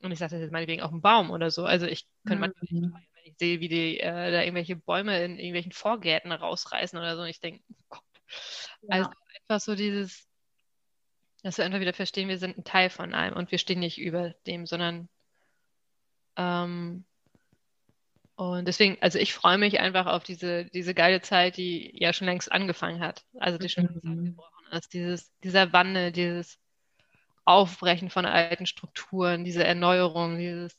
und 0.00 0.12
ich 0.12 0.18
sage 0.18 0.30
das 0.32 0.40
jetzt 0.40 0.52
meinetwegen 0.52 0.82
auch 0.82 0.92
ein 0.92 1.02
Baum 1.02 1.30
oder 1.30 1.50
so, 1.50 1.64
also 1.64 1.86
ich 1.86 2.06
könnte 2.24 2.40
manchmal 2.40 2.62
nicht 2.62 2.72
mhm. 2.72 2.94
wenn 2.94 3.24
ich 3.24 3.36
sehe, 3.36 3.60
wie 3.60 3.68
die 3.68 3.98
äh, 3.98 4.30
da 4.30 4.42
irgendwelche 4.42 4.76
Bäume 4.76 5.22
in 5.24 5.38
irgendwelchen 5.38 5.72
Vorgärten 5.72 6.30
rausreißen 6.30 6.98
oder 6.98 7.16
so, 7.16 7.22
und 7.22 7.28
ich 7.28 7.40
denke, 7.40 7.62
oh 7.68 7.74
Gott. 7.88 8.02
Ja. 8.82 8.88
Also 8.90 9.10
einfach 9.48 9.64
so 9.64 9.74
dieses, 9.74 10.28
dass 11.42 11.58
wir 11.58 11.64
einfach 11.64 11.80
wieder 11.80 11.94
verstehen, 11.94 12.28
wir 12.28 12.38
sind 12.38 12.56
ein 12.56 12.64
Teil 12.64 12.90
von 12.90 13.12
allem 13.12 13.34
und 13.34 13.50
wir 13.50 13.58
stehen 13.58 13.80
nicht 13.80 13.98
über 13.98 14.34
dem, 14.46 14.66
sondern 14.66 15.08
ähm, 16.36 17.04
und 18.36 18.68
deswegen, 18.68 18.98
also 19.00 19.18
ich 19.18 19.32
freue 19.32 19.56
mich 19.56 19.80
einfach 19.80 20.04
auf 20.06 20.22
diese, 20.22 20.66
diese 20.66 20.92
geile 20.92 21.22
Zeit, 21.22 21.56
die 21.56 21.90
ja 21.94 22.12
schon 22.12 22.26
längst 22.26 22.52
angefangen 22.52 23.00
hat. 23.00 23.24
Also 23.38 23.56
die 23.56 23.70
schon 23.70 23.84
längst 23.86 24.04
mhm. 24.04 24.10
angebrochen 24.10 24.66
ist. 24.72 24.92
Dieses, 24.92 25.32
dieser 25.42 25.72
Wandel, 25.72 26.12
dieses 26.12 26.58
Aufbrechen 27.46 28.10
von 28.10 28.26
alten 28.26 28.66
Strukturen, 28.66 29.44
diese 29.44 29.64
Erneuerung, 29.64 30.36
dieses, 30.36 30.76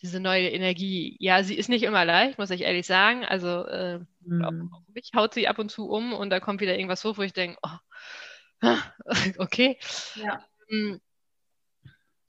diese 0.00 0.20
neue 0.20 0.48
Energie. 0.48 1.16
Ja, 1.18 1.42
sie 1.42 1.56
ist 1.56 1.68
nicht 1.68 1.82
immer 1.82 2.04
leicht, 2.04 2.38
muss 2.38 2.50
ich 2.50 2.60
ehrlich 2.60 2.86
sagen. 2.86 3.24
Also 3.24 3.66
äh, 3.66 3.98
mhm. 4.20 4.44
auch, 4.44 4.78
auch 4.78 4.82
mich 4.94 5.10
haut 5.16 5.34
sie 5.34 5.48
ab 5.48 5.58
und 5.58 5.72
zu 5.72 5.88
um 5.90 6.12
und 6.12 6.30
da 6.30 6.38
kommt 6.38 6.60
wieder 6.60 6.76
irgendwas 6.76 7.02
hoch, 7.02 7.18
wo 7.18 7.22
ich 7.22 7.32
denke, 7.32 7.58
oh, 7.62 8.68
okay. 9.38 9.76
Ja. 10.14 10.44
Ähm, 10.70 11.00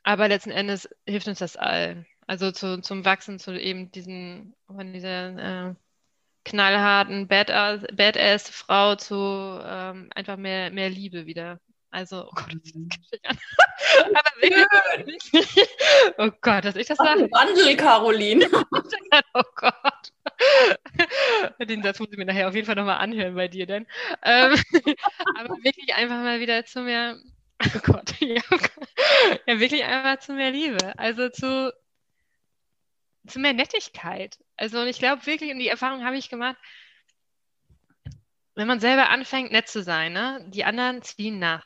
aber 0.02 0.28
letzten 0.30 0.52
Endes 0.52 0.90
hilft 1.06 1.28
uns 1.28 1.40
das 1.40 1.58
allen. 1.58 2.08
Also 2.28 2.52
zu, 2.52 2.82
zum 2.82 3.06
Wachsen, 3.06 3.40
zu 3.40 3.60
eben 3.60 3.92
diesen, 3.92 4.56
von 4.68 4.94
dieser 4.94 5.70
äh, 5.70 5.76
knallharten 6.44 7.28
Badass-Frau 7.28 8.96
zu 8.96 9.16
ähm, 9.64 10.10
einfach 10.16 10.38
mehr, 10.38 10.72
mehr 10.72 10.90
Liebe 10.90 11.26
wieder. 11.26 11.60
Also, 11.96 12.28
oh 12.28 12.32
Gott, 12.36 12.54
das 12.54 12.64
ist 12.66 12.76
an. 12.76 13.38
Aber 14.16 14.32
wirklich, 14.42 15.70
oh 16.18 16.30
Gott, 16.42 16.66
dass 16.66 16.76
ich 16.76 16.88
das 16.88 16.98
sage. 16.98 17.30
Wandel, 17.32 17.78
Caroline. 17.78 18.50
oh 19.34 19.44
Gott. 19.56 20.12
Den 21.62 21.84
Satz 21.84 22.00
muss 22.00 22.10
ich 22.12 22.18
mir 22.18 22.26
nachher 22.26 22.50
auf 22.50 22.56
jeden 22.56 22.66
Fall 22.66 22.76
nochmal 22.76 22.98
anhören 22.98 23.36
bei 23.36 23.48
dir, 23.48 23.66
denn. 23.66 23.88
Ähm, 24.24 24.56
aber 25.38 25.56
wirklich 25.64 25.96
einfach 25.96 26.18
mal 26.18 26.42
wieder 26.42 26.66
zu 26.66 26.82
mehr, 26.82 27.18
oh 27.64 27.80
Gott, 27.84 28.14
ja, 28.20 28.42
ja, 29.48 29.60
wirklich 29.60 29.86
einfach 29.86 30.20
zu 30.20 30.34
mehr 30.34 30.52
Liebe. 30.52 31.00
Also 31.00 31.30
zu, 31.30 31.74
zu 33.28 33.40
mehr 33.40 33.54
Nettigkeit. 33.54 34.38
Also 34.58 34.80
und 34.80 34.88
ich 34.88 35.00
glaube 35.00 35.26
wirklich, 35.26 35.52
und 35.52 35.60
die 35.60 35.68
Erfahrung 35.68 36.04
habe 36.04 36.18
ich 36.18 36.30
gemacht, 36.30 36.58
wenn 38.56 38.68
man 38.68 38.80
selber 38.80 39.10
anfängt, 39.10 39.52
nett 39.52 39.68
zu 39.68 39.84
sein, 39.84 40.14
ne, 40.14 40.46
die 40.50 40.64
anderen 40.64 41.02
ziehen 41.02 41.40
nach. 41.40 41.66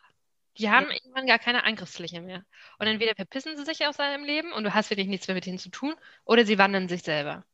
Die 0.57 0.69
haben 0.69 0.87
ja. 0.87 0.95
irgendwann 0.95 1.27
gar 1.27 1.39
keine 1.39 1.63
Angriffsfläche 1.63 2.21
mehr. 2.21 2.43
Und 2.79 2.87
entweder 2.87 3.15
verpissen 3.15 3.55
sie 3.55 3.63
sich 3.63 3.85
aus 3.85 3.95
seinem 3.95 4.25
Leben 4.25 4.51
und 4.51 4.63
du 4.63 4.73
hast 4.73 4.89
wirklich 4.89 5.07
nichts 5.07 5.27
mehr 5.27 5.35
mit 5.35 5.47
ihnen 5.47 5.59
zu 5.59 5.69
tun, 5.69 5.95
oder 6.25 6.45
sie 6.45 6.57
wandeln 6.57 6.89
sich 6.89 7.03
selber. 7.03 7.45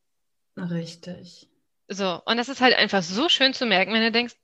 Richtig. 0.57 1.47
So, 1.87 2.21
und 2.25 2.37
das 2.37 2.49
ist 2.49 2.61
halt 2.61 2.75
einfach 2.75 3.03
so 3.03 3.29
schön 3.29 3.53
zu 3.53 3.65
merken, 3.65 3.93
wenn 3.93 4.01
du 4.01 4.11
denkst, 4.11 4.35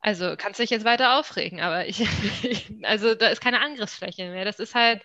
also 0.00 0.36
kannst 0.36 0.58
du 0.58 0.62
dich 0.62 0.70
jetzt 0.70 0.84
weiter 0.84 1.18
aufregen, 1.18 1.60
aber 1.60 1.86
ich, 1.86 2.06
also 2.82 3.14
da 3.14 3.28
ist 3.28 3.40
keine 3.40 3.60
Angriffsfläche 3.60 4.30
mehr. 4.30 4.44
Das 4.44 4.58
ist 4.58 4.74
halt, 4.74 5.02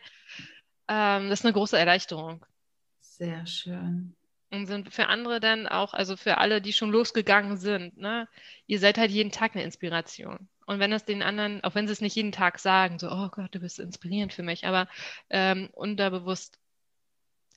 ähm, 0.88 1.30
das 1.30 1.40
ist 1.40 1.46
eine 1.46 1.54
große 1.54 1.78
Erleichterung. 1.78 2.46
Sehr 3.24 3.46
schön. 3.46 4.16
Und 4.52 4.66
sind 4.66 4.94
für 4.94 5.08
andere 5.08 5.40
dann 5.40 5.66
auch, 5.66 5.94
also 5.94 6.18
für 6.18 6.40
alle, 6.40 6.62
die 6.62 6.74
schon 6.74 6.92
losgegangen 6.92 7.56
sind, 7.56 7.98
ne, 7.98 8.28
ihr 8.68 8.80
seid 8.80 8.98
halt 8.98 9.12
jeden 9.12 9.32
Tag 9.32 9.56
eine 9.56 9.64
Inspiration. 9.64 10.50
Und 10.66 10.80
wenn 10.80 10.92
es 10.92 11.06
den 11.06 11.24
anderen, 11.24 11.64
auch 11.64 11.74
wenn 11.74 11.88
sie 11.88 11.94
es 11.94 12.02
nicht 12.02 12.18
jeden 12.18 12.34
Tag 12.34 12.60
sagen, 12.60 13.00
so, 13.00 13.10
oh 13.10 13.30
Gott, 13.30 13.56
du 13.56 13.62
bist 13.62 13.80
inspirierend 13.80 14.34
für 14.34 14.44
mich, 14.44 14.66
aber 14.68 14.90
ähm, 15.30 15.70
unterbewusst 15.72 16.60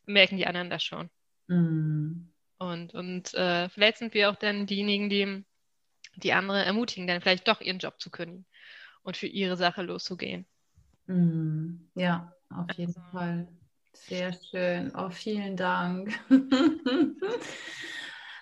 merken 0.04 0.36
die 0.36 0.46
anderen 0.46 0.70
das 0.70 0.84
schon. 0.84 1.10
Mm. 1.48 2.28
Und, 2.58 2.94
und 2.94 3.34
äh, 3.34 3.68
vielleicht 3.68 3.98
sind 3.98 4.14
wir 4.14 4.30
auch 4.30 4.36
dann 4.36 4.66
diejenigen, 4.66 5.10
die 5.10 5.44
die 6.14 6.32
andere 6.32 6.64
ermutigen, 6.64 7.08
dann 7.08 7.20
vielleicht 7.20 7.48
doch 7.48 7.60
ihren 7.60 7.80
Job 7.80 8.00
zu 8.00 8.10
kündigen 8.10 8.46
und 9.02 9.16
für 9.16 9.26
ihre 9.26 9.56
Sache 9.56 9.82
loszugehen. 9.82 10.46
Mm. 11.06 11.88
Ja, 11.96 12.32
auf 12.50 12.72
jeden 12.76 12.94
also, 12.94 13.10
Fall. 13.10 13.48
Sehr 14.08 14.32
schön. 14.32 14.92
Oh, 14.96 15.10
vielen 15.10 15.56
Dank. 15.56 16.12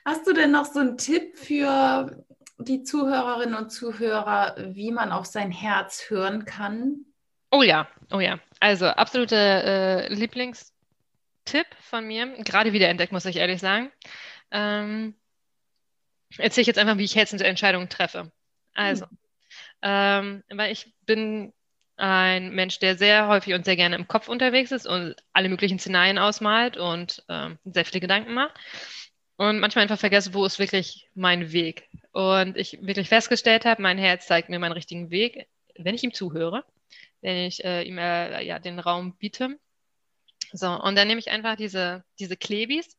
Hast 0.05 0.27
du 0.27 0.35
denn 0.35 0.51
noch 0.51 0.67
so 0.67 0.81
einen 0.81 0.99
Tipp 0.99 1.39
für 1.39 2.25
die 2.59 2.83
Zuhörerinnen 2.83 3.55
und 3.55 3.71
Zuhörer, 3.71 4.55
wie 4.59 4.93
man 4.93 5.13
auf 5.13 5.25
sein 5.25 5.51
Herz 5.51 6.05
hören 6.09 6.45
kann? 6.45 7.07
Oh 7.51 7.63
ja, 7.63 7.89
oh 8.13 8.21
ja. 8.21 8.39
Also 8.61 8.87
absoluter 8.87 9.65
äh, 9.65 10.13
Lieblingstipp 10.13 11.67
von 11.81 12.07
mir, 12.07 12.27
gerade 12.45 12.75
wieder 12.75 12.89
entdeckt, 12.89 13.13
muss 13.13 13.25
ich 13.25 13.37
ehrlich 13.37 13.61
sagen. 13.61 13.91
Ähm, 14.51 15.15
erzähle 16.37 16.63
ich 16.63 16.67
jetzt 16.67 16.79
einfach, 16.79 16.99
wie 16.99 17.05
ich 17.05 17.17
Herzensentscheidungen 17.17 17.89
treffe. 17.89 18.31
Also, 18.75 19.07
hm. 19.07 19.19
ähm, 19.83 20.45
weil 20.51 20.73
ich 20.73 20.95
bin 21.07 21.54
ein 21.97 22.55
Mensch, 22.55 22.79
der 22.79 22.97
sehr 22.97 23.29
häufig 23.29 23.55
und 23.55 23.65
sehr 23.65 23.77
gerne 23.77 23.97
im 23.97 24.09
Kopf 24.09 24.29
unterwegs 24.29 24.73
ist 24.73 24.87
und 24.87 25.15
alle 25.33 25.49
möglichen 25.49 25.79
Szenarien 25.79 26.19
ausmalt 26.19 26.77
und 26.77 27.25
ähm, 27.29 27.59
sehr 27.65 27.85
viele 27.85 28.01
Gedanken 28.01 28.35
macht. 28.35 28.55
Und 29.37 29.59
manchmal 29.59 29.83
einfach 29.83 29.99
vergesse, 29.99 30.35
wo 30.35 30.45
ist 30.45 30.59
wirklich 30.59 31.09
mein 31.15 31.53
Weg. 31.53 31.89
Und 32.13 32.57
ich 32.57 32.79
wirklich 32.83 33.09
festgestellt 33.09 33.65
habe, 33.65 33.83
mein 33.83 33.99
Herz 33.99 34.27
zeigt 34.27 34.49
mir 34.49 34.59
meinen 34.59 34.73
richtigen 34.73 35.11
Weg, 35.11 35.49
wenn 35.77 35.95
ich 35.95 36.05
ihm 36.05 36.13
zuhöre, 36.13 36.65
wenn 37.21 37.37
ich 37.39 37.65
äh, 37.65 37.83
ihm 37.83 37.99
äh, 37.99 38.43
ja, 38.45 38.59
den 38.61 38.79
Raum 38.79 39.17
biete. 39.17 39.59
So, 40.53 40.71
und 40.71 40.97
dann 40.97 41.09
nehme 41.09 41.19
ich 41.19 41.31
einfach 41.31 41.57
diese, 41.57 42.05
diese 42.21 42.37
Klebis, 42.37 42.97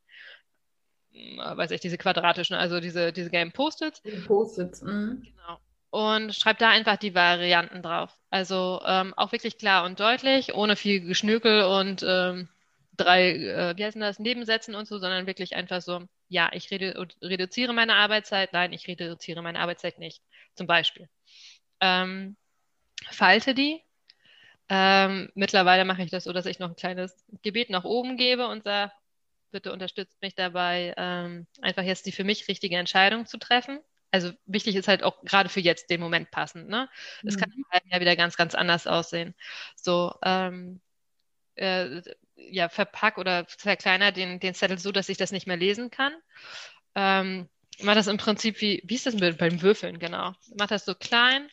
äh, 1.14 1.38
weiß 1.38 1.72
ich, 1.72 1.80
diese 1.80 1.98
quadratischen, 1.98 2.58
also 2.58 2.82
diese, 2.82 3.14
diese 3.14 3.30
gelben 3.30 3.54
Post-its. 3.54 4.02
Post-its, 4.28 4.82
mhm. 4.82 5.22
Genau 5.24 5.60
und 5.96 6.36
schreibe 6.36 6.60
da 6.60 6.72
einfach 6.72 6.98
die 6.98 7.16
Varianten 7.16 7.82
drauf. 7.82 8.12
Also 8.30 8.82
ähm, 8.86 9.14
auch 9.14 9.32
wirklich 9.32 9.58
klar 9.58 9.86
und 9.86 9.98
deutlich, 9.98 10.54
ohne 10.54 10.76
viel 10.76 11.00
Geschnökel 11.00 11.64
und 11.64 12.04
ähm, 12.06 12.50
drei, 12.98 13.32
äh, 13.32 13.78
wie 13.78 13.86
heißen 13.86 14.02
das, 14.02 14.20
Nebensätzen 14.20 14.76
und 14.76 14.90
so, 14.90 14.98
sondern 14.98 15.26
wirklich 15.26 15.56
einfach 15.56 15.82
so, 15.82 16.02
ja, 16.28 16.50
ich 16.52 16.70
redu 16.70 17.08
reduziere 17.22 17.72
meine 17.72 17.96
Arbeitszeit, 17.96 18.52
nein, 18.52 18.74
ich 18.74 18.86
reduziere 18.90 19.42
meine 19.42 19.58
Arbeitszeit 19.58 19.98
nicht, 19.98 20.22
zum 20.54 20.68
Beispiel. 20.68 21.08
Ähm, 21.80 22.36
falte 23.10 23.54
die. 23.54 23.82
Ähm, 24.68 25.32
mittlerweile 25.34 25.86
mache 25.86 26.04
ich 26.04 26.12
das 26.12 26.26
so, 26.26 26.34
dass 26.34 26.46
ich 26.46 26.60
noch 26.60 26.72
ein 26.72 26.76
kleines 26.76 27.24
Gebet 27.42 27.70
nach 27.70 27.86
oben 27.86 28.18
gebe 28.18 28.48
und 28.48 28.66
sage, 28.66 28.92
bitte 29.52 29.72
unterstützt 29.72 30.22
mich 30.22 30.36
dabei, 30.36 30.94
ähm, 30.98 31.48
einfach 31.62 31.84
jetzt 31.84 32.06
die 32.06 32.12
für 32.12 32.26
mich 32.26 32.50
richtige 32.50 32.76
Entscheidung 32.76 33.26
zu 33.28 33.38
treffen 33.38 33.80
also 34.12 34.32
wichtig 34.46 34.76
ist 34.76 34.88
halt 34.88 35.04
auch 35.04 35.22
gerade 35.24 35.50
für 35.50 35.60
jetzt 35.60 35.90
den 35.90 36.00
Moment 36.00 36.32
passend. 36.32 36.70
Ne? 36.70 36.90
Es 37.24 37.36
mhm. 37.36 37.40
kann 37.40 37.52
im 37.56 37.66
halben 37.72 37.90
Jahr 37.90 38.02
wieder 38.02 38.16
ganz, 38.16 38.38
ganz 38.38 38.56
anders 38.56 38.88
aussehen. 38.88 39.36
So, 39.76 40.14
ähm, 40.24 40.80
äh, 41.56 42.02
ja, 42.36 42.70
verpack 42.70 43.18
oder 43.18 43.46
verkleiner 43.48 44.12
den, 44.12 44.40
den 44.40 44.54
Zettel 44.54 44.78
so, 44.78 44.92
dass 44.92 45.10
ich 45.10 45.18
das 45.18 45.32
nicht 45.32 45.48
mehr 45.48 45.58
lesen 45.58 45.90
kann. 45.90 46.14
Ähm, 46.96 47.50
mach 47.82 47.96
das 47.96 48.08
im 48.08 48.18
Prinzip 48.18 48.62
wie, 48.62 48.82
wie 48.86 48.96
ist 48.96 49.06
das 49.06 49.16
mit, 49.16 49.38
beim 49.38 49.62
Würfeln, 49.62 50.00
genau. 50.00 50.34
Mach 50.58 50.68
das 50.68 50.86
so 50.86 50.96
klein, 50.96 51.50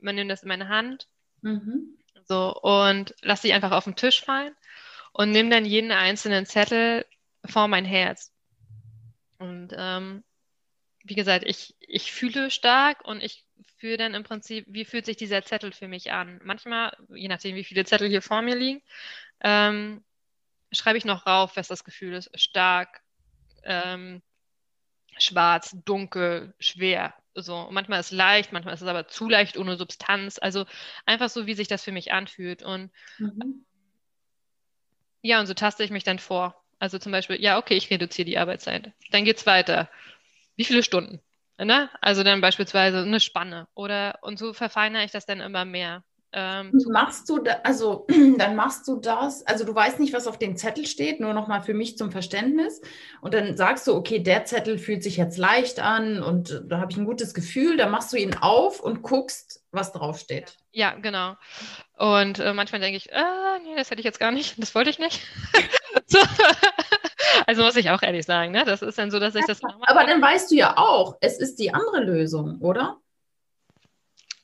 man 0.00 0.14
nimmt 0.14 0.30
das 0.30 0.42
in 0.42 0.48
meine 0.48 0.68
Hand, 0.68 1.08
mhm. 1.42 1.96
so, 2.24 2.54
und 2.54 3.14
lass 3.22 3.42
dich 3.42 3.52
einfach 3.52 3.72
auf 3.72 3.84
den 3.84 3.96
Tisch 3.96 4.20
fallen 4.20 4.54
und 5.12 5.30
nimm 5.30 5.50
dann 5.50 5.64
jeden 5.64 5.92
einzelnen 5.92 6.46
Zettel 6.46 7.06
vor 7.44 7.68
mein 7.68 7.84
Herz. 7.84 8.32
Und 9.38 9.72
ähm, 9.76 10.24
wie 11.08 11.14
gesagt, 11.14 11.44
ich, 11.46 11.74
ich 11.80 12.12
fühle 12.12 12.50
stark 12.50 13.04
und 13.04 13.22
ich 13.22 13.44
fühle 13.78 13.96
dann 13.96 14.14
im 14.14 14.24
Prinzip, 14.24 14.66
wie 14.68 14.84
fühlt 14.84 15.06
sich 15.06 15.16
dieser 15.16 15.42
Zettel 15.42 15.72
für 15.72 15.88
mich 15.88 16.12
an. 16.12 16.40
Manchmal, 16.44 16.96
je 17.14 17.28
nachdem, 17.28 17.56
wie 17.56 17.64
viele 17.64 17.84
Zettel 17.84 18.08
hier 18.08 18.22
vor 18.22 18.42
mir 18.42 18.56
liegen, 18.56 18.82
ähm, 19.40 20.04
schreibe 20.72 20.98
ich 20.98 21.04
noch 21.04 21.26
rauf, 21.26 21.56
was 21.56 21.68
das 21.68 21.84
Gefühl 21.84 22.14
ist. 22.14 22.30
Stark, 22.38 23.00
ähm, 23.64 24.22
schwarz, 25.18 25.76
dunkel, 25.84 26.54
schwer. 26.58 27.14
So. 27.34 27.56
Und 27.56 27.74
manchmal 27.74 28.00
ist 28.00 28.06
es 28.06 28.12
leicht, 28.12 28.52
manchmal 28.52 28.74
ist 28.74 28.82
es 28.82 28.88
aber 28.88 29.08
zu 29.08 29.28
leicht 29.28 29.56
ohne 29.56 29.76
Substanz. 29.76 30.38
Also 30.38 30.66
einfach 31.06 31.28
so, 31.28 31.46
wie 31.46 31.54
sich 31.54 31.68
das 31.68 31.84
für 31.84 31.92
mich 31.92 32.12
anfühlt. 32.12 32.62
Und 32.62 32.90
mhm. 33.18 33.64
ja, 35.22 35.40
und 35.40 35.46
so 35.46 35.54
taste 35.54 35.84
ich 35.84 35.90
mich 35.90 36.04
dann 36.04 36.18
vor. 36.18 36.62
Also 36.80 36.98
zum 36.98 37.12
Beispiel, 37.12 37.40
ja, 37.40 37.58
okay, 37.58 37.74
ich 37.74 37.90
reduziere 37.90 38.26
die 38.26 38.38
Arbeitszeit. 38.38 38.92
Dann 39.10 39.24
geht's 39.24 39.46
weiter. 39.46 39.88
Wie 40.58 40.64
viele 40.64 40.82
Stunden? 40.82 41.20
Ne? 41.56 41.88
Also 42.00 42.24
dann 42.24 42.40
beispielsweise 42.40 42.98
eine 42.98 43.20
Spanne 43.20 43.68
oder 43.74 44.18
und 44.22 44.38
so 44.38 44.52
verfeinere 44.52 45.04
ich 45.04 45.12
das 45.12 45.24
dann 45.24 45.40
immer 45.40 45.64
mehr. 45.64 46.02
Ähm, 46.32 46.72
machst 46.90 47.28
du 47.30 47.38
da, 47.38 47.60
also 47.64 48.06
dann 48.38 48.54
machst 48.54 48.86
du 48.86 48.96
das, 48.96 49.46
also 49.46 49.64
du 49.64 49.74
weißt 49.74 49.98
nicht, 49.98 50.12
was 50.12 50.26
auf 50.26 50.38
dem 50.38 50.56
Zettel 50.56 50.86
steht, 50.86 51.20
nur 51.20 51.32
nochmal 51.32 51.62
für 51.62 51.74
mich 51.74 51.96
zum 51.96 52.10
Verständnis. 52.10 52.82
Und 53.22 53.34
dann 53.34 53.56
sagst 53.56 53.86
du, 53.86 53.94
okay, 53.94 54.18
der 54.18 54.44
Zettel 54.44 54.78
fühlt 54.78 55.02
sich 55.02 55.16
jetzt 55.16 55.38
leicht 55.38 55.80
an 55.80 56.22
und 56.22 56.62
da 56.66 56.80
habe 56.80 56.92
ich 56.92 56.98
ein 56.98 57.06
gutes 57.06 57.34
Gefühl. 57.34 57.76
Dann 57.76 57.90
machst 57.90 58.12
du 58.12 58.16
ihn 58.16 58.36
auf 58.36 58.80
und 58.80 59.02
guckst, 59.02 59.64
was 59.70 59.92
draufsteht. 59.92 60.56
Ja, 60.72 60.96
genau. 60.96 61.36
Und 61.96 62.40
äh, 62.40 62.52
manchmal 62.52 62.80
denke 62.80 62.98
ich, 62.98 63.10
äh, 63.10 63.58
nee, 63.64 63.76
das 63.76 63.90
hätte 63.90 64.00
ich 64.00 64.04
jetzt 64.04 64.20
gar 64.20 64.32
nicht, 64.32 64.60
das 64.60 64.74
wollte 64.74 64.90
ich 64.90 64.98
nicht. 64.98 65.22
so. 66.06 66.18
Also 67.46 67.62
muss 67.62 67.76
ich 67.76 67.90
auch 67.90 68.02
ehrlich 68.02 68.26
sagen, 68.26 68.52
ne? 68.52 68.64
Das 68.64 68.82
ist 68.82 68.98
dann 68.98 69.10
so, 69.10 69.18
dass 69.18 69.34
ich 69.34 69.44
das. 69.46 69.60
Aber 69.62 70.04
dann 70.04 70.20
weißt 70.20 70.50
du 70.50 70.56
ja 70.56 70.76
auch, 70.76 71.16
es 71.20 71.38
ist 71.38 71.56
die 71.56 71.72
andere 71.72 72.02
Lösung, 72.02 72.58
oder? 72.60 73.00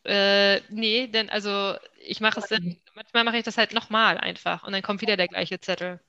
Äh, 0.04 0.60
nee, 0.68 1.06
denn 1.06 1.30
also 1.30 1.74
ich 1.98 2.20
mache 2.20 2.40
es 2.40 2.48
dann, 2.48 2.76
manchmal 2.94 3.24
mache 3.24 3.38
ich 3.38 3.44
das 3.44 3.56
halt 3.56 3.72
nochmal 3.72 4.18
einfach 4.18 4.62
und 4.64 4.72
dann 4.72 4.82
kommt 4.82 5.00
wieder 5.00 5.16
der 5.16 5.28
gleiche 5.28 5.60
Zettel. 5.60 6.00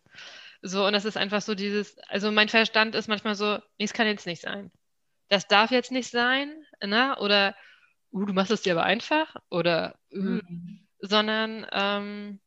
So, 0.62 0.86
und 0.86 0.94
das 0.94 1.06
ist 1.06 1.18
einfach 1.18 1.42
so 1.42 1.56
dieses, 1.56 1.98
also 2.10 2.32
mein 2.32 2.50
Verstand 2.50 2.96
ist 2.96 3.08
manchmal 3.08 3.36
so, 3.36 3.58
nee, 3.78 3.86
es 3.86 3.94
kann 3.94 4.08
jetzt 4.08 4.26
nicht 4.26 4.42
sein. 4.42 4.72
Das 5.30 5.48
darf 5.48 5.72
jetzt 5.72 5.92
nicht 5.92 6.10
sein, 6.10 6.54
ne? 6.84 7.16
Oder, 7.20 7.56
uh, 8.12 8.26
du 8.26 8.34
machst 8.34 8.52
es 8.52 8.64
dir 8.64 8.74
aber 8.74 8.84
einfach, 8.84 9.36
oder, 9.50 9.96
uh, 10.12 10.18
mhm. 10.18 10.88
sondern, 11.00 11.68
ähm, 11.72 12.40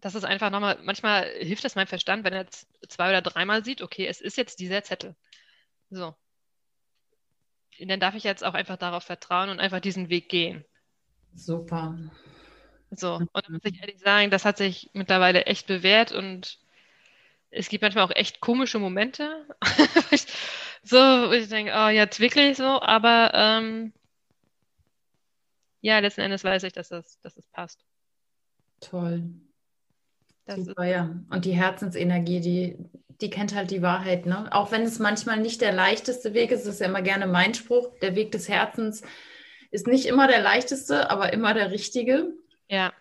das 0.00 0.14
ist 0.14 0.24
einfach 0.24 0.50
nochmal, 0.50 0.78
manchmal 0.82 1.28
hilft 1.38 1.64
es 1.64 1.74
meinem 1.74 1.86
Verstand, 1.86 2.24
wenn 2.24 2.32
er 2.32 2.42
jetzt 2.42 2.68
zwei 2.88 3.10
oder 3.10 3.22
dreimal 3.22 3.64
sieht, 3.64 3.82
okay, 3.82 4.06
es 4.06 4.20
ist 4.20 4.36
jetzt 4.36 4.60
dieser 4.60 4.82
Zettel. 4.84 5.16
So 5.90 6.14
dann 7.86 8.00
darf 8.00 8.14
ich 8.14 8.24
jetzt 8.24 8.44
auch 8.44 8.54
einfach 8.54 8.76
darauf 8.76 9.04
vertrauen 9.04 9.50
und 9.50 9.60
einfach 9.60 9.80
diesen 9.80 10.08
Weg 10.08 10.28
gehen. 10.28 10.64
Super. 11.34 11.96
So, 12.90 13.14
und 13.14 13.28
da 13.34 13.42
muss 13.48 13.60
ich 13.64 13.80
ehrlich 13.80 14.00
sagen, 14.00 14.30
das 14.30 14.44
hat 14.44 14.56
sich 14.56 14.90
mittlerweile 14.94 15.44
echt 15.44 15.66
bewährt 15.66 16.10
und 16.10 16.58
es 17.50 17.68
gibt 17.68 17.82
manchmal 17.82 18.04
auch 18.04 18.14
echt 18.14 18.40
komische 18.40 18.78
Momente. 18.78 19.46
so, 20.82 20.96
wo 20.96 21.32
ich 21.32 21.48
denke, 21.48 21.72
oh, 21.76 21.88
jetzt 21.88 22.18
wirklich 22.18 22.56
so, 22.56 22.80
aber 22.80 23.30
ähm, 23.34 23.92
ja, 25.80 25.98
letzten 25.98 26.22
Endes 26.22 26.44
weiß 26.44 26.64
ich, 26.64 26.72
dass 26.72 26.88
das, 26.88 27.20
dass 27.20 27.34
das 27.34 27.46
passt. 27.48 27.84
Toll. 28.80 29.22
Das 30.48 30.64
Super, 30.64 30.84
ja. 30.84 31.10
Und 31.28 31.44
die 31.44 31.52
Herzensenergie, 31.52 32.40
die, 32.40 32.76
die 33.20 33.28
kennt 33.28 33.54
halt 33.54 33.70
die 33.70 33.82
Wahrheit, 33.82 34.24
ne? 34.24 34.48
Auch 34.50 34.72
wenn 34.72 34.82
es 34.82 34.98
manchmal 34.98 35.38
nicht 35.38 35.60
der 35.60 35.72
leichteste 35.72 36.32
Weg 36.32 36.50
ist, 36.50 36.66
das 36.66 36.74
ist 36.74 36.80
ja 36.80 36.86
immer 36.86 37.02
gerne 37.02 37.26
mein 37.26 37.52
Spruch, 37.52 37.90
der 38.00 38.14
Weg 38.14 38.32
des 38.32 38.48
Herzens 38.48 39.02
ist 39.70 39.86
nicht 39.86 40.06
immer 40.06 40.26
der 40.26 40.40
leichteste, 40.40 41.10
aber 41.10 41.34
immer 41.34 41.52
der 41.52 41.70
richtige. 41.70 42.28
Ja, 42.68 42.94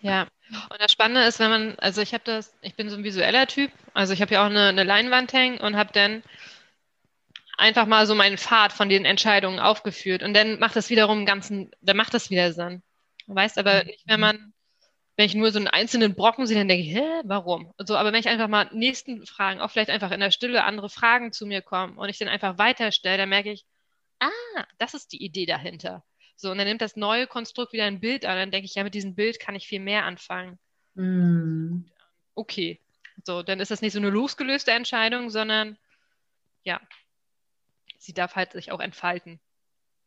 ja. 0.00 0.26
Und 0.70 0.80
das 0.80 0.92
Spannende 0.92 1.28
ist, 1.28 1.38
wenn 1.40 1.50
man, 1.50 1.74
also 1.78 2.00
ich 2.00 2.14
habe 2.14 2.24
das, 2.24 2.54
ich 2.62 2.74
bin 2.74 2.88
so 2.88 2.96
ein 2.96 3.04
visueller 3.04 3.46
Typ, 3.46 3.70
also 3.92 4.14
ich 4.14 4.22
habe 4.22 4.32
ja 4.32 4.42
auch 4.42 4.50
eine, 4.50 4.68
eine 4.68 4.84
Leinwand 4.84 5.34
hängen 5.34 5.58
und 5.58 5.76
habe 5.76 5.92
dann 5.92 6.22
einfach 7.58 7.84
mal 7.84 8.06
so 8.06 8.14
meinen 8.14 8.38
Pfad 8.38 8.72
von 8.72 8.88
den 8.88 9.04
Entscheidungen 9.04 9.58
aufgeführt 9.58 10.22
und 10.22 10.32
dann 10.32 10.58
macht 10.58 10.76
das 10.76 10.88
wiederum 10.88 11.26
ganzen, 11.26 11.70
dann 11.82 11.98
macht 11.98 12.14
das 12.14 12.30
wieder 12.30 12.52
Sinn. 12.54 12.82
Du 13.26 13.34
weißt 13.34 13.58
aber 13.58 13.84
nicht, 13.84 14.04
wenn 14.06 14.20
man 14.20 14.53
wenn 15.16 15.26
ich 15.26 15.34
nur 15.34 15.50
so 15.52 15.58
einen 15.58 15.68
einzelnen 15.68 16.14
Brocken 16.14 16.46
sehe, 16.46 16.58
dann 16.58 16.68
denke 16.68 16.84
ich, 16.84 16.94
hä, 16.94 17.22
warum? 17.24 17.72
Und 17.76 17.86
so, 17.86 17.96
aber 17.96 18.12
wenn 18.12 18.20
ich 18.20 18.28
einfach 18.28 18.48
mal 18.48 18.68
nächsten 18.72 19.26
Fragen, 19.26 19.60
auch 19.60 19.70
vielleicht 19.70 19.90
einfach 19.90 20.10
in 20.10 20.20
der 20.20 20.32
Stille 20.32 20.64
andere 20.64 20.90
Fragen 20.90 21.32
zu 21.32 21.46
mir 21.46 21.62
kommen 21.62 21.98
und 21.98 22.08
ich 22.08 22.18
dann 22.18 22.28
einfach 22.28 22.58
weiterstelle, 22.58 23.18
dann 23.18 23.28
merke 23.28 23.52
ich, 23.52 23.64
ah, 24.18 24.64
das 24.78 24.94
ist 24.94 25.12
die 25.12 25.22
Idee 25.22 25.46
dahinter. 25.46 26.04
So, 26.36 26.50
und 26.50 26.58
dann 26.58 26.66
nimmt 26.66 26.82
das 26.82 26.96
neue 26.96 27.28
Konstrukt 27.28 27.72
wieder 27.72 27.84
ein 27.84 28.00
Bild 28.00 28.24
an, 28.24 28.36
dann 28.36 28.50
denke 28.50 28.66
ich, 28.66 28.74
ja, 28.74 28.82
mit 28.82 28.94
diesem 28.94 29.14
Bild 29.14 29.38
kann 29.38 29.54
ich 29.54 29.68
viel 29.68 29.80
mehr 29.80 30.04
anfangen. 30.04 30.58
Mm. 30.94 31.84
Okay. 32.34 32.80
So, 33.22 33.42
dann 33.42 33.60
ist 33.60 33.70
das 33.70 33.80
nicht 33.80 33.92
so 33.92 34.00
eine 34.00 34.10
losgelöste 34.10 34.72
Entscheidung, 34.72 35.30
sondern 35.30 35.78
ja, 36.64 36.80
sie 37.98 38.12
darf 38.12 38.34
halt 38.34 38.52
sich 38.52 38.72
auch 38.72 38.80
entfalten. 38.80 39.38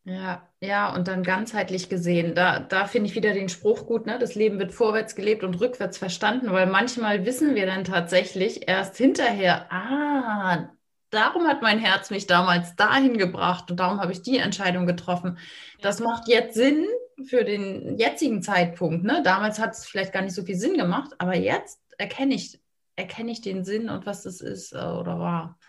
Ja, 0.10 0.48
ja, 0.62 0.96
und 0.96 1.10
dann 1.10 1.22
ganzheitlich 1.22 1.90
gesehen, 1.90 2.34
da, 2.34 2.60
da 2.62 2.86
finde 2.86 3.10
ich 3.10 3.16
wieder 3.16 3.34
den 3.34 3.50
Spruch 3.50 3.86
gut, 3.88 4.06
ne? 4.06 4.18
Das 4.18 4.36
Leben 4.36 4.58
wird 4.58 4.72
vorwärts 4.72 5.16
gelebt 5.16 5.44
und 5.44 5.60
rückwärts 5.60 5.98
verstanden, 5.98 6.54
weil 6.54 6.66
manchmal 6.66 7.26
wissen 7.26 7.56
wir 7.56 7.66
dann 7.66 7.84
tatsächlich 7.84 8.70
erst 8.70 8.96
hinterher, 8.96 9.70
ah, 9.70 10.70
darum 11.10 11.46
hat 11.46 11.62
mein 11.62 11.80
Herz 11.80 12.10
mich 12.10 12.26
damals 12.26 12.78
dahin 12.78 13.18
gebracht 13.18 13.70
und 13.70 13.82
darum 13.82 14.00
habe 14.00 14.14
ich 14.14 14.22
die 14.22 14.38
Entscheidung 14.38 14.86
getroffen. 14.88 15.38
Das 15.82 16.00
macht 16.00 16.30
jetzt 16.30 16.54
Sinn 16.56 16.86
für 17.26 17.44
den 17.44 17.98
jetzigen 17.98 18.42
Zeitpunkt, 18.42 19.04
ne? 19.04 19.22
Damals 19.24 19.60
hat 19.60 19.74
es 19.74 19.86
vielleicht 19.86 20.14
gar 20.14 20.22
nicht 20.22 20.36
so 20.36 20.44
viel 20.44 20.56
Sinn 20.56 20.78
gemacht, 20.78 21.12
aber 21.18 21.36
jetzt 21.36 21.82
erkenne 21.98 22.34
ich, 22.34 22.62
erkenne 22.96 23.32
ich 23.32 23.42
den 23.42 23.66
Sinn 23.66 23.90
und 23.90 24.06
was 24.06 24.24
das 24.24 24.40
ist 24.40 24.72
äh, 24.72 24.78
oder 24.78 25.20
war. 25.20 25.60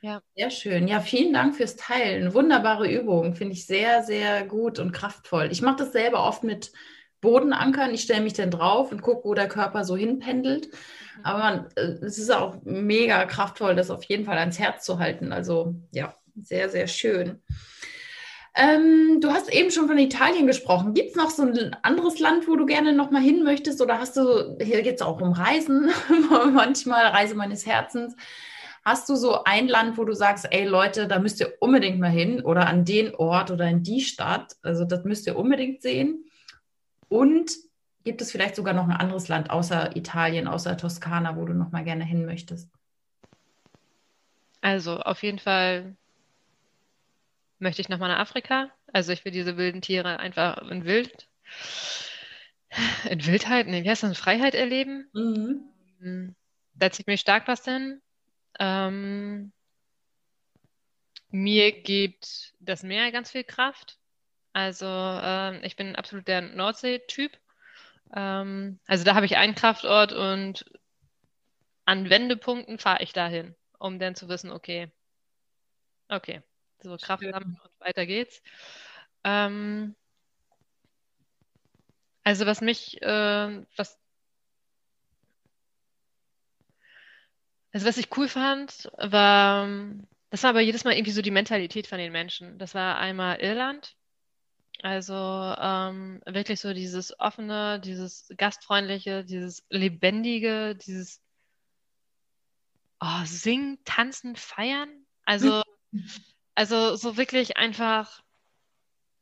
Ja. 0.00 0.22
Sehr 0.36 0.50
schön. 0.50 0.88
Ja, 0.88 1.00
vielen 1.00 1.32
Dank 1.32 1.56
fürs 1.56 1.76
Teilen. 1.76 2.34
Wunderbare 2.34 2.90
Übung. 2.90 3.34
Finde 3.34 3.54
ich 3.54 3.66
sehr, 3.66 4.02
sehr 4.02 4.46
gut 4.46 4.78
und 4.78 4.92
kraftvoll. 4.92 5.48
Ich 5.50 5.60
mache 5.60 5.78
das 5.78 5.92
selber 5.92 6.24
oft 6.24 6.44
mit 6.44 6.72
Bodenankern. 7.20 7.92
Ich 7.92 8.02
stelle 8.02 8.22
mich 8.22 8.34
dann 8.34 8.50
drauf 8.50 8.92
und 8.92 9.02
gucke, 9.02 9.24
wo 9.24 9.34
der 9.34 9.48
Körper 9.48 9.84
so 9.84 9.96
hinpendelt. 9.96 10.68
Mhm. 10.68 11.24
Aber 11.24 11.38
man, 11.38 11.66
äh, 11.74 12.04
es 12.04 12.18
ist 12.18 12.30
auch 12.30 12.58
mega 12.64 13.24
kraftvoll, 13.24 13.74
das 13.74 13.90
auf 13.90 14.04
jeden 14.04 14.24
Fall 14.24 14.38
ans 14.38 14.58
Herz 14.58 14.84
zu 14.84 14.98
halten. 15.00 15.32
Also 15.32 15.74
ja, 15.92 16.14
sehr, 16.40 16.68
sehr 16.68 16.86
schön. 16.86 17.42
Ähm, 18.54 19.20
du 19.20 19.30
hast 19.32 19.52
eben 19.52 19.70
schon 19.70 19.88
von 19.88 19.98
Italien 19.98 20.46
gesprochen. 20.46 20.94
Gibt 20.94 21.10
es 21.10 21.16
noch 21.16 21.30
so 21.30 21.42
ein 21.42 21.76
anderes 21.82 22.18
Land, 22.18 22.48
wo 22.48 22.56
du 22.56 22.66
gerne 22.66 22.92
noch 22.92 23.10
mal 23.10 23.22
hin 23.22 23.44
möchtest? 23.44 23.80
Oder 23.80 23.98
hast 23.98 24.16
du, 24.16 24.56
hier 24.60 24.82
geht 24.82 24.96
es 24.96 25.02
auch 25.02 25.20
um 25.20 25.32
Reisen, 25.32 25.90
manchmal 26.52 27.06
Reise 27.06 27.34
meines 27.34 27.66
Herzens. 27.66 28.16
Hast 28.88 29.10
du 29.10 29.16
so 29.16 29.44
ein 29.44 29.68
Land, 29.68 29.98
wo 29.98 30.06
du 30.06 30.14
sagst, 30.14 30.46
ey 30.50 30.64
Leute, 30.64 31.06
da 31.08 31.18
müsst 31.18 31.40
ihr 31.40 31.52
unbedingt 31.60 32.00
mal 32.00 32.08
hin 32.08 32.40
oder 32.40 32.66
an 32.68 32.86
den 32.86 33.14
Ort 33.14 33.50
oder 33.50 33.68
in 33.68 33.82
die 33.82 34.00
Stadt? 34.00 34.56
Also 34.62 34.86
das 34.86 35.04
müsst 35.04 35.26
ihr 35.26 35.36
unbedingt 35.36 35.82
sehen. 35.82 36.24
Und 37.10 37.50
gibt 38.04 38.22
es 38.22 38.32
vielleicht 38.32 38.56
sogar 38.56 38.72
noch 38.72 38.88
ein 38.88 38.96
anderes 38.96 39.28
Land 39.28 39.50
außer 39.50 39.94
Italien, 39.94 40.48
außer 40.48 40.78
Toskana, 40.78 41.36
wo 41.36 41.44
du 41.44 41.52
noch 41.52 41.70
mal 41.70 41.84
gerne 41.84 42.02
hin 42.02 42.24
möchtest? 42.24 42.70
Also 44.62 45.00
auf 45.00 45.22
jeden 45.22 45.38
Fall 45.38 45.94
möchte 47.58 47.82
ich 47.82 47.90
noch 47.90 47.98
mal 47.98 48.08
nach 48.08 48.20
Afrika. 48.20 48.70
Also 48.94 49.12
ich 49.12 49.22
will 49.22 49.32
diese 49.32 49.58
wilden 49.58 49.82
Tiere 49.82 50.18
einfach 50.18 50.66
in 50.70 50.86
Wild, 50.86 51.28
in 53.10 53.26
Wildheit, 53.26 53.66
nee, 53.66 53.84
wie 53.84 53.90
heißt 53.90 54.02
das, 54.02 54.08
in 54.08 54.14
Freiheit 54.14 54.54
erleben. 54.54 55.10
Mhm. 55.12 56.34
Da 56.72 56.90
zieht 56.90 57.06
mich 57.06 57.20
stark 57.20 57.48
was 57.48 57.66
hin. 57.66 58.00
Ähm, 58.58 59.52
mir 61.30 61.82
gibt 61.82 62.54
das 62.60 62.82
Meer 62.82 63.12
ganz 63.12 63.30
viel 63.30 63.44
Kraft. 63.44 63.98
Also 64.52 64.86
ähm, 64.86 65.60
ich 65.62 65.76
bin 65.76 65.94
absolut 65.96 66.26
der 66.26 66.40
Nordsee-Typ. 66.40 67.38
Ähm, 68.14 68.80
also 68.86 69.04
da 69.04 69.14
habe 69.14 69.26
ich 69.26 69.36
einen 69.36 69.54
Kraftort 69.54 70.12
und 70.12 70.64
an 71.84 72.10
Wendepunkten 72.10 72.78
fahre 72.78 73.02
ich 73.02 73.12
dahin, 73.12 73.54
um 73.78 73.98
dann 73.98 74.14
zu 74.14 74.28
wissen, 74.28 74.50
okay, 74.50 74.90
okay, 76.08 76.42
so 76.80 76.96
Kraft 76.96 77.22
sammeln 77.22 77.60
und 77.62 77.80
weiter 77.80 78.06
geht's. 78.06 78.42
Ähm, 79.24 79.94
also 82.24 82.46
was 82.46 82.60
mich, 82.60 83.00
äh, 83.02 83.64
was 83.76 83.98
Also 87.72 87.86
was 87.86 87.98
ich 87.98 88.16
cool 88.16 88.28
fand, 88.28 88.90
war, 88.96 89.68
das 90.30 90.42
war 90.42 90.50
aber 90.50 90.60
jedes 90.60 90.84
Mal 90.84 90.94
irgendwie 90.94 91.12
so 91.12 91.22
die 91.22 91.30
Mentalität 91.30 91.86
von 91.86 91.98
den 91.98 92.12
Menschen. 92.12 92.58
Das 92.58 92.74
war 92.74 92.98
einmal 92.98 93.40
Irland. 93.40 93.94
Also 94.82 95.14
ähm, 95.14 96.20
wirklich 96.24 96.60
so 96.60 96.72
dieses 96.72 97.18
offene, 97.18 97.80
dieses 97.80 98.32
gastfreundliche, 98.36 99.24
dieses 99.24 99.64
lebendige, 99.70 100.76
dieses 100.76 101.20
oh, 103.00 103.24
singen, 103.24 103.78
tanzen, 103.84 104.36
feiern. 104.36 104.88
Also, 105.24 105.62
also 106.54 106.96
so 106.96 107.16
wirklich 107.16 107.56
einfach 107.56 108.22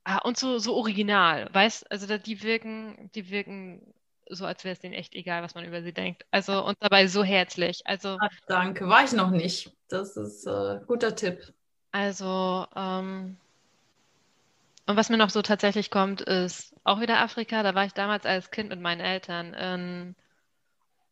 ah, 0.05 0.19
und 0.19 0.39
so, 0.39 0.59
so 0.59 0.75
original, 0.77 1.53
weißt, 1.53 1.91
also 1.91 2.19
die 2.19 2.43
wirken, 2.43 3.11
die 3.15 3.31
wirken 3.31 3.95
so, 4.29 4.45
als 4.47 4.64
wäre 4.64 4.72
es 4.72 4.81
denen 4.81 4.95
echt 4.95 5.14
egal, 5.14 5.43
was 5.43 5.55
man 5.55 5.64
über 5.64 5.83
sie 5.83 5.93
denkt. 5.93 6.24
Also 6.31 6.64
und 6.64 6.77
dabei 6.81 7.07
so 7.07 7.24
herzlich. 7.24 7.83
Also 7.85 8.18
Ach, 8.20 8.31
danke, 8.49 8.89
war 8.89 9.05
ich 9.05 9.12
noch 9.12 9.31
nicht. 9.31 9.72
Das 9.89 10.16
ist 10.16 10.47
ein 10.47 10.83
äh, 10.83 10.85
guter 10.87 11.14
Tipp. 11.14 11.53
Also 11.93 12.66
ähm, 12.74 13.37
und 14.87 14.97
was 14.97 15.09
mir 15.11 15.16
noch 15.16 15.31
so 15.31 15.43
tatsächlich 15.43 15.91
kommt, 15.91 16.20
ist 16.20 16.74
auch 16.85 17.01
wieder 17.01 17.20
Afrika. 17.20 17.62
Da 17.62 17.74
war 17.74 17.85
ich 17.85 17.93
damals 17.93 18.24
als 18.24 18.51
Kind 18.51 18.68
mit 18.68 18.81
meinen 18.81 19.01
Eltern 19.01 19.55
in 19.55 20.16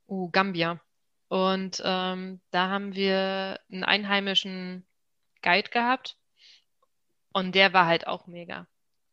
uh, 0.09 0.31
Gambia. 0.31 0.81
Und 1.29 1.83
ähm, 1.85 2.41
da 2.53 2.69
haben 2.69 2.95
wir 2.95 3.59
einen 3.73 3.83
einheimischen 3.83 4.87
Guide 5.43 5.71
gehabt 5.71 6.17
und 7.33 7.55
der 7.55 7.73
war 7.73 7.87
halt 7.87 8.07
auch 8.07 8.29
mega. 8.29 8.69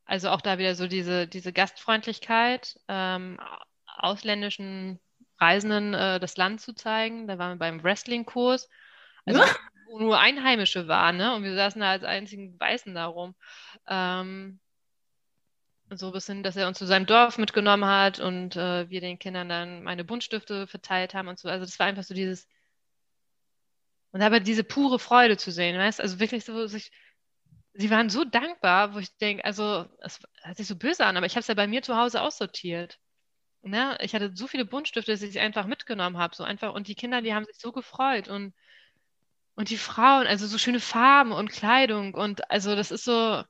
Also 0.05 0.29
auch 0.29 0.41
da 0.41 0.59
wieder 0.59 0.75
so 0.75 0.87
diese, 0.87 1.27
diese 1.27 1.53
Gastfreundlichkeit, 1.53 2.79
ähm, 2.87 3.39
ausländischen 4.03 4.99
Reisenden 5.39 5.93
äh, 5.93 6.19
das 6.19 6.37
Land 6.37 6.61
zu 6.61 6.73
zeigen. 6.73 7.27
Da 7.27 7.37
waren 7.37 7.53
wir 7.53 7.59
beim 7.59 7.83
Wrestling-Kurs, 7.83 8.69
also 9.25 9.41
wo 9.87 9.99
nur 9.99 10.19
Einheimische 10.19 10.87
waren, 10.87 11.17
ne? 11.17 11.35
Und 11.35 11.43
wir 11.43 11.55
saßen 11.55 11.81
da 11.81 11.91
als 11.91 12.03
einzigen 12.03 12.59
Weißen 12.59 12.93
da 12.93 13.05
rum. 13.05 13.35
Ähm, 13.87 14.59
so 15.93 16.11
bis 16.11 16.25
hin, 16.25 16.43
dass 16.43 16.55
er 16.55 16.67
uns 16.67 16.77
zu 16.77 16.85
seinem 16.85 17.05
Dorf 17.05 17.37
mitgenommen 17.37 17.85
hat 17.85 18.19
und 18.19 18.55
äh, 18.55 18.89
wir 18.89 19.01
den 19.01 19.19
Kindern 19.19 19.49
dann 19.49 19.83
meine 19.83 20.05
Buntstifte 20.05 20.67
verteilt 20.67 21.13
haben 21.13 21.27
und 21.27 21.37
so. 21.39 21.49
Also 21.49 21.65
das 21.65 21.77
war 21.79 21.87
einfach 21.87 22.03
so 22.03 22.13
dieses 22.13 22.47
und 24.11 24.21
aber 24.21 24.39
diese 24.39 24.63
pure 24.63 24.99
Freude 24.99 25.37
zu 25.37 25.51
sehen, 25.51 25.77
weißt, 25.77 26.01
also 26.01 26.19
wirklich 26.19 26.43
so 26.45 26.67
sich 26.67 26.91
sie 27.73 27.89
waren 27.89 28.09
so 28.09 28.25
dankbar, 28.25 28.93
wo 28.93 28.99
ich 28.99 29.15
denke, 29.17 29.45
also 29.45 29.85
es 29.99 30.19
hört 30.41 30.57
sich 30.57 30.67
so 30.67 30.75
böse 30.75 31.05
an, 31.05 31.17
aber 31.17 31.25
ich 31.25 31.33
habe 31.33 31.41
es 31.41 31.47
ja 31.47 31.53
bei 31.53 31.67
mir 31.67 31.81
zu 31.81 31.95
Hause 31.95 32.21
aussortiert. 32.21 32.99
Ne? 33.63 33.97
Ich 34.01 34.13
hatte 34.15 34.31
so 34.35 34.47
viele 34.47 34.65
Buntstifte, 34.65 35.11
dass 35.11 35.21
ich 35.21 35.33
sie 35.33 35.39
einfach 35.39 35.65
mitgenommen 35.67 36.17
habe, 36.17 36.35
so 36.35 36.43
einfach 36.43 36.73
und 36.73 36.87
die 36.87 36.95
Kinder, 36.95 37.21
die 37.21 37.33
haben 37.33 37.45
sich 37.45 37.57
so 37.59 37.71
gefreut 37.71 38.27
und 38.27 38.53
und 39.55 39.69
die 39.69 39.77
Frauen, 39.77 40.27
also 40.27 40.47
so 40.47 40.57
schöne 40.57 40.79
Farben 40.79 41.31
und 41.31 41.49
Kleidung 41.51 42.13
und 42.15 42.49
also 42.51 42.75
das 42.75 42.91
ist 42.91 43.03
so 43.05 43.43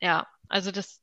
ja, 0.00 0.26
also 0.48 0.70
das, 0.72 1.00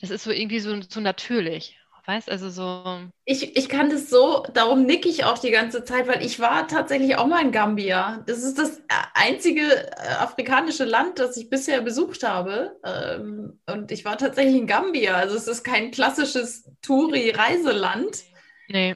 das 0.00 0.10
ist 0.10 0.24
so 0.24 0.30
irgendwie 0.30 0.60
so, 0.60 0.80
so 0.82 1.00
natürlich. 1.00 1.78
Weißt 2.06 2.30
also 2.30 2.50
so. 2.50 3.00
Ich, 3.24 3.56
ich 3.56 3.68
kann 3.68 3.90
das 3.90 4.08
so, 4.08 4.44
darum 4.54 4.86
nicke 4.86 5.08
ich 5.08 5.24
auch 5.24 5.38
die 5.38 5.50
ganze 5.50 5.84
Zeit, 5.84 6.06
weil 6.06 6.24
ich 6.24 6.38
war 6.38 6.68
tatsächlich 6.68 7.16
auch 7.16 7.26
mal 7.26 7.42
in 7.42 7.50
Gambia. 7.50 8.22
Das 8.26 8.44
ist 8.44 8.58
das 8.60 8.80
einzige 9.14 9.62
äh, 9.62 10.08
afrikanische 10.20 10.84
Land, 10.84 11.18
das 11.18 11.36
ich 11.36 11.50
bisher 11.50 11.80
besucht 11.80 12.22
habe. 12.22 12.76
Ähm, 12.84 13.58
und 13.66 13.90
ich 13.90 14.04
war 14.04 14.16
tatsächlich 14.16 14.54
in 14.54 14.68
Gambia. 14.68 15.16
Also 15.16 15.36
es 15.36 15.48
ist 15.48 15.64
kein 15.64 15.90
klassisches 15.90 16.70
Touri-Reiseland. 16.82 18.22
Nee. 18.68 18.94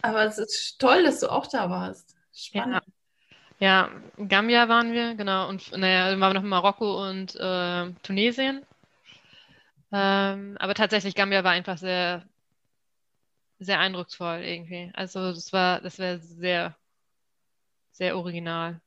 Aber 0.00 0.24
es 0.24 0.38
ist 0.38 0.78
toll, 0.78 1.02
dass 1.02 1.20
du 1.20 1.30
auch 1.30 1.46
da 1.46 1.68
warst. 1.68 2.16
Spannend. 2.34 2.76
Ja. 2.76 2.82
Ja, 3.62 3.90
in 4.16 4.28
Gambia 4.28 4.70
waren 4.70 4.92
wir, 4.94 5.14
genau. 5.14 5.46
Und 5.50 5.76
naja, 5.76 6.08
dann 6.08 6.18
waren 6.20 6.30
wir 6.30 6.38
noch 6.38 6.44
in 6.44 6.48
Marokko 6.48 7.06
und 7.06 7.36
äh, 7.36 7.90
Tunesien. 8.02 8.64
Ähm, 9.92 10.56
aber 10.58 10.74
tatsächlich, 10.74 11.14
Gambia 11.14 11.44
war 11.44 11.52
einfach 11.52 11.78
sehr, 11.78 12.24
sehr 13.58 13.78
eindrucksvoll 13.78 14.40
irgendwie. 14.40 14.90
Also 14.94 15.32
das 15.32 15.52
war, 15.52 15.80
das 15.80 15.98
wäre 15.98 16.18
sehr, 16.20 16.76
sehr 17.92 18.16
original. 18.16 18.80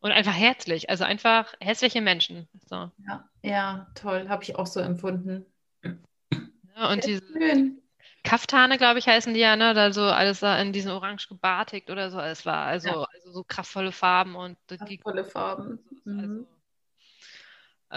Und 0.00 0.12
einfach 0.12 0.34
herzlich, 0.34 0.90
also 0.90 1.04
einfach 1.04 1.52
herzliche 1.60 2.00
Menschen. 2.00 2.48
So. 2.66 2.90
Ja, 3.06 3.28
ja, 3.42 3.86
toll, 3.94 4.28
habe 4.28 4.44
ich 4.44 4.56
auch 4.56 4.66
so 4.66 4.80
empfunden. 4.80 5.46
Ja, 6.76 6.92
und 6.92 7.04
diese, 7.06 7.26
schön. 7.26 7.82
Kaftane, 8.22 8.76
glaube 8.76 8.98
ich, 8.98 9.06
heißen 9.06 9.32
die 9.34 9.40
ja, 9.40 9.56
ne? 9.56 9.72
Da 9.72 9.92
so 9.92 10.02
alles 10.02 10.40
da 10.40 10.60
in 10.60 10.72
diesen 10.72 10.90
Orange 10.90 11.28
gebartigt 11.28 11.90
oder 11.90 12.10
so. 12.10 12.20
Es 12.20 12.44
war 12.44 12.66
also, 12.66 12.88
ja. 12.88 13.06
also 13.14 13.32
so 13.32 13.44
kraftvolle 13.44 13.92
Farben 13.92 14.34
und 14.34 14.58
kraftvolle 14.68 15.24
Farben. 15.24 15.78
Also, 16.04 16.10
mhm. 16.10 16.46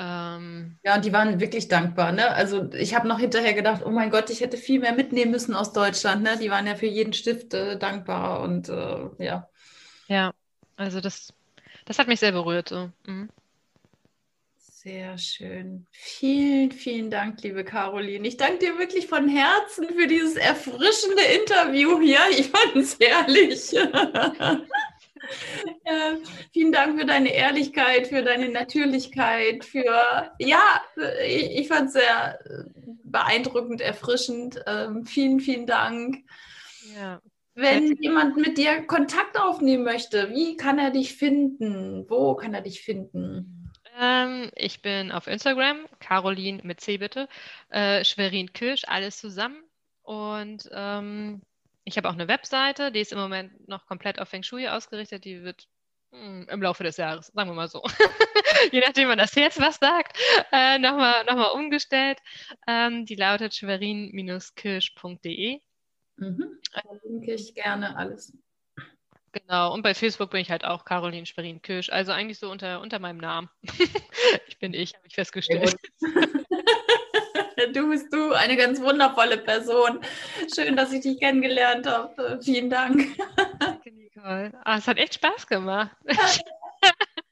Ähm, 0.01 0.79
ja, 0.81 0.95
und 0.95 1.03
die 1.03 1.11
waren 1.11 1.41
wirklich 1.41 1.67
dankbar, 1.67 2.13
ne? 2.13 2.29
Also 2.29 2.71
ich 2.71 2.95
habe 2.95 3.05
noch 3.07 3.19
hinterher 3.19 3.53
gedacht, 3.53 3.81
oh 3.85 3.89
mein 3.89 4.11
Gott, 4.11 4.29
ich 4.29 4.39
hätte 4.39 4.55
viel 4.55 4.79
mehr 4.79 4.93
mitnehmen 4.93 5.31
müssen 5.31 5.53
aus 5.53 5.73
Deutschland, 5.73 6.23
ne? 6.23 6.37
Die 6.41 6.49
waren 6.49 6.65
ja 6.67 6.75
für 6.75 6.85
jeden 6.85 7.11
Stift 7.11 7.53
äh, 7.53 7.77
dankbar 7.77 8.39
und 8.41 8.69
äh, 8.69 9.09
ja. 9.17 9.49
Ja, 10.07 10.31
also 10.77 11.01
das, 11.01 11.33
das 11.83 11.99
hat 11.99 12.07
mich 12.07 12.21
sehr 12.21 12.31
berührt. 12.31 12.69
So. 12.69 12.89
Mhm. 13.05 13.29
Sehr 14.57 15.17
schön. 15.17 15.85
Vielen, 15.91 16.71
vielen 16.71 17.11
Dank, 17.11 17.43
liebe 17.43 17.65
Caroline. 17.65 18.25
Ich 18.25 18.37
danke 18.37 18.59
dir 18.59 18.79
wirklich 18.79 19.07
von 19.07 19.27
Herzen 19.27 19.89
für 19.89 20.07
dieses 20.07 20.37
erfrischende 20.37 21.23
Interview 21.41 21.99
hier. 21.99 22.21
Ich 22.31 22.47
fand 22.47 22.77
es 22.77 22.97
herrlich. 22.97 23.75
ja, 25.85 26.17
vielen 26.53 26.71
Dank 26.71 26.99
für 26.99 27.05
deine 27.05 27.33
Ehrlichkeit, 27.33 28.07
für 28.07 28.23
deine 28.23 28.49
Natürlichkeit, 28.49 29.65
für, 29.65 30.31
ja, 30.39 30.81
ich, 31.25 31.59
ich 31.59 31.67
fand 31.67 31.87
es 31.87 31.93
sehr 31.93 32.39
beeindruckend, 33.03 33.81
erfrischend. 33.81 34.61
Ähm, 34.67 35.05
vielen, 35.05 35.39
vielen 35.39 35.65
Dank. 35.65 36.17
Ja. 36.95 37.21
Wenn 37.55 37.97
jemand 37.97 38.37
mit 38.37 38.57
dir 38.57 38.85
Kontakt 38.85 39.37
aufnehmen 39.37 39.83
möchte, 39.83 40.29
wie 40.29 40.55
kann 40.55 40.79
er 40.79 40.91
dich 40.91 41.15
finden? 41.15 42.05
Wo 42.09 42.35
kann 42.35 42.53
er 42.53 42.61
dich 42.61 42.81
finden? 42.81 43.73
Ähm, 43.99 44.49
ich 44.55 44.81
bin 44.81 45.11
auf 45.11 45.27
Instagram, 45.27 45.85
Caroline 45.99 46.61
mit 46.63 46.79
C 46.79 46.97
bitte, 46.97 47.27
äh, 47.69 48.05
Schwerin 48.05 48.53
Kirsch, 48.53 48.83
alles 48.87 49.17
zusammen. 49.17 49.61
Und 50.03 50.69
ähm, 50.71 51.41
ich 51.89 51.97
habe 51.97 52.07
auch 52.07 52.13
eine 52.13 52.27
Webseite, 52.27 52.91
die 52.91 52.99
ist 52.99 53.11
im 53.11 53.17
Moment 53.19 53.67
noch 53.67 53.87
komplett 53.87 54.19
auf 54.19 54.29
Feng 54.29 54.43
Shui 54.43 54.67
ausgerichtet. 54.67 55.25
Die 55.25 55.41
wird 55.43 55.67
mh, 56.11 56.19
hm, 56.19 56.47
im 56.49 56.61
Laufe 56.61 56.83
des 56.83 56.97
Jahres, 56.97 57.27
sagen 57.27 57.49
wir 57.49 57.55
mal 57.55 57.67
so, 57.67 57.81
je 58.71 58.79
nachdem 58.79 59.07
man 59.07 59.17
das 59.17 59.33
jetzt 59.35 59.59
was 59.59 59.77
sagt, 59.77 60.17
äh, 60.51 60.77
nochmal 60.77 61.25
noch 61.25 61.35
mal 61.35 61.47
umgestellt. 61.47 62.19
Ähm, 62.67 63.05
die 63.05 63.15
lautet 63.15 63.55
schwerin-kirsch.de. 63.55 65.61
Mhm. 66.17 66.59
Da 66.73 66.81
linke 67.03 67.33
ich 67.33 67.55
gerne 67.55 67.97
alles. 67.97 68.37
Genau, 69.31 69.73
und 69.73 69.83
bei 69.83 69.93
Facebook 69.93 70.31
bin 70.31 70.41
ich 70.41 70.49
halt 70.49 70.65
auch 70.65 70.85
Caroline 70.85 71.25
Schwerin 71.25 71.61
Kirsch, 71.61 71.89
also 71.89 72.11
eigentlich 72.11 72.39
so 72.39 72.49
unter, 72.49 72.81
unter 72.81 72.97
meinem 72.99 73.19
Namen. 73.19 73.49
ich 74.47 74.57
bin 74.59 74.73
ich, 74.73 74.95
habe 74.95 75.07
ich 75.07 75.15
festgestellt. 75.15 75.75
du 77.67 77.89
bist 77.89 78.13
du, 78.13 78.33
eine 78.33 78.57
ganz 78.57 78.81
wundervolle 78.81 79.37
Person. 79.37 80.01
Schön, 80.53 80.75
dass 80.75 80.91
ich 80.91 81.01
dich 81.01 81.19
kennengelernt 81.19 81.87
habe. 81.87 82.39
Vielen 82.41 82.69
Dank. 82.69 83.07
Danke, 83.59 83.91
Nicole. 83.91 84.51
Ah, 84.63 84.77
es 84.77 84.87
hat 84.87 84.97
echt 84.97 85.15
Spaß 85.15 85.47
gemacht. 85.47 85.95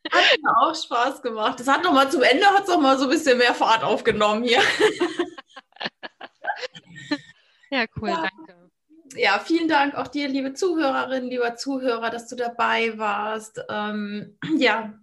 Hat 0.09 0.23
mir 0.41 0.57
auch 0.61 0.73
Spaß 0.73 1.21
gemacht. 1.21 1.59
Das 1.59 1.67
hat 1.67 1.83
noch 1.83 1.91
mal 1.91 2.09
zum 2.09 2.23
Ende 2.23 2.45
hat 2.45 2.63
es 2.63 2.69
noch 2.69 2.79
mal 2.79 2.97
so 2.97 3.03
ein 3.03 3.09
bisschen 3.09 3.37
mehr 3.37 3.53
Fahrt 3.53 3.83
aufgenommen 3.83 4.43
hier. 4.43 4.61
ja, 7.69 7.85
cool, 7.99 8.09
ja. 8.09 8.21
danke 8.21 8.57
ja, 9.15 9.39
vielen 9.39 9.67
Dank 9.67 9.95
auch 9.95 10.07
dir, 10.07 10.27
liebe 10.27 10.53
Zuhörerin, 10.53 11.25
lieber 11.25 11.55
Zuhörer, 11.55 12.09
dass 12.09 12.27
du 12.27 12.35
dabei 12.35 12.97
warst. 12.97 13.61
Ähm, 13.69 14.37
ja, 14.57 14.93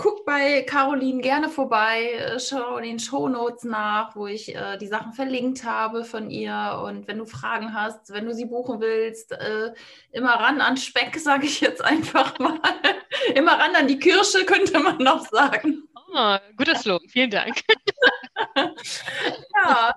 guck 0.00 0.24
bei 0.24 0.62
Caroline 0.62 1.20
gerne 1.20 1.50
vorbei, 1.50 2.12
äh, 2.12 2.40
schau 2.40 2.78
in 2.78 2.84
den 2.84 2.98
Show 2.98 3.28
Notes 3.28 3.64
nach, 3.64 4.16
wo 4.16 4.26
ich 4.26 4.54
äh, 4.54 4.78
die 4.78 4.86
Sachen 4.86 5.12
verlinkt 5.12 5.64
habe 5.64 6.04
von 6.04 6.30
ihr. 6.30 6.80
Und 6.86 7.06
wenn 7.06 7.18
du 7.18 7.26
Fragen 7.26 7.74
hast, 7.74 8.10
wenn 8.10 8.24
du 8.24 8.32
sie 8.32 8.46
buchen 8.46 8.80
willst, 8.80 9.32
äh, 9.32 9.74
immer 10.10 10.32
ran 10.32 10.62
an 10.62 10.78
Speck, 10.78 11.16
sage 11.18 11.44
ich 11.44 11.60
jetzt 11.60 11.84
einfach 11.84 12.38
mal. 12.38 12.58
immer 13.34 13.58
ran 13.58 13.76
an 13.76 13.88
die 13.88 13.98
Kirsche, 13.98 14.46
könnte 14.46 14.78
man 14.78 14.96
noch 14.96 15.26
sagen. 15.28 15.82
Oh, 16.14 16.36
guter 16.56 16.76
Slogan, 16.76 17.08
vielen 17.10 17.30
Dank. 17.30 17.60
ja, 19.64 19.94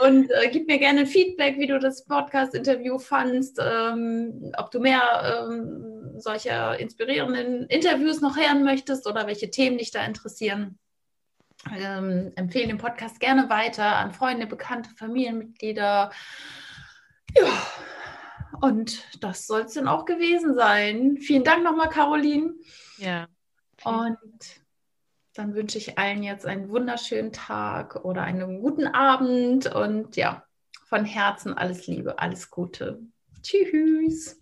und 0.00 0.30
äh, 0.30 0.50
gib 0.50 0.66
mir 0.66 0.78
gerne 0.78 1.06
Feedback, 1.06 1.58
wie 1.58 1.66
du 1.66 1.78
das 1.78 2.04
Podcast-Interview 2.04 2.98
fandst, 2.98 3.60
ähm, 3.60 4.52
ob 4.56 4.70
du 4.70 4.80
mehr 4.80 5.46
ähm, 5.48 6.14
solcher 6.18 6.78
inspirierenden 6.78 7.66
Interviews 7.66 8.20
noch 8.20 8.36
hören 8.36 8.64
möchtest 8.64 9.06
oder 9.06 9.26
welche 9.26 9.50
Themen 9.50 9.78
dich 9.78 9.90
da 9.90 10.04
interessieren. 10.04 10.78
Ähm, 11.76 12.32
empfehle 12.36 12.68
den 12.68 12.78
Podcast 12.78 13.18
gerne 13.18 13.48
weiter 13.48 13.96
an 13.96 14.12
Freunde, 14.12 14.46
Bekannte, 14.46 14.90
Familienmitglieder. 14.96 16.10
Ja, 17.34 17.66
und 18.60 19.02
das 19.22 19.46
soll 19.46 19.62
es 19.62 19.74
dann 19.74 19.88
auch 19.88 20.04
gewesen 20.04 20.54
sein. 20.54 21.18
Vielen 21.18 21.44
Dank 21.44 21.64
nochmal, 21.64 21.88
Caroline. 21.88 22.54
Ja. 22.98 23.26
Und 23.84 24.18
dann 25.38 25.54
wünsche 25.54 25.78
ich 25.78 25.98
allen 25.98 26.22
jetzt 26.22 26.46
einen 26.46 26.68
wunderschönen 26.68 27.32
Tag 27.32 28.04
oder 28.04 28.22
einen 28.22 28.60
guten 28.60 28.86
Abend 28.86 29.66
und 29.66 30.16
ja, 30.16 30.44
von 30.84 31.04
Herzen 31.04 31.54
alles 31.54 31.86
Liebe, 31.86 32.18
alles 32.18 32.50
Gute. 32.50 33.00
Tschüss. 33.42 34.40